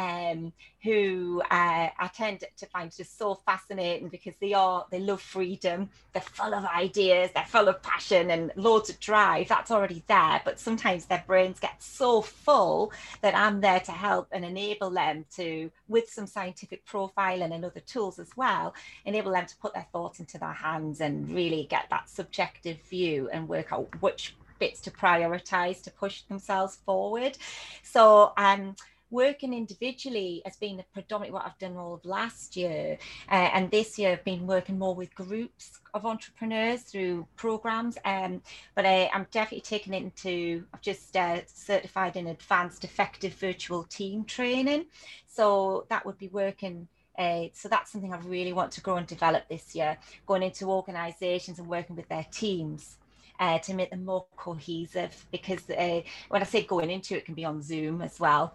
um, 0.01 0.53
who 0.83 1.43
uh, 1.51 1.89
I 1.99 2.11
tend 2.15 2.45
to 2.57 2.67
find 2.67 2.91
just 2.97 3.19
so 3.19 3.35
fascinating 3.35 4.09
because 4.09 4.33
they 4.41 4.55
are 4.55 4.87
they 4.91 5.01
love 5.01 5.21
freedom. 5.21 5.91
They're 6.15 6.23
full 6.23 6.55
of 6.55 6.65
ideas. 6.65 7.31
They're 7.35 7.45
full 7.45 7.69
of 7.69 7.83
passion 7.83 8.31
and 8.31 8.51
loads 8.57 8.89
of 8.89 8.99
drive. 8.99 9.49
That's 9.49 9.71
already 9.71 10.03
there, 10.07 10.41
but 10.43 10.59
sometimes 10.59 11.05
their 11.05 11.23
brains 11.27 11.61
get 11.61 11.83
so 11.83 12.23
full 12.23 12.93
that 13.21 13.35
I'm 13.35 13.61
there 13.61 13.81
to 13.81 13.93
help 13.93 14.29
and 14.33 14.43
enable 14.43 14.91
them 14.91 15.27
to, 15.37 15.71
with 15.87 16.09
some 16.09 16.27
scientific 16.27 16.87
profiling 16.87 17.55
and 17.55 17.65
other 17.65 17.81
tools 17.81 18.19
as 18.19 18.31
well, 18.37 18.75
enable 19.05 19.33
them 19.33 19.47
to 19.47 19.57
put 19.59 19.75
their 19.75 19.87
thoughts 19.93 20.19
into 20.19 20.39
their 20.39 20.53
hands 20.53 21.03
and 21.03 21.29
really 21.29 21.67
get 21.69 21.87
that 21.91 22.09
subjective 22.09 22.79
view 22.89 23.29
and 23.31 23.49
work 23.49 23.71
out 23.71 23.89
which 24.01 24.35
bits 24.59 24.81
to 24.83 24.91
prioritize 24.91 25.83
to 25.83 25.91
push 25.91 26.23
themselves 26.23 26.77
forward. 26.85 27.37
So 27.83 28.33
um 28.37 28.77
working 29.11 29.53
individually 29.55 30.43
has 30.45 30.57
been 30.57 30.83
predominantly 30.93 31.35
what 31.35 31.47
I've 31.47 31.59
done 31.59 31.77
all 31.77 31.95
of 31.95 32.05
last 32.05 32.57
year. 32.57 32.99
Uh, 33.31 33.51
and 33.55 33.71
this 33.71 33.99
year 33.99 34.13
I've 34.13 34.25
been 34.25 34.47
working 34.47 34.79
more 34.79 34.95
with 34.95 35.15
groups 35.15 35.81
of 35.95 36.07
entrepreneurs 36.07 36.83
through 36.83 37.27
programs. 37.37 37.99
Um, 38.05 38.43
but 38.75 38.87
I, 38.87 39.11
am 39.13 39.27
definitely 39.31 39.63
taking 39.63 39.95
it 39.95 40.03
into, 40.03 40.65
I've 40.73 40.83
just 40.83 41.17
uh, 41.17 41.41
certified 41.47 42.17
in 42.17 42.29
advanced 42.29 42.85
effective 42.85 43.35
virtual 43.35 43.85
team 43.85 44.25
training. 44.25 44.87
So 45.27 45.87
that 45.89 46.05
would 46.07 46.19
be 46.19 46.29
working 46.29 46.89
uh, 47.19 47.49
so 47.53 47.69
that's 47.69 47.93
something 47.93 48.15
I 48.15 48.19
really 48.21 48.55
want 48.55 48.73
to 48.73 48.81
grow 48.81 48.97
and 48.97 49.07
develop 49.07 49.47
this 49.47 49.75
year, 49.75 49.99
going 50.27 50.43
into 50.43 50.71
organisations 50.71 51.59
and 51.59 51.69
working 51.69 51.97
with 51.97 52.09
their 52.09 52.27
teams. 52.31 52.97
Uh, 53.39 53.59
to 53.59 53.73
make 53.73 53.89
them 53.89 54.05
more 54.05 54.27
cohesive 54.37 55.25
because 55.33 55.71
uh, 55.71 56.03
when 56.29 56.43
I 56.43 56.45
say 56.45 56.63
going 56.63 56.91
into 56.91 57.17
it 57.17 57.25
can 57.25 57.35
be 57.35 57.47
on 57.47 57.63
Zoom 57.63 58.03
as 58.03 58.21
well. 58.21 58.55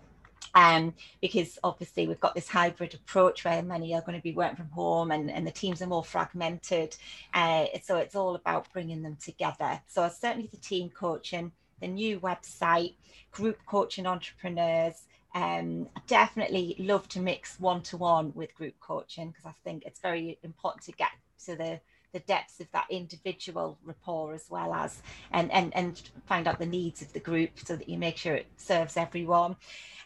Um, 0.56 0.94
because 1.22 1.60
obviously 1.64 2.08
we've 2.08 2.20
got 2.20 2.34
this 2.34 2.48
hybrid 2.48 2.94
approach 2.94 3.44
where 3.44 3.62
many 3.62 3.94
are 3.94 4.02
going 4.02 4.18
to 4.18 4.24
be 4.24 4.32
working 4.32 4.56
from 4.56 4.70
home 4.70 5.12
and, 5.12 5.30
and 5.30 5.46
the 5.46 5.52
teams 5.52 5.82
are 5.82 5.88
more 5.88 6.04
fragmented. 6.04 6.96
Uh, 7.34 7.66
so 7.84 7.98
it's 7.98 8.16
all 8.16 8.36
about 8.36 8.72
bringing 8.72 9.04
them 9.04 9.18
together. 9.18 9.82
So 9.88 10.10
certainly 10.10 10.48
the 10.52 10.58
team 10.58 10.90
coaching, 10.90 11.52
the 11.82 11.88
new 11.88 12.22
website, 12.22 12.96
group 13.32 13.58
coaching 13.66 14.08
entrepreneurs, 14.08 15.04
um, 15.36 15.90
definitely 16.08 16.78
love 16.80 17.10
to 17.10 17.20
mix 17.20 17.60
one 17.60 17.82
to 17.84 17.98
one 17.98 18.32
with 18.34 18.56
group 18.56 18.76
coaching 18.80 19.30
because 19.30 19.46
I 19.46 19.54
think 19.66 19.84
it's 19.86 20.00
very 20.00 20.40
important 20.44 20.86
to 20.86 20.94
get 20.94 21.10
to 21.46 21.58
the 21.58 21.82
the 22.16 22.22
depths 22.22 22.62
of 22.62 22.72
that 22.72 22.86
individual 22.90 23.78
rapport 23.84 24.34
as 24.34 24.46
well 24.50 24.74
as 24.74 25.02
and 25.32 25.52
and 25.52 25.76
and 25.76 26.10
find 26.26 26.48
out 26.48 26.58
the 26.60 26.66
needs 26.66 27.02
of 27.02 27.12
the 27.12 27.20
group 27.20 27.52
so 27.66 27.76
that 27.76 27.90
you 27.90 27.98
make 27.98 28.16
sure 28.16 28.34
it 28.36 28.48
serves 28.56 28.96
everyone. 28.96 29.58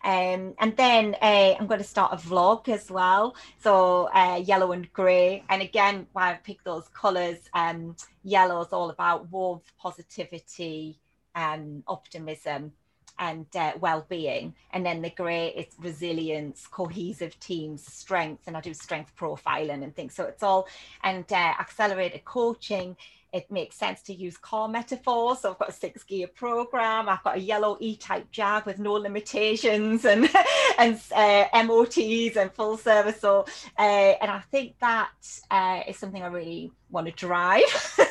Um, 0.04 0.56
and 0.60 0.76
then 0.76 1.15
uh, 1.22 1.54
I'm 1.60 1.67
going 1.67 1.82
to 1.82 1.93
start 1.95 2.13
a 2.13 2.15
vlog 2.15 2.67
as 2.67 2.89
well. 2.89 3.36
So 3.62 4.10
uh, 4.12 4.41
yellow 4.43 4.72
and 4.72 4.91
grey. 4.91 5.43
And 5.50 5.62
again 5.62 6.08
why 6.13 6.32
I 6.32 6.34
picked 6.34 6.65
those 6.65 6.88
colors 6.89 7.38
um, 7.54 7.95
yellow 8.24 8.60
is 8.62 8.74
all 8.74 8.89
about 8.89 9.32
warmth 9.32 9.72
positivity 9.78 11.00
and 11.36 11.84
optimism 11.88 12.74
and 13.19 13.45
uh, 13.55 13.73
well-being 13.79 14.53
and 14.71 14.86
then 14.86 15.01
the 15.01 15.10
grey 15.12 15.49
is 15.49 15.67
resilience 15.79 16.65
cohesive 16.67 17.39
teams 17.39 17.86
strength 17.86 18.43
and 18.47 18.58
i 18.58 18.62
do 18.62 18.73
strength 18.73 19.12
profiling 19.15 19.84
and 19.84 19.95
things 19.95 20.13
so 20.13 20.23
it's 20.23 20.43
all 20.43 20.67
and 21.03 21.32
uh, 21.32 21.53
accelerated 21.60 22.23
coaching 22.25 22.95
it 23.32 23.49
makes 23.51 23.75
sense 23.75 24.01
to 24.03 24.13
use 24.13 24.38
car 24.38 24.67
metaphors. 24.67 25.39
So 25.39 25.51
I've 25.51 25.60
got 25.60 25.69
a 25.69 25.73
six 25.73 26.03
gear 26.03 26.27
program. 26.27 27.08
I've 27.08 27.23
got 27.23 27.38
a 27.38 27.39
yellow 27.39 27.77
E 27.79 27.95
type 27.95 28.32
Jag 28.32 28.65
with 28.65 28.79
no 28.79 28.93
limitations 28.93 30.05
and 30.05 30.29
and 30.79 30.99
uh, 31.15 31.45
MOTs 31.63 32.38
and 32.38 32.51
full 32.51 32.77
service. 32.77 33.19
So 33.19 33.45
uh, 33.77 33.82
and 34.21 34.32
I 34.32 34.39
think 34.51 34.79
that 34.79 35.12
uh, 35.51 35.82
is 35.88 35.97
something 35.97 36.23
I 36.23 36.27
really 36.27 36.71
want 36.89 37.08
to 37.08 37.13
drive. 37.13 37.63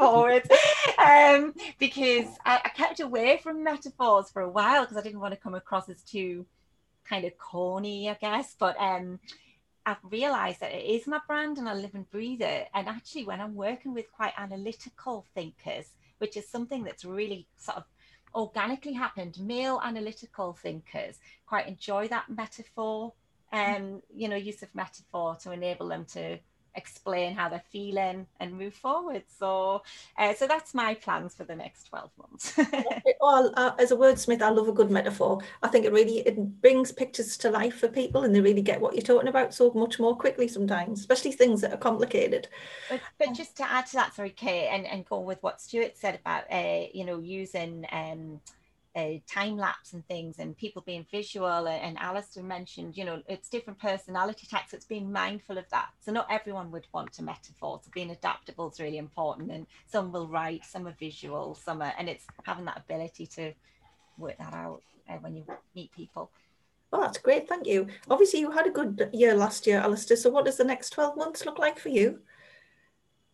forward 0.00 0.42
um, 0.98 1.54
because 1.78 2.26
I, 2.44 2.60
I, 2.64 2.68
kept 2.70 3.00
away 3.00 3.38
from 3.42 3.62
metaphors 3.62 4.30
for 4.30 4.42
a 4.42 4.50
while 4.50 4.82
because 4.82 4.96
I 4.96 5.02
didn't 5.02 5.20
want 5.20 5.34
to 5.34 5.40
come 5.40 5.54
across 5.54 5.88
as 5.88 6.02
too 6.02 6.46
kind 7.04 7.24
of 7.24 7.36
corny, 7.38 8.08
I 8.08 8.14
guess. 8.14 8.56
But 8.58 8.76
um, 8.78 9.20
I've 9.84 9.98
realized 10.02 10.60
that 10.60 10.72
it 10.72 10.84
is 10.84 11.06
my 11.06 11.20
brand 11.26 11.58
and 11.58 11.68
I 11.68 11.74
live 11.74 11.94
and 11.94 12.10
breathe 12.10 12.42
it. 12.42 12.68
And 12.74 12.88
actually, 12.88 13.24
when 13.24 13.40
I'm 13.40 13.54
working 13.54 13.92
with 13.92 14.10
quite 14.12 14.32
analytical 14.38 15.26
thinkers, 15.34 15.92
which 16.18 16.36
is 16.36 16.48
something 16.48 16.84
that's 16.84 17.04
really 17.04 17.46
sort 17.58 17.78
of 17.78 17.84
organically 18.34 18.92
happened, 18.92 19.38
male 19.40 19.80
analytical 19.84 20.54
thinkers 20.54 21.18
quite 21.46 21.66
enjoy 21.66 22.08
that 22.08 22.28
metaphor 22.28 23.12
and 23.52 23.94
um, 23.94 24.02
you 24.14 24.28
know 24.28 24.36
use 24.36 24.62
of 24.62 24.72
metaphor 24.74 25.36
to 25.42 25.50
enable 25.50 25.88
them 25.88 26.04
to 26.04 26.38
explain 26.74 27.34
how 27.34 27.48
they're 27.48 27.62
feeling 27.70 28.26
and 28.38 28.56
move 28.56 28.74
forward. 28.74 29.24
So, 29.38 29.82
uh, 30.18 30.34
so 30.34 30.46
that's 30.46 30.74
my 30.74 30.94
plans 30.94 31.34
for 31.34 31.44
the 31.44 31.56
next 31.56 31.84
12 31.84 32.10
months. 32.18 32.58
well, 33.20 33.52
uh, 33.56 33.72
as 33.78 33.92
a 33.92 33.96
wordsmith, 33.96 34.42
I 34.42 34.50
love 34.50 34.68
a 34.68 34.72
good 34.72 34.90
metaphor. 34.90 35.40
I 35.62 35.68
think 35.68 35.84
it 35.84 35.92
really 35.92 36.20
it 36.20 36.60
brings 36.60 36.92
pictures 36.92 37.36
to 37.38 37.50
life 37.50 37.74
for 37.74 37.88
people, 37.88 38.24
and 38.24 38.34
they 38.34 38.40
really 38.40 38.62
get 38.62 38.80
what 38.80 38.94
you're 38.94 39.02
talking 39.02 39.28
about 39.28 39.54
so 39.54 39.70
much 39.72 39.98
more 39.98 40.16
quickly 40.16 40.48
sometimes, 40.48 41.00
especially 41.00 41.32
things 41.32 41.60
that 41.60 41.72
are 41.72 41.78
complicated. 41.78 42.48
But, 42.88 43.00
but 43.18 43.32
just 43.34 43.56
to 43.58 43.70
add 43.70 43.86
to 43.86 43.92
that, 43.94 44.14
sorry, 44.14 44.30
Kate, 44.30 44.68
and, 44.68 44.86
and 44.86 45.04
go 45.06 45.20
with 45.20 45.42
what 45.42 45.60
Stuart 45.60 45.96
said 45.96 46.18
about, 46.20 46.44
uh, 46.50 46.86
you 46.92 47.04
know, 47.04 47.18
using 47.18 47.86
um, 47.92 48.40
uh, 48.96 49.12
time 49.28 49.56
lapse 49.56 49.92
and 49.92 50.06
things 50.08 50.38
and 50.38 50.56
people 50.56 50.82
being 50.84 51.06
visual 51.10 51.68
and, 51.68 51.98
Alistair 51.98 52.42
mentioned 52.42 52.96
you 52.96 53.04
know 53.04 53.22
it's 53.28 53.48
different 53.48 53.78
personality 53.78 54.46
types 54.50 54.72
it's 54.72 54.84
being 54.84 55.12
mindful 55.12 55.58
of 55.58 55.64
that. 55.70 55.90
So 56.00 56.12
not 56.12 56.26
everyone 56.30 56.70
would 56.72 56.86
want 56.92 57.18
a 57.18 57.22
metaphor 57.22 57.80
so 57.82 57.90
being 57.94 58.10
adaptable 58.10 58.70
is 58.70 58.80
really 58.80 58.98
important 58.98 59.50
and 59.52 59.66
some 59.86 60.10
will 60.12 60.26
write 60.26 60.64
some 60.64 60.86
are 60.86 60.96
visual 60.98 61.54
some 61.54 61.82
are 61.82 61.92
and 61.98 62.08
it's 62.08 62.26
having 62.44 62.64
that 62.64 62.78
ability 62.78 63.26
to 63.26 63.52
work 64.18 64.38
that 64.38 64.54
out 64.54 64.82
uh, 65.08 65.14
when 65.20 65.36
you 65.36 65.44
meet 65.74 65.92
people. 65.92 66.30
Well 66.90 67.02
that's 67.02 67.18
great 67.18 67.48
thank 67.48 67.66
you. 67.66 67.86
Obviously 68.08 68.40
you 68.40 68.50
had 68.50 68.66
a 68.66 68.70
good 68.70 69.10
year 69.12 69.34
last 69.34 69.66
year 69.66 69.78
Alistair 69.78 70.16
so 70.16 70.30
what 70.30 70.46
does 70.46 70.56
the 70.56 70.64
next 70.64 70.90
12 70.90 71.16
months 71.16 71.44
look 71.44 71.58
like 71.58 71.78
for 71.78 71.90
you 71.90 72.20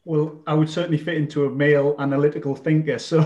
well, 0.06 0.40
I 0.46 0.54
would 0.54 0.70
certainly 0.70 0.98
fit 0.98 1.16
into 1.16 1.46
a 1.46 1.50
male 1.50 1.96
analytical 1.98 2.54
thinker. 2.54 2.98
So, 3.06 3.18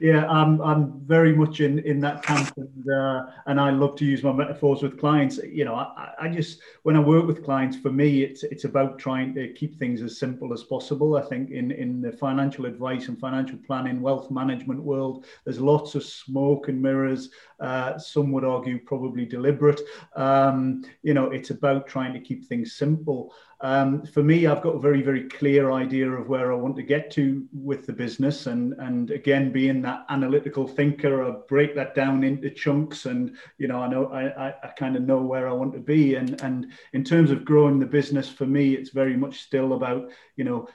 yeah, 0.00 0.26
I'm 0.28 0.60
I'm 0.60 1.00
very 1.00 1.34
much 1.34 1.60
in 1.60 1.78
in 1.80 1.98
that 2.00 2.22
camp, 2.22 2.52
and 2.56 2.90
uh, 2.90 3.26
and 3.46 3.58
I 3.58 3.70
love 3.70 3.96
to 3.96 4.04
use 4.04 4.22
my 4.22 4.32
metaphors 4.32 4.82
with 4.82 4.98
clients. 4.98 5.38
You 5.38 5.64
know, 5.64 5.74
I, 5.74 6.12
I 6.20 6.28
just 6.28 6.60
when 6.82 6.96
I 6.96 7.00
work 7.00 7.26
with 7.26 7.44
clients, 7.44 7.76
for 7.76 7.90
me, 7.90 8.22
it's 8.22 8.42
it's 8.44 8.64
about 8.64 8.98
trying 8.98 9.34
to 9.34 9.52
keep 9.54 9.78
things 9.78 10.02
as 10.02 10.18
simple 10.18 10.52
as 10.52 10.62
possible. 10.62 11.16
I 11.16 11.22
think 11.22 11.50
in 11.50 11.70
in 11.70 12.02
the 12.02 12.12
financial 12.12 12.66
advice 12.66 13.08
and 13.08 13.18
financial 13.18 13.58
planning, 13.66 14.02
wealth 14.02 14.30
management 14.30 14.82
world, 14.82 15.24
there's 15.44 15.60
lots 15.60 15.94
of 15.94 16.04
smoke 16.04 16.68
and 16.68 16.80
mirrors. 16.80 17.30
Uh, 17.60 17.96
some 17.96 18.30
would 18.32 18.44
argue 18.44 18.78
probably 18.78 19.24
deliberate. 19.24 19.80
Um, 20.16 20.84
you 21.02 21.14
know, 21.14 21.30
it's 21.30 21.50
about 21.50 21.86
trying 21.86 22.12
to 22.12 22.20
keep 22.20 22.44
things 22.44 22.74
simple. 22.74 23.32
Um, 23.60 24.04
for 24.04 24.22
me, 24.22 24.46
I've 24.46 24.62
got 24.62 24.76
a 24.76 24.80
very, 24.80 25.02
very 25.02 25.28
clear 25.28 25.72
idea 25.72 26.10
of 26.10 26.28
where 26.28 26.52
I 26.52 26.56
want 26.56 26.76
to 26.76 26.82
get 26.82 27.10
to 27.12 27.46
with 27.52 27.86
the 27.86 27.92
business. 27.92 28.46
And, 28.46 28.74
and 28.74 29.10
again, 29.10 29.52
being 29.52 29.80
that 29.82 30.04
analytical 30.08 30.66
thinker, 30.66 31.24
I 31.24 31.36
break 31.48 31.74
that 31.74 31.94
down 31.94 32.24
into 32.24 32.50
chunks 32.50 33.06
and, 33.06 33.36
you 33.58 33.68
know, 33.68 33.80
I 33.80 33.88
know 33.88 34.06
I, 34.06 34.48
I, 34.48 34.54
I 34.62 34.68
kind 34.76 34.96
of 34.96 35.02
know 35.02 35.22
where 35.22 35.48
I 35.48 35.52
want 35.52 35.72
to 35.74 35.80
be. 35.80 36.16
And, 36.16 36.40
and 36.42 36.72
in 36.92 37.04
terms 37.04 37.30
of 37.30 37.44
growing 37.44 37.78
the 37.78 37.86
business, 37.86 38.28
for 38.28 38.46
me, 38.46 38.74
it's 38.74 38.90
very 38.90 39.16
much 39.16 39.40
still 39.40 39.72
about, 39.72 40.10
you 40.36 40.44
know, 40.44 40.68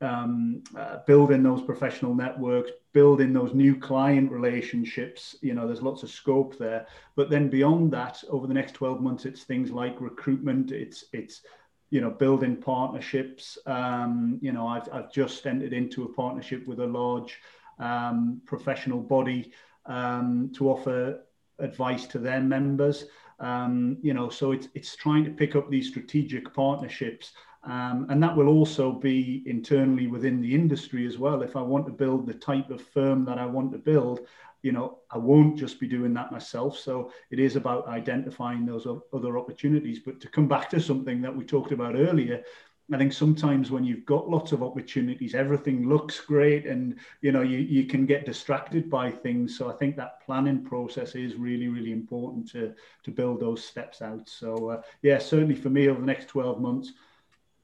um, 0.00 0.62
uh, 0.76 0.98
building 1.06 1.42
those 1.42 1.62
professional 1.62 2.14
networks, 2.14 2.70
building 2.92 3.32
those 3.32 3.52
new 3.52 3.76
client 3.76 4.30
relationships. 4.30 5.36
You 5.40 5.54
know, 5.54 5.66
there's 5.66 5.82
lots 5.82 6.02
of 6.02 6.10
scope 6.10 6.56
there. 6.56 6.86
But 7.16 7.30
then 7.30 7.48
beyond 7.48 7.92
that, 7.92 8.22
over 8.28 8.46
the 8.46 8.54
next 8.54 8.72
12 8.72 9.00
months, 9.00 9.24
it's 9.24 9.42
things 9.42 9.70
like 9.70 10.00
recruitment. 10.00 10.70
It's 10.70 11.04
it's 11.12 11.42
you 11.90 12.00
know, 12.00 12.10
building 12.10 12.56
partnerships. 12.56 13.58
Um, 13.66 14.38
you 14.42 14.52
know, 14.52 14.66
I've, 14.66 14.88
I've 14.92 15.12
just 15.12 15.46
entered 15.46 15.72
into 15.72 16.04
a 16.04 16.12
partnership 16.12 16.66
with 16.66 16.80
a 16.80 16.86
large 16.86 17.40
um, 17.78 18.40
professional 18.44 19.00
body 19.00 19.52
um, 19.86 20.50
to 20.56 20.70
offer 20.70 21.20
advice 21.58 22.06
to 22.06 22.18
their 22.18 22.40
members. 22.40 23.06
Um, 23.40 23.98
you 24.02 24.14
know, 24.14 24.28
so 24.28 24.52
it's 24.52 24.68
it's 24.74 24.96
trying 24.96 25.24
to 25.24 25.30
pick 25.30 25.54
up 25.54 25.70
these 25.70 25.88
strategic 25.88 26.52
partnerships, 26.52 27.32
um, 27.62 28.06
and 28.10 28.22
that 28.22 28.36
will 28.36 28.48
also 28.48 28.92
be 28.92 29.44
internally 29.46 30.08
within 30.08 30.40
the 30.40 30.54
industry 30.54 31.06
as 31.06 31.18
well. 31.18 31.42
If 31.42 31.54
I 31.54 31.62
want 31.62 31.86
to 31.86 31.92
build 31.92 32.26
the 32.26 32.34
type 32.34 32.70
of 32.70 32.82
firm 32.82 33.24
that 33.26 33.38
I 33.38 33.46
want 33.46 33.70
to 33.72 33.78
build, 33.78 34.20
you 34.62 34.72
know, 34.72 34.98
I 35.10 35.18
won't 35.18 35.56
just 35.56 35.78
be 35.78 35.86
doing 35.86 36.14
that 36.14 36.32
myself. 36.32 36.78
So 36.78 37.12
it 37.30 37.38
is 37.38 37.56
about 37.56 37.88
identifying 37.88 38.66
those 38.66 38.86
other 39.12 39.38
opportunities. 39.38 40.00
But 40.00 40.20
to 40.20 40.28
come 40.28 40.48
back 40.48 40.68
to 40.70 40.80
something 40.80 41.20
that 41.22 41.34
we 41.34 41.44
talked 41.44 41.72
about 41.72 41.94
earlier, 41.94 42.42
I 42.90 42.96
think 42.96 43.12
sometimes 43.12 43.70
when 43.70 43.84
you've 43.84 44.06
got 44.06 44.30
lots 44.30 44.52
of 44.52 44.62
opportunities, 44.62 45.34
everything 45.34 45.86
looks 45.86 46.20
great 46.20 46.64
and 46.66 46.98
you 47.20 47.32
know 47.32 47.42
you, 47.42 47.58
you 47.58 47.84
can 47.84 48.06
get 48.06 48.24
distracted 48.24 48.88
by 48.88 49.10
things. 49.10 49.58
So 49.58 49.70
I 49.70 49.74
think 49.74 49.96
that 49.96 50.22
planning 50.24 50.64
process 50.64 51.14
is 51.14 51.34
really, 51.34 51.68
really 51.68 51.92
important 51.92 52.50
to 52.52 52.74
to 53.02 53.10
build 53.10 53.40
those 53.40 53.62
steps 53.62 54.00
out. 54.00 54.26
So 54.26 54.70
uh, 54.70 54.82
yeah, 55.02 55.18
certainly 55.18 55.54
for 55.54 55.68
me 55.68 55.88
over 55.88 56.00
the 56.00 56.06
next 56.06 56.28
12 56.28 56.60
months, 56.62 56.92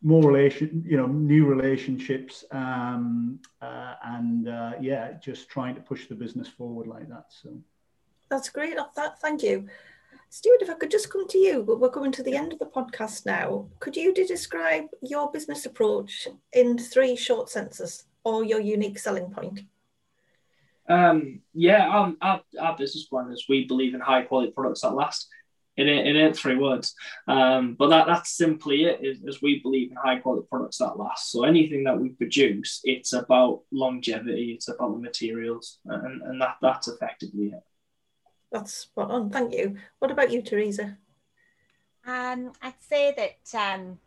more 0.04 0.22
relation, 0.22 0.84
you 0.86 0.98
know, 0.98 1.06
new 1.06 1.46
relationships, 1.46 2.44
um, 2.50 3.40
uh, 3.62 3.94
and 4.04 4.48
uh, 4.48 4.72
yeah, 4.78 5.14
just 5.14 5.48
trying 5.48 5.74
to 5.74 5.80
push 5.80 6.06
the 6.06 6.14
business 6.14 6.46
forward 6.46 6.86
like 6.86 7.08
that. 7.08 7.24
So 7.30 7.48
that's 8.28 8.50
great. 8.50 8.76
That 8.96 9.18
thank 9.20 9.42
you, 9.42 9.66
Stuart. 10.28 10.60
If 10.60 10.68
I 10.68 10.74
could 10.74 10.90
just 10.90 11.10
come 11.10 11.26
to 11.28 11.38
you, 11.38 11.62
but 11.62 11.80
we're 11.80 11.88
coming 11.88 12.12
to 12.12 12.22
the 12.22 12.36
end 12.36 12.52
of 12.52 12.58
the 12.58 12.66
podcast 12.66 13.24
now. 13.24 13.66
Could 13.80 13.96
you 13.96 14.12
describe 14.12 14.88
your 15.00 15.32
business 15.32 15.64
approach 15.64 16.28
in 16.52 16.76
three 16.76 17.16
short 17.16 17.48
sentences, 17.48 18.04
or 18.24 18.44
your 18.44 18.60
unique 18.60 18.98
selling 18.98 19.30
point? 19.30 19.60
Um, 20.86 21.40
yeah, 21.54 21.88
um, 21.88 22.18
our, 22.20 22.42
our 22.60 22.76
business 22.76 23.04
plan 23.04 23.32
is 23.32 23.46
we 23.48 23.64
believe 23.64 23.94
in 23.94 24.00
high 24.00 24.20
quality 24.22 24.52
products 24.52 24.82
that 24.82 24.94
last. 24.94 25.28
It 25.76 25.84
ain't, 25.84 26.06
it 26.06 26.16
ain't 26.18 26.36
three 26.36 26.56
words. 26.56 26.94
Um, 27.26 27.74
but 27.74 27.88
that, 27.88 28.06
that's 28.06 28.30
simply 28.30 28.84
it, 28.84 29.00
is, 29.02 29.18
as 29.28 29.42
we 29.42 29.60
believe 29.60 29.90
in 29.90 29.96
high 29.96 30.18
quality 30.18 30.46
products 30.48 30.78
that 30.78 30.98
last. 30.98 31.30
So 31.30 31.44
anything 31.44 31.84
that 31.84 31.98
we 31.98 32.10
produce, 32.10 32.80
it's 32.84 33.12
about 33.12 33.62
longevity, 33.72 34.52
it's 34.52 34.68
about 34.68 34.94
the 34.94 35.00
materials, 35.00 35.78
and, 35.86 36.22
and 36.22 36.40
that, 36.40 36.56
that's 36.62 36.88
effectively 36.88 37.46
it. 37.46 37.62
That's 38.52 38.72
spot 38.72 39.10
on. 39.10 39.30
Thank 39.30 39.52
you. 39.52 39.76
What 39.98 40.10
about 40.10 40.30
you, 40.30 40.40
Teresa? 40.40 40.96
Um, 42.06 42.52
I'd 42.62 42.74
say 42.80 43.14
that, 43.16 43.58
um, 43.58 43.98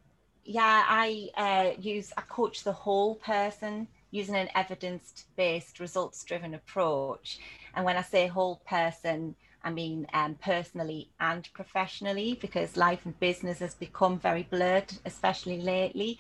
yeah, 0.45 0.85
I 0.87 1.29
uh, 1.35 1.81
use, 1.81 2.13
I 2.15 2.21
coach 2.21 2.63
the 2.63 2.71
whole 2.71 3.15
person 3.15 3.87
using 4.11 4.35
an 4.35 4.47
evidence 4.55 5.25
based, 5.35 5.81
results 5.81 6.23
driven 6.23 6.53
approach. 6.53 7.39
And 7.75 7.83
when 7.83 7.97
I 7.97 8.01
say 8.01 8.27
whole 8.27 8.61
person, 8.65 9.35
I 9.67 9.69
mean 9.71 10.07
um, 10.13 10.33
personally 10.51 11.01
and 11.19 11.43
professionally, 11.59 12.29
because 12.45 12.77
life 12.87 13.01
and 13.05 13.15
business 13.19 13.59
has 13.59 13.75
become 13.75 14.15
very 14.27 14.43
blurred, 14.53 14.91
especially 15.05 15.59
lately. 15.61 16.11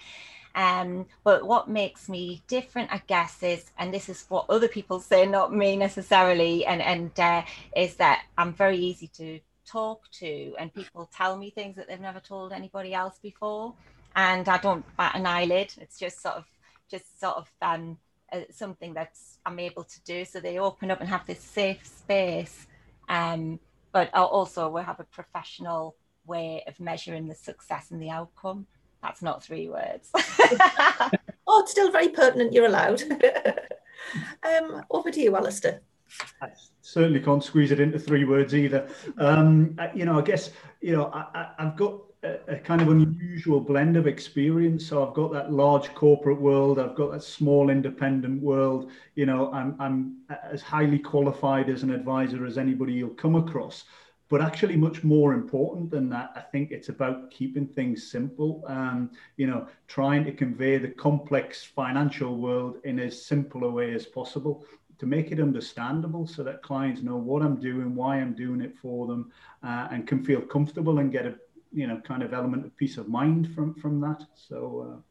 Um, 0.67 1.05
but 1.23 1.39
what 1.45 1.69
makes 1.81 2.09
me 2.09 2.41
different, 2.47 2.91
I 2.91 3.01
guess, 3.13 3.43
is, 3.43 3.61
and 3.77 3.93
this 3.93 4.09
is 4.09 4.25
what 4.27 4.45
other 4.49 4.67
people 4.67 4.99
say, 4.99 5.25
not 5.25 5.53
me 5.53 5.77
necessarily, 5.77 6.65
and 6.65 6.81
and 6.81 7.11
uh, 7.19 7.43
is 7.75 7.95
that 7.95 8.17
I'm 8.39 8.53
very 8.53 8.79
easy 8.89 9.07
to 9.19 9.39
talk 9.65 9.99
to, 10.21 10.31
and 10.59 10.73
people 10.73 11.09
tell 11.19 11.37
me 11.37 11.51
things 11.51 11.75
that 11.75 11.87
they've 11.87 12.09
never 12.09 12.19
told 12.19 12.51
anybody 12.51 12.93
else 12.93 13.17
before, 13.21 13.73
and 14.15 14.45
I 14.49 14.57
don't 14.57 14.85
bat 14.97 15.15
an 15.15 15.25
eyelid. 15.25 15.69
It's 15.83 15.99
just 15.99 16.21
sort 16.21 16.35
of, 16.35 16.45
just 16.89 17.19
sort 17.19 17.37
of 17.37 17.47
um, 17.61 17.97
uh, 18.33 18.41
something 18.51 18.93
that's 18.93 19.37
I'm 19.45 19.59
able 19.59 19.83
to 19.83 19.99
do. 20.05 20.25
So 20.25 20.39
they 20.39 20.57
open 20.59 20.91
up 20.91 21.01
and 21.01 21.09
have 21.09 21.25
this 21.27 21.41
safe 21.41 21.85
space, 21.85 22.66
um, 23.07 23.59
but 23.91 24.13
also 24.13 24.69
we 24.69 24.81
have 24.81 24.99
a 24.99 25.05
professional 25.05 25.95
way 26.25 26.63
of 26.67 26.79
measuring 26.79 27.27
the 27.27 27.35
success 27.35 27.91
and 27.91 28.01
the 28.01 28.09
outcome. 28.09 28.67
That's 29.01 29.21
not 29.21 29.43
three 29.43 29.69
words. 29.69 30.09
oh, 31.47 31.61
it's 31.61 31.71
still 31.71 31.91
very 31.91 32.09
pertinent. 32.09 32.53
You're 32.53 32.65
allowed. 32.65 33.01
um, 34.43 34.83
over 34.89 35.11
to 35.11 35.19
you, 35.19 35.35
Alistair. 35.35 35.81
I 36.41 36.49
certainly 36.81 37.19
can't 37.19 37.43
squeeze 37.43 37.71
it 37.71 37.79
into 37.79 37.99
three 37.99 38.25
words 38.25 38.55
either. 38.55 38.87
Um, 39.17 39.77
you 39.93 40.05
know, 40.05 40.17
I 40.17 40.21
guess 40.21 40.51
you 40.81 40.93
know 40.93 41.11
I, 41.13 41.51
have 41.59 41.75
got 41.75 42.01
a, 42.23 42.55
kind 42.57 42.81
of 42.81 42.89
unusual 42.89 43.59
blend 43.59 43.97
of 43.97 44.07
experience. 44.07 44.85
So 44.85 45.07
I've 45.07 45.13
got 45.13 45.31
that 45.33 45.51
large 45.51 45.93
corporate 45.93 46.39
world. 46.39 46.79
I've 46.79 46.95
got 46.95 47.11
that 47.11 47.23
small 47.23 47.69
independent 47.69 48.41
world. 48.41 48.91
You 49.15 49.25
know, 49.25 49.51
I'm 49.53 49.75
I'm 49.79 50.17
as 50.51 50.61
highly 50.61 50.99
qualified 50.99 51.69
as 51.69 51.83
an 51.83 51.91
advisor 51.91 52.45
as 52.45 52.57
anybody 52.57 52.93
you'll 52.93 53.09
come 53.09 53.35
across. 53.35 53.85
But 54.29 54.41
actually, 54.41 54.75
much 54.75 55.05
more 55.05 55.33
important 55.33 55.89
than 55.89 56.09
that, 56.09 56.33
I 56.35 56.41
think 56.41 56.71
it's 56.71 56.89
about 56.89 57.31
keeping 57.31 57.65
things 57.65 58.11
simple. 58.11 58.61
Um, 58.67 59.11
you 59.37 59.47
know, 59.47 59.67
trying 59.87 60.25
to 60.25 60.33
convey 60.33 60.77
the 60.77 60.89
complex 60.89 61.63
financial 61.63 62.37
world 62.37 62.77
in 62.83 62.99
as 62.99 63.25
simple 63.25 63.63
a 63.63 63.69
way 63.69 63.93
as 63.93 64.05
possible 64.05 64.65
to 64.99 65.05
make 65.05 65.31
it 65.31 65.39
understandable 65.39 66.25
so 66.25 66.43
that 66.43 66.63
clients 66.63 67.03
know 67.03 67.15
what 67.15 67.41
I'm 67.41 67.57
doing, 67.57 67.95
why 67.95 68.17
I'm 68.17 68.33
doing 68.33 68.61
it 68.61 68.75
for 68.81 69.07
them, 69.07 69.31
uh, 69.63 69.87
and 69.91 70.07
can 70.07 70.25
feel 70.25 70.41
comfortable 70.41 70.99
and 70.99 71.11
get 71.11 71.25
a 71.25 71.35
you 71.71 71.87
know 71.87 72.01
kind 72.05 72.23
of 72.23 72.33
element 72.33 72.65
of 72.65 72.75
peace 72.77 72.97
of 72.97 73.07
mind 73.07 73.53
from 73.53 73.73
from 73.75 74.01
that. 74.01 74.23
So. 74.35 74.97
Uh, 74.97 75.01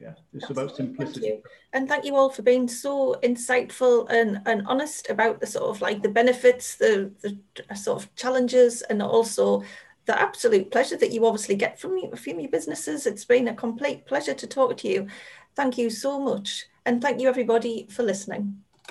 yeah, 0.00 0.14
it's 0.34 0.50
about 0.50 0.74
simplicity. 0.74 1.30
Thank 1.30 1.44
and 1.72 1.88
thank 1.88 2.04
you 2.04 2.16
all 2.16 2.28
for 2.28 2.42
being 2.42 2.66
so 2.66 3.14
insightful 3.22 4.10
and, 4.10 4.40
and 4.44 4.66
honest 4.66 5.08
about 5.08 5.40
the 5.40 5.46
sort 5.46 5.64
of 5.64 5.80
like 5.80 6.02
the 6.02 6.08
benefits, 6.08 6.74
the, 6.74 7.12
the 7.22 7.76
sort 7.76 8.02
of 8.02 8.14
challenges, 8.16 8.82
and 8.82 9.00
also 9.00 9.62
the 10.06 10.20
absolute 10.20 10.70
pleasure 10.70 10.96
that 10.96 11.12
you 11.12 11.24
obviously 11.24 11.54
get 11.54 11.78
from, 11.78 12.10
from 12.16 12.40
your 12.40 12.50
businesses. 12.50 13.06
It's 13.06 13.24
been 13.24 13.48
a 13.48 13.54
complete 13.54 14.04
pleasure 14.04 14.34
to 14.34 14.46
talk 14.46 14.76
to 14.78 14.88
you. 14.88 15.06
Thank 15.54 15.78
you 15.78 15.88
so 15.90 16.20
much. 16.20 16.66
And 16.84 17.00
thank 17.00 17.20
you, 17.20 17.28
everybody, 17.28 17.86
for 17.88 18.02
listening. 18.02 18.62